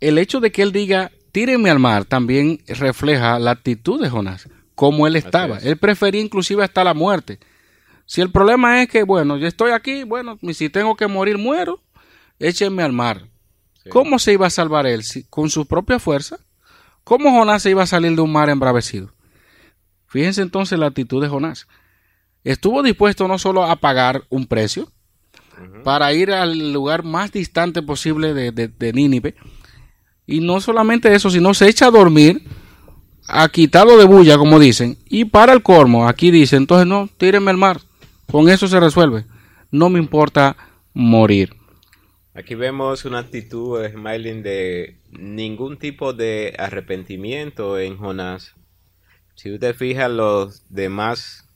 el 0.00 0.18
hecho 0.18 0.40
de 0.40 0.50
que 0.50 0.62
él 0.62 0.72
diga, 0.72 1.12
tírenme 1.32 1.70
al 1.70 1.78
mar, 1.78 2.04
también 2.04 2.60
refleja 2.66 3.38
la 3.38 3.52
actitud 3.52 4.00
de 4.00 4.10
Jonás, 4.10 4.48
cómo 4.74 5.06
él 5.06 5.16
estaba. 5.16 5.58
Él 5.58 5.76
prefería 5.76 6.20
inclusive 6.20 6.64
hasta 6.64 6.84
la 6.84 6.94
muerte. 6.94 7.38
Si 8.06 8.20
el 8.20 8.30
problema 8.30 8.82
es 8.82 8.88
que, 8.88 9.04
bueno, 9.04 9.36
yo 9.36 9.46
estoy 9.46 9.70
aquí, 9.70 10.02
bueno, 10.02 10.38
si 10.52 10.68
tengo 10.68 10.96
que 10.96 11.06
morir, 11.06 11.38
muero, 11.38 11.80
échenme 12.38 12.82
al 12.82 12.92
mar. 12.92 13.28
Sí. 13.84 13.90
¿Cómo 13.90 14.18
se 14.18 14.32
iba 14.32 14.46
a 14.46 14.50
salvar 14.50 14.86
él? 14.86 15.02
¿Con 15.30 15.48
su 15.48 15.66
propia 15.66 15.98
fuerza? 15.98 16.38
¿Cómo 17.04 17.30
Jonás 17.30 17.62
se 17.62 17.70
iba 17.70 17.82
a 17.82 17.86
salir 17.86 18.14
de 18.14 18.20
un 18.20 18.32
mar 18.32 18.50
embravecido? 18.50 19.12
Fíjense 20.06 20.42
entonces 20.42 20.78
la 20.78 20.86
actitud 20.86 21.22
de 21.22 21.28
Jonás. 21.28 21.68
Estuvo 22.42 22.82
dispuesto 22.82 23.28
no 23.28 23.38
solo 23.38 23.64
a 23.64 23.76
pagar 23.76 24.24
un 24.28 24.46
precio 24.46 24.90
para 25.84 26.12
ir 26.12 26.32
al 26.32 26.72
lugar 26.72 27.02
más 27.04 27.32
distante 27.32 27.82
posible 27.82 28.34
de, 28.34 28.52
de, 28.52 28.68
de 28.68 28.92
Nínive, 28.92 29.34
y 30.26 30.40
no 30.40 30.60
solamente 30.60 31.14
eso, 31.14 31.30
sino 31.30 31.54
se 31.54 31.68
echa 31.68 31.86
a 31.86 31.90
dormir, 31.90 32.42
a 33.26 33.48
quitarlo 33.48 33.96
de 33.96 34.04
bulla, 34.04 34.38
como 34.38 34.58
dicen, 34.58 34.98
y 35.06 35.24
para 35.24 35.52
el 35.52 35.62
cormo, 35.62 36.08
aquí 36.08 36.30
dice, 36.30 36.56
entonces 36.56 36.86
no, 36.86 37.08
tírenme 37.16 37.50
al 37.50 37.56
mar, 37.56 37.80
con 38.30 38.48
eso 38.48 38.68
se 38.68 38.80
resuelve, 38.80 39.26
no 39.70 39.88
me 39.88 39.98
importa 39.98 40.56
morir. 40.92 41.54
Aquí 42.32 42.54
vemos 42.54 43.04
una 43.04 43.18
actitud, 43.18 43.84
Smiling, 43.90 44.42
de 44.42 45.00
ningún 45.10 45.78
tipo 45.78 46.12
de 46.12 46.54
arrepentimiento 46.58 47.78
en 47.78 47.96
Jonás. 47.96 48.54
Si 49.34 49.52
usted 49.52 49.74
fija, 49.74 50.08
los 50.08 50.64
demás, 50.68 51.49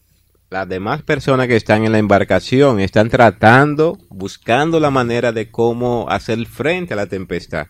las 0.55 0.69
demás 0.69 1.03
personas 1.03 1.49
que 1.49 1.57
están 1.57 1.85
en 1.85 1.91
la 1.91 1.99
embarcación 1.99 2.79
están 2.79 3.11
tratando, 3.11 3.99
buscando 4.09 4.79
la 4.79 4.89
manera 4.89 5.33
de 5.33 5.51
cómo 5.51 6.07
hacer 6.09 6.47
frente 6.47 6.95
a 6.95 6.97
la 6.97 7.09
tempestad. 7.09 7.67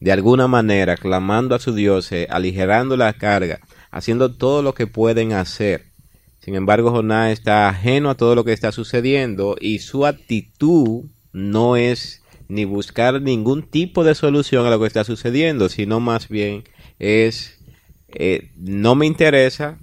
De 0.00 0.10
alguna 0.10 0.48
manera, 0.48 0.96
clamando 0.96 1.54
a 1.54 1.60
su 1.60 1.72
Dios, 1.72 2.10
eh, 2.10 2.26
aligerando 2.28 2.96
la 2.96 3.12
carga, 3.12 3.60
haciendo 3.92 4.34
todo 4.34 4.62
lo 4.62 4.74
que 4.74 4.88
pueden 4.88 5.32
hacer. 5.32 5.92
Sin 6.40 6.56
embargo, 6.56 6.90
Jonás 6.90 7.30
está 7.30 7.68
ajeno 7.68 8.10
a 8.10 8.16
todo 8.16 8.34
lo 8.34 8.42
que 8.42 8.52
está 8.52 8.72
sucediendo 8.72 9.54
y 9.60 9.78
su 9.78 10.04
actitud 10.04 11.04
no 11.32 11.76
es 11.76 12.24
ni 12.48 12.64
buscar 12.64 13.22
ningún 13.22 13.62
tipo 13.62 14.02
de 14.02 14.16
solución 14.16 14.66
a 14.66 14.70
lo 14.70 14.80
que 14.80 14.88
está 14.88 15.04
sucediendo, 15.04 15.68
sino 15.68 16.00
más 16.00 16.28
bien 16.28 16.64
es 16.98 17.60
eh, 18.08 18.50
no 18.56 18.96
me 18.96 19.06
interesa, 19.06 19.78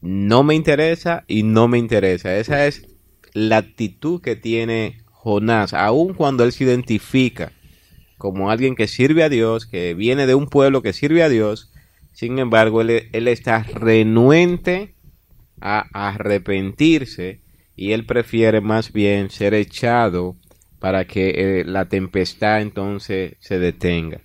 no 0.00 0.42
me 0.42 0.54
interesa 0.54 1.24
y 1.26 1.42
no 1.42 1.68
me 1.68 1.78
interesa. 1.78 2.36
Esa 2.36 2.66
es 2.66 2.86
la 3.32 3.58
actitud 3.58 4.20
que 4.20 4.36
tiene 4.36 4.98
Jonás, 5.06 5.74
aun 5.74 6.14
cuando 6.14 6.44
él 6.44 6.52
se 6.52 6.64
identifica 6.64 7.52
como 8.16 8.50
alguien 8.50 8.74
que 8.74 8.88
sirve 8.88 9.22
a 9.22 9.28
Dios, 9.28 9.66
que 9.66 9.94
viene 9.94 10.26
de 10.26 10.34
un 10.34 10.48
pueblo 10.48 10.82
que 10.82 10.92
sirve 10.92 11.22
a 11.22 11.28
Dios, 11.28 11.72
sin 12.12 12.38
embargo, 12.38 12.80
él, 12.80 13.08
él 13.12 13.28
está 13.28 13.62
renuente 13.62 14.94
a 15.60 15.86
arrepentirse 15.92 17.42
y 17.76 17.92
él 17.92 18.06
prefiere 18.06 18.60
más 18.60 18.92
bien 18.92 19.30
ser 19.30 19.54
echado 19.54 20.36
para 20.80 21.06
que 21.06 21.60
eh, 21.60 21.64
la 21.64 21.88
tempestad 21.88 22.60
entonces 22.60 23.36
se 23.38 23.58
detenga. 23.58 24.20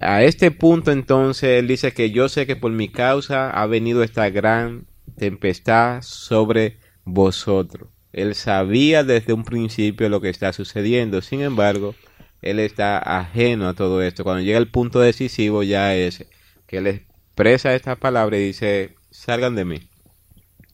A 0.00 0.22
este 0.22 0.50
punto 0.50 0.92
entonces 0.92 1.58
él 1.58 1.68
dice 1.68 1.92
que 1.92 2.10
yo 2.10 2.28
sé 2.28 2.46
que 2.46 2.56
por 2.56 2.70
mi 2.70 2.88
causa 2.88 3.50
ha 3.50 3.66
venido 3.66 4.02
esta 4.02 4.28
gran 4.30 4.86
tempestad 5.16 6.02
sobre 6.02 6.78
vosotros. 7.04 7.88
Él 8.12 8.34
sabía 8.34 9.04
desde 9.04 9.32
un 9.32 9.44
principio 9.44 10.08
lo 10.08 10.20
que 10.20 10.30
está 10.30 10.52
sucediendo, 10.52 11.22
sin 11.22 11.42
embargo, 11.42 11.94
él 12.42 12.60
está 12.60 12.98
ajeno 12.98 13.68
a 13.68 13.74
todo 13.74 14.02
esto. 14.02 14.24
Cuando 14.24 14.42
llega 14.42 14.58
el 14.58 14.70
punto 14.70 15.00
decisivo 15.00 15.62
ya 15.62 15.94
es 15.94 16.26
que 16.66 16.78
él 16.78 16.86
expresa 16.86 17.74
esta 17.74 17.96
palabra 17.96 18.38
y 18.38 18.46
dice, 18.46 18.94
salgan 19.10 19.54
de 19.54 19.64
mí. 19.64 19.88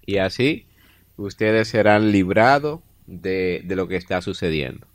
Y 0.04 0.18
así 0.18 0.66
ustedes 1.16 1.68
serán 1.68 2.12
librados 2.12 2.80
de, 3.06 3.62
de 3.64 3.76
lo 3.76 3.88
que 3.88 3.96
está 3.96 4.20
sucediendo. 4.20 4.86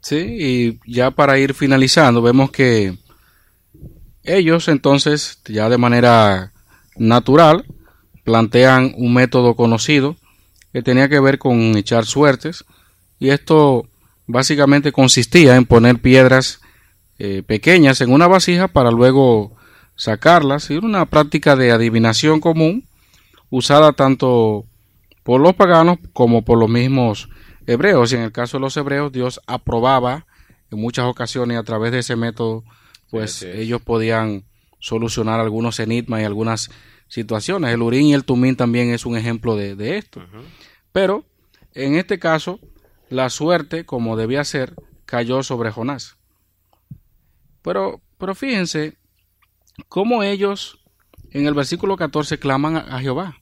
Sí, 0.00 0.16
y 0.16 0.80
ya 0.86 1.10
para 1.10 1.38
ir 1.38 1.54
finalizando, 1.54 2.22
vemos 2.22 2.50
que 2.50 2.96
ellos 4.22 4.68
entonces, 4.68 5.40
ya 5.46 5.68
de 5.68 5.78
manera 5.78 6.52
natural, 6.96 7.64
plantean 8.24 8.94
un 8.96 9.14
método 9.14 9.54
conocido 9.56 10.16
que 10.72 10.82
tenía 10.82 11.08
que 11.08 11.20
ver 11.20 11.38
con 11.38 11.76
echar 11.76 12.06
suertes, 12.06 12.64
y 13.18 13.30
esto 13.30 13.88
básicamente 14.26 14.92
consistía 14.92 15.56
en 15.56 15.66
poner 15.66 16.00
piedras 16.00 16.60
eh, 17.18 17.42
pequeñas 17.46 18.00
en 18.00 18.12
una 18.12 18.26
vasija 18.26 18.68
para 18.68 18.90
luego 18.90 19.56
sacarlas, 19.96 20.70
y 20.70 20.76
una 20.76 21.06
práctica 21.06 21.56
de 21.56 21.72
adivinación 21.72 22.40
común 22.40 22.86
usada 23.50 23.92
tanto 23.92 24.64
por 25.24 25.40
los 25.40 25.54
paganos 25.54 25.98
como 26.12 26.42
por 26.44 26.58
los 26.58 26.70
mismos 26.70 27.28
hebreos. 27.72 28.12
Y 28.12 28.16
en 28.16 28.22
el 28.22 28.32
caso 28.32 28.56
de 28.56 28.62
los 28.62 28.76
hebreos, 28.76 29.12
Dios 29.12 29.40
aprobaba 29.46 30.26
en 30.70 30.80
muchas 30.80 31.06
ocasiones 31.06 31.58
a 31.58 31.62
través 31.64 31.92
de 31.92 31.98
ese 32.00 32.16
método, 32.16 32.64
pues 33.10 33.32
Sí, 33.32 33.46
sí. 33.52 33.58
ellos 33.60 33.82
podían 33.82 34.44
solucionar 34.78 35.40
algunos 35.40 35.80
enigmas 35.80 36.20
y 36.20 36.24
algunas 36.24 36.70
situaciones. 37.08 37.72
El 37.74 37.82
Urín 37.82 38.06
y 38.06 38.14
el 38.14 38.24
Tumín 38.24 38.56
también 38.56 38.90
es 38.90 39.04
un 39.04 39.16
ejemplo 39.16 39.56
de, 39.56 39.74
de 39.76 39.98
esto. 39.98 40.22
Pero 40.92 41.24
en 41.74 41.96
este 41.96 42.18
caso, 42.18 42.60
la 43.08 43.28
suerte, 43.30 43.84
como 43.84 44.16
debía 44.16 44.44
ser, 44.44 44.74
cayó 45.06 45.42
sobre 45.42 45.70
Jonás. 45.72 46.16
Pero, 47.62 48.00
pero 48.18 48.34
fíjense 48.34 48.96
cómo 49.88 50.22
ellos 50.22 50.78
en 51.30 51.46
el 51.46 51.54
versículo 51.54 51.96
14 51.96 52.38
claman 52.38 52.76
a, 52.76 52.80
a 52.80 53.00
Jehová. 53.00 53.38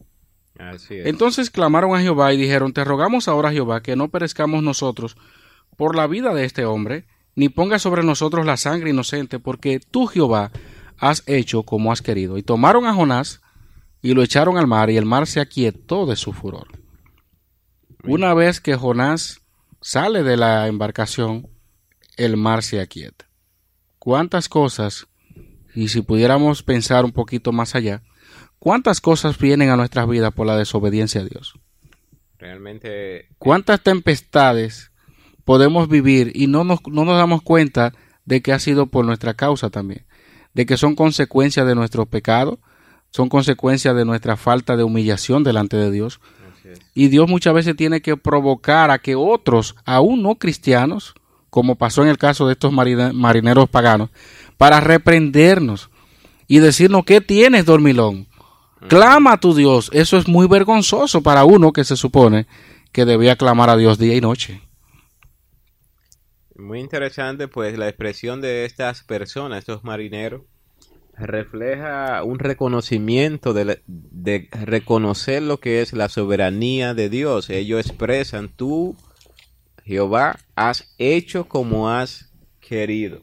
Así 0.59 0.97
es. 0.97 1.07
Entonces 1.07 1.51
clamaron 1.51 1.95
a 1.95 2.01
Jehová 2.01 2.33
y 2.33 2.37
dijeron, 2.37 2.73
Te 2.73 2.85
rogamos 2.85 3.29
ahora, 3.29 3.53
Jehová, 3.53 3.83
que 3.83 3.97
no 3.97 4.09
perezcamos 4.09 4.63
nosotros 4.63 5.17
por 5.77 5.95
la 5.95 6.07
vida 6.07 6.35
de 6.35 6.45
este 6.45 6.65
hombre, 6.65 7.07
ni 7.35 7.49
ponga 7.49 7.79
sobre 7.79 8.03
nosotros 8.03 8.45
la 8.45 8.57
sangre 8.57 8.91
inocente, 8.91 9.39
porque 9.39 9.79
tú, 9.79 10.07
Jehová, 10.07 10.51
has 10.99 11.23
hecho 11.27 11.63
como 11.63 11.93
has 11.93 12.03
querido. 12.03 12.37
Y 12.37 12.43
tomaron 12.43 12.87
a 12.87 12.95
Jonás 12.95 13.41
y 14.03 14.15
lo 14.15 14.23
echaron 14.23 14.59
al 14.59 14.67
mar, 14.67 14.91
y 14.91 14.97
el 14.97 15.05
mar 15.05 15.27
se 15.27 15.41
aquietó 15.41 16.07
de 16.07 16.17
su 16.17 16.33
furor. 16.33 16.69
Una 18.05 18.35
vez 18.35 18.61
que 18.61 18.77
Jonás 18.77 19.41
sale 19.81 20.23
de 20.23 20.37
la 20.37 20.67
embarcación, 20.67 21.49
el 22.17 22.37
mar 22.37 22.63
se 22.63 22.81
aquieta. 22.81 23.29
¿Cuántas 23.99 24.49
cosas, 24.49 25.07
y 25.75 25.89
si 25.89 26.03
pudiéramos 26.03 26.63
pensar 26.63 27.05
un 27.05 27.13
poquito 27.13 27.53
más 27.53 27.75
allá, 27.75 28.03
cuántas 28.59 29.01
cosas 29.01 29.39
vienen 29.39 29.71
a 29.71 29.77
nuestras 29.77 30.09
vidas 30.09 30.33
por 30.33 30.47
la 30.47 30.57
desobediencia 30.57 31.21
a 31.21 31.25
Dios? 31.25 31.55
Realmente 32.39 33.29
¿Cuántas 33.39 33.83
tempestades 33.83 34.93
podemos 35.45 35.89
vivir 35.89 36.33
y 36.35 36.47
no 36.47 36.65
nos, 36.65 36.81
no 36.87 37.05
nos 37.05 37.17
damos 37.17 37.43
cuenta 37.43 37.93
de 38.25 38.43
que 38.43 38.53
ha 38.53 38.59
sido 38.59 38.87
por 38.87 39.05
nuestra 39.05 39.35
causa 39.35 39.71
también? 39.71 40.05
De 40.55 40.67
que 40.67 40.77
son 40.77 40.95
consecuencias 40.95 41.67
de 41.67 41.75
nuestro 41.75 42.07
pecado, 42.07 42.61
son 43.11 43.29
consecuencias 43.29 43.97
de 43.97 44.05
nuestra 44.05 44.37
falta 44.37 44.77
de 44.77 44.85
humillación 44.85 45.43
delante 45.45 45.77
de 45.77 45.91
Dios. 45.91 46.21
Y 46.95 47.09
Dios 47.09 47.29
muchas 47.29 47.55
veces 47.55 47.77
tiene 47.77 48.03
que 48.03 48.17
provocar 48.17 48.91
a 48.91 48.99
que 48.99 49.15
otros, 49.15 49.75
aún 49.87 50.23
no 50.23 50.35
cristianos, 50.35 51.15
como 51.49 51.77
pasó 51.77 52.03
en 52.03 52.09
el 52.09 52.19
caso 52.19 52.47
de 52.47 52.53
estos 52.53 52.73
marine- 52.73 53.13
marineros 53.15 53.71
paganos, 53.71 54.11
para 54.59 54.81
reprendernos 54.81 55.89
y 56.47 56.59
decirnos, 56.59 57.05
¿qué 57.07 57.23
tienes, 57.23 57.65
dormilón? 57.65 58.27
Clama 58.87 59.33
a 59.33 59.41
tu 59.41 59.55
Dios. 59.55 59.91
Eso 59.93 60.17
es 60.17 60.29
muy 60.29 60.47
vergonzoso 60.47 61.23
para 61.23 61.45
uno 61.45 61.73
que 61.73 61.85
se 61.85 61.97
supone 61.97 62.47
que 62.93 63.05
debía 63.05 63.37
clamar 63.37 63.71
a 63.71 63.77
Dios 63.77 63.99
día 63.99 64.15
y 64.15 64.21
noche. 64.21 64.63
Muy 66.57 66.81
interesante, 66.81 67.49
pues 67.49 67.79
la 67.79 67.89
expresión 67.89 68.41
de 68.41 68.65
estas 68.65 69.03
personas, 69.05 69.61
estos 69.61 69.85
marineros, 69.85 70.43
refleja 71.15 72.23
un 72.23 72.39
reconocimiento 72.39 73.53
de, 73.53 73.83
de 73.87 74.49
reconocer 74.53 75.43
lo 75.43 75.59
que 75.59 75.83
es 75.83 75.93
la 75.93 76.09
soberanía 76.09 76.95
de 76.95 77.09
Dios. 77.09 77.51
Ellos 77.51 77.85
expresan, 77.85 78.49
tú, 78.49 78.97
Jehová, 79.85 80.39
has 80.55 80.95
hecho 80.99 81.49
como 81.49 81.91
has 81.91 82.33
querido. 82.61 83.23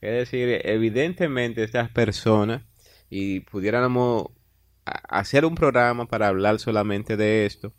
Es 0.00 0.12
decir, 0.12 0.60
evidentemente 0.64 1.62
estas 1.64 1.90
personas, 1.90 2.62
y 3.10 3.40
pudiéramos 3.40 4.26
hacer 4.86 5.44
un 5.44 5.54
programa 5.54 6.06
para 6.06 6.28
hablar 6.28 6.58
solamente 6.58 7.16
de 7.16 7.46
esto, 7.46 7.72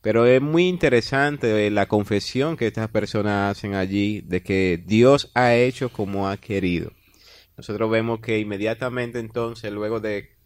pero 0.00 0.26
es 0.26 0.40
muy 0.40 0.68
interesante 0.68 1.66
eh, 1.66 1.70
la 1.70 1.86
confesión 1.86 2.56
que 2.56 2.66
estas 2.66 2.88
personas 2.88 3.56
hacen 3.56 3.74
allí 3.74 4.20
de 4.22 4.42
que 4.42 4.82
Dios 4.84 5.30
ha 5.34 5.54
hecho 5.54 5.90
como 5.90 6.28
ha 6.28 6.36
querido. 6.36 6.92
Nosotros 7.56 7.90
vemos 7.90 8.20
que 8.20 8.38
inmediatamente 8.38 9.18
entonces, 9.18 9.72
luego 9.72 10.00
de 10.00 10.36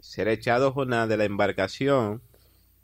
ser 0.00 0.28
echado 0.28 0.72
Jonás 0.72 1.08
de 1.08 1.16
la 1.16 1.24
embarcación, 1.24 2.22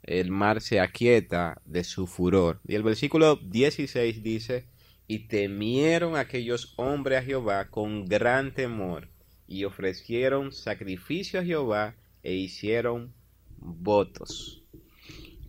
el 0.03 0.31
mar 0.31 0.61
se 0.61 0.79
aquieta 0.79 1.61
de 1.65 1.83
su 1.83 2.07
furor. 2.07 2.59
Y 2.67 2.75
el 2.75 2.83
versículo 2.83 3.37
16 3.37 4.23
dice, 4.23 4.65
y 5.07 5.27
temieron 5.27 6.15
aquellos 6.15 6.73
hombres 6.77 7.19
a 7.19 7.23
Jehová 7.23 7.69
con 7.69 8.05
gran 8.05 8.53
temor, 8.53 9.09
y 9.47 9.65
ofrecieron 9.65 10.51
sacrificio 10.51 11.39
a 11.39 11.43
Jehová 11.43 11.95
e 12.23 12.33
hicieron 12.33 13.13
votos. 13.57 14.63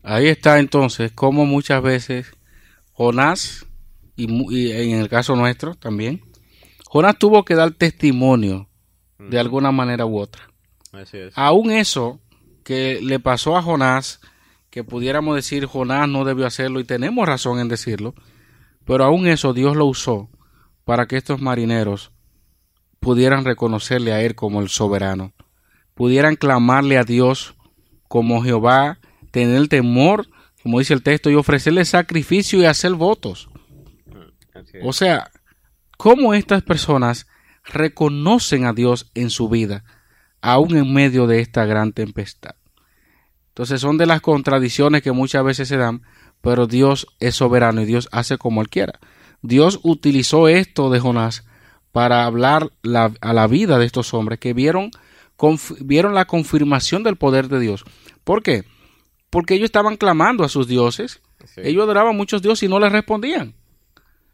Ahí 0.03 0.27
está 0.29 0.59
entonces 0.59 1.13
como 1.13 1.47
muchas 1.47 1.83
veces 1.83 2.33
Jonás, 2.93 3.67
y, 4.17 4.71
en 4.71 5.01
el 5.01 5.09
caso 5.09 5.35
nuestro 5.35 5.75
también, 5.75 6.23
Jonás 6.87 7.19
tuvo 7.19 7.45
que 7.45 7.55
dar 7.55 7.73
testimonio 7.73 8.69
de 9.19 9.39
alguna 9.39 9.73
manera 9.73 10.07
u 10.07 10.19
otra. 10.19 10.51
Así 10.93 11.17
es. 11.17 11.33
Aún 11.37 11.71
eso 11.71 12.21
que 12.63 13.01
le 13.03 13.19
pasó 13.19 13.57
a 13.57 13.63
Jonás, 13.63 14.21
que 14.71 14.85
pudiéramos 14.85 15.37
decir 15.37 15.67
Jonás 15.67 16.09
no 16.09 16.25
debió 16.25 16.47
hacerlo 16.47 16.81
y 16.81 16.85
tenemos 16.85 17.27
razón 17.27 17.59
en 17.59 17.69
decirlo, 17.69 18.15
pero 18.85 19.05
aún 19.05 19.27
eso 19.27 19.53
Dios 19.53 19.77
lo 19.77 19.87
usó 19.87 20.31
para 20.85 21.07
que 21.07 21.17
estos 21.17 21.41
marineros 21.41 22.13
pudieran 23.01 23.45
reconocerle 23.45 24.13
a 24.13 24.23
Él 24.23 24.35
como 24.35 24.61
el 24.61 24.69
soberano, 24.69 25.34
pudieran 25.95 26.37
clamarle 26.37 26.99
a 26.99 27.05
Dios 27.05 27.55
como 28.09 28.43
Jehová, 28.43 28.99
tener 29.31 29.69
temor, 29.69 30.29
como 30.63 30.79
dice 30.79 30.95
el 30.95 31.03
texto, 31.03 31.31
y 31.31 31.35
ofrecerle 31.35 31.85
sacrificio 31.85 32.61
y 32.61 32.65
hacer 32.67 32.93
votos. 32.95 33.49
Es. 34.73 34.83
O 34.85 34.93
sea, 34.93 35.31
cómo 35.97 36.35
estas 36.35 36.63
personas 36.63 37.27
reconocen 37.65 38.65
a 38.67 38.73
Dios 38.73 39.11
en 39.15 39.31
su 39.31 39.49
vida, 39.49 39.85
aún 40.41 40.77
en 40.77 40.93
medio 40.93 41.27
de 41.27 41.41
esta 41.41 41.65
gran 41.65 41.93
tempestad. 41.93 42.57
Entonces 43.49 43.81
son 43.81 43.99
de 43.99 44.07
las 44.07 44.21
contradicciones 44.21 45.03
que 45.03 45.13
muchas 45.13 45.45
veces 45.45 45.69
se 45.69 45.77
dan, 45.77 46.03
pero 46.41 46.67
Dios 46.67 47.07
es 47.21 47.37
soberano 47.37 47.83
y 47.83 47.85
Dios 47.85 48.09
hace 48.13 48.37
como 48.37 48.61
Él 48.61 48.69
quiera. 48.69 48.99
Dios 49.43 49.81
utilizó 49.83 50.49
esto 50.49 50.91
de 50.91 51.01
Jonás 51.01 51.45
para 51.93 52.25
hablar 52.25 52.71
la- 52.83 53.13
a 53.21 53.33
la 53.33 53.47
vida 53.47 53.79
de 53.79 53.87
estos 53.87 54.13
hombres 54.13 54.39
que 54.41 54.53
vieron, 54.53 54.91
vieron 55.81 56.15
la 56.15 56.25
confirmación 56.27 57.03
del 57.03 57.17
poder 57.17 57.49
de 57.49 57.61
Dios. 57.61 57.85
¿Por 58.25 58.43
qué? 58.43 58.65
Porque 59.31 59.55
ellos 59.55 59.67
estaban 59.67 59.97
clamando 59.97 60.45
a 60.45 60.49
sus 60.49 60.67
dioses, 60.69 61.21
Sí. 61.47 61.61
ellos 61.65 61.83
adoraban 61.85 62.15
a 62.15 62.17
muchos 62.17 62.41
dioses 62.41 62.63
y 62.65 62.69
no 62.69 62.79
les 62.81 62.91
respondían. 62.93 63.55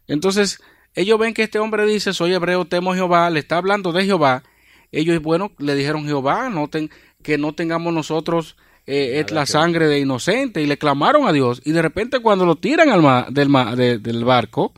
Entonces, 0.07 0.61
ellos 0.95 1.19
ven 1.19 1.33
que 1.33 1.43
este 1.43 1.59
hombre 1.59 1.85
dice, 1.85 2.13
soy 2.13 2.33
hebreo, 2.33 2.65
temo 2.65 2.91
a 2.91 2.95
Jehová, 2.95 3.29
le 3.29 3.39
está 3.39 3.57
hablando 3.57 3.91
de 3.91 4.05
Jehová. 4.05 4.43
Ellos, 4.91 5.21
bueno, 5.21 5.51
le 5.57 5.75
dijeron, 5.75 6.05
Jehová, 6.05 6.49
no 6.49 6.67
ten- 6.67 6.89
que 7.23 7.37
no 7.37 7.53
tengamos 7.53 7.93
nosotros 7.93 8.55
eh, 8.87 9.19
es 9.23 9.31
la 9.31 9.45
sangre 9.45 9.87
de 9.87 9.99
inocente, 9.99 10.61
y 10.61 10.65
le 10.65 10.77
clamaron 10.77 11.27
a 11.27 11.31
Dios. 11.31 11.61
Y 11.65 11.71
de 11.71 11.81
repente 11.83 12.19
cuando 12.19 12.45
lo 12.45 12.55
tiran 12.55 12.89
al 12.89 13.01
ma- 13.01 13.27
del, 13.29 13.47
ma- 13.47 13.75
de- 13.75 13.99
del 13.99 14.25
barco, 14.25 14.73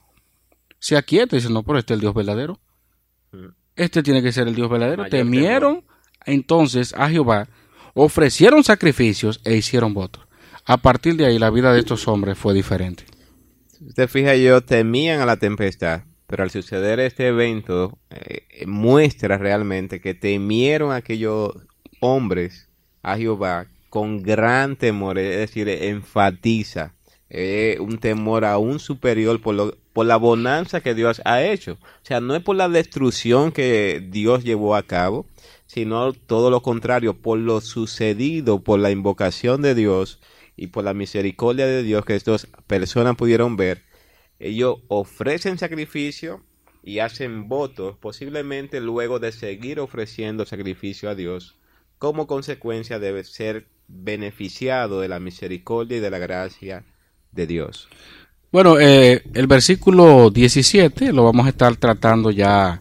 se 0.80 0.98
aquieta 0.98 1.36
y 1.36 1.40
dice, 1.40 1.52
no, 1.52 1.64
pero 1.64 1.80
este 1.80 1.94
es 1.94 1.98
el 1.98 2.02
Dios 2.02 2.14
verdadero. 2.14 2.60
Este 3.76 4.04
tiene 4.04 4.22
que 4.22 4.32
ser 4.32 4.48
el 4.48 4.56
Dios 4.56 4.70
verdadero. 4.70 5.06
Temieron 5.06 5.84
entonces 6.26 6.94
a 6.98 7.10
Jehová, 7.10 7.48
ofrecieron 7.94 8.64
sacrificios 8.64 9.42
e 9.44 9.56
hicieron 9.56 9.94
votos. 9.94 10.26
A 10.66 10.78
partir 10.78 11.16
de 11.16 11.26
ahí 11.26 11.40
la 11.40 11.50
vida 11.50 11.74
de 11.74 11.80
estos 11.80 12.08
hombres 12.08 12.38
fue 12.38 12.54
diferente. 12.54 13.06
Usted 13.86 14.62
temían 14.66 15.20
a 15.20 15.26
la 15.26 15.38
tempestad, 15.38 16.04
pero 16.28 16.44
al 16.44 16.52
suceder 16.52 17.00
este 17.00 17.28
evento, 17.28 17.98
eh, 18.10 18.66
muestra 18.66 19.38
realmente 19.38 20.00
que 20.00 20.14
temieron 20.14 20.92
a 20.92 20.98
aquellos 20.98 21.52
hombres 22.00 22.70
a 23.02 23.18
Jehová 23.18 23.68
con 23.90 24.24
gran 24.24 24.76
temor, 24.78 25.20
es 25.20 25.38
decir, 25.38 25.70
enfatiza 25.70 26.94
eh, 27.30 27.78
un 27.80 27.98
temor 27.98 28.46
aún 28.46 28.80
superior 28.80 29.42
por, 29.42 29.78
por 29.92 30.06
la 30.06 30.18
bonanza 30.18 30.82
que 30.82 30.96
Dios 30.96 31.22
ha 31.26 31.44
hecho. 31.44 31.74
O 31.74 32.06
sea, 32.06 32.22
no 32.22 32.36
es 32.36 32.42
por 32.42 32.56
la 32.56 32.70
destrucción 32.70 33.52
que 33.52 34.06
Dios 34.10 34.44
llevó 34.44 34.76
a 34.76 34.84
cabo, 34.84 35.26
sino 35.74 36.14
todo 36.14 36.52
lo 36.52 36.62
contrario, 36.62 37.20
por 37.20 37.40
lo 37.40 37.60
sucedido, 37.60 38.64
por 38.64 38.80
la 38.80 38.92
invocación 38.92 39.64
de 39.64 39.74
Dios 39.74 40.20
y 40.56 40.68
por 40.68 40.84
la 40.84 40.94
misericordia 40.94 41.66
de 41.66 41.82
Dios 41.82 42.06
que 42.06 42.16
estas 42.16 42.46
personas 42.68 43.16
pudieron 43.16 43.56
ver. 43.56 43.82
Ellos 44.38 44.82
ofrecen 44.88 45.58
sacrificio 45.58 46.44
y 46.84 47.00
hacen 47.00 47.48
votos, 47.48 47.98
posiblemente 47.98 48.82
luego 48.82 49.18
de 49.18 49.32
seguir 49.32 49.80
ofreciendo 49.80 50.46
sacrificio 50.46 51.10
a 51.10 51.16
Dios, 51.16 51.56
como 51.98 52.28
consecuencia 52.28 53.00
debe 53.00 53.24
ser 53.24 53.66
beneficiado 53.88 55.02
de 55.02 55.08
la 55.08 55.20
misericordia 55.20 55.98
y 55.98 56.02
de 56.02 56.12
la 56.12 56.20
gracia 56.20 56.86
de 57.32 57.48
Dios. 57.48 57.90
Bueno, 58.52 58.80
eh, 58.80 59.24
el 59.34 59.48
versículo 59.48 60.30
17 60.30 61.14
lo 61.14 61.24
vamos 61.24 61.48
a 61.48 61.50
estar 61.50 61.76
tratando 61.78 62.30
ya 62.30 62.80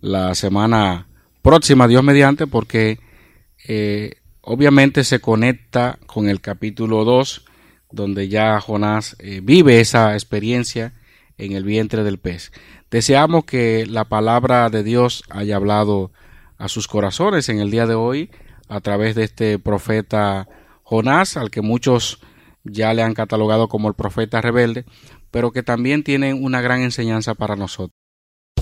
la 0.00 0.34
semana 0.34 1.08
próxima, 1.42 1.88
Dios 1.88 2.02
mediante, 2.02 2.46
porque 2.46 2.98
eh, 3.68 4.14
obviamente 4.40 5.04
se 5.04 5.20
conecta 5.20 5.98
con 6.06 6.28
el 6.28 6.40
capítulo 6.40 7.04
2, 7.04 7.44
donde 7.90 8.28
ya 8.28 8.60
Jonás 8.60 9.16
eh, 9.18 9.40
vive 9.42 9.80
esa 9.80 10.14
experiencia 10.14 10.94
en 11.38 11.52
el 11.52 11.64
vientre 11.64 12.04
del 12.04 12.18
pez. 12.18 12.52
Deseamos 12.90 13.44
que 13.44 13.86
la 13.86 14.04
palabra 14.04 14.70
de 14.70 14.82
Dios 14.82 15.24
haya 15.30 15.56
hablado 15.56 16.12
a 16.58 16.68
sus 16.68 16.86
corazones 16.86 17.48
en 17.48 17.58
el 17.58 17.70
día 17.70 17.86
de 17.86 17.94
hoy 17.94 18.30
a 18.68 18.80
través 18.80 19.14
de 19.14 19.24
este 19.24 19.58
profeta 19.58 20.48
Jonás, 20.82 21.36
al 21.36 21.50
que 21.50 21.62
muchos 21.62 22.20
ya 22.64 22.94
le 22.94 23.02
han 23.02 23.14
catalogado 23.14 23.68
como 23.68 23.88
el 23.88 23.94
profeta 23.94 24.40
rebelde, 24.40 24.84
pero 25.30 25.50
que 25.50 25.62
también 25.62 26.04
tienen 26.04 26.42
una 26.42 26.60
gran 26.60 26.80
enseñanza 26.82 27.34
para 27.34 27.56
nosotros. 27.56 28.01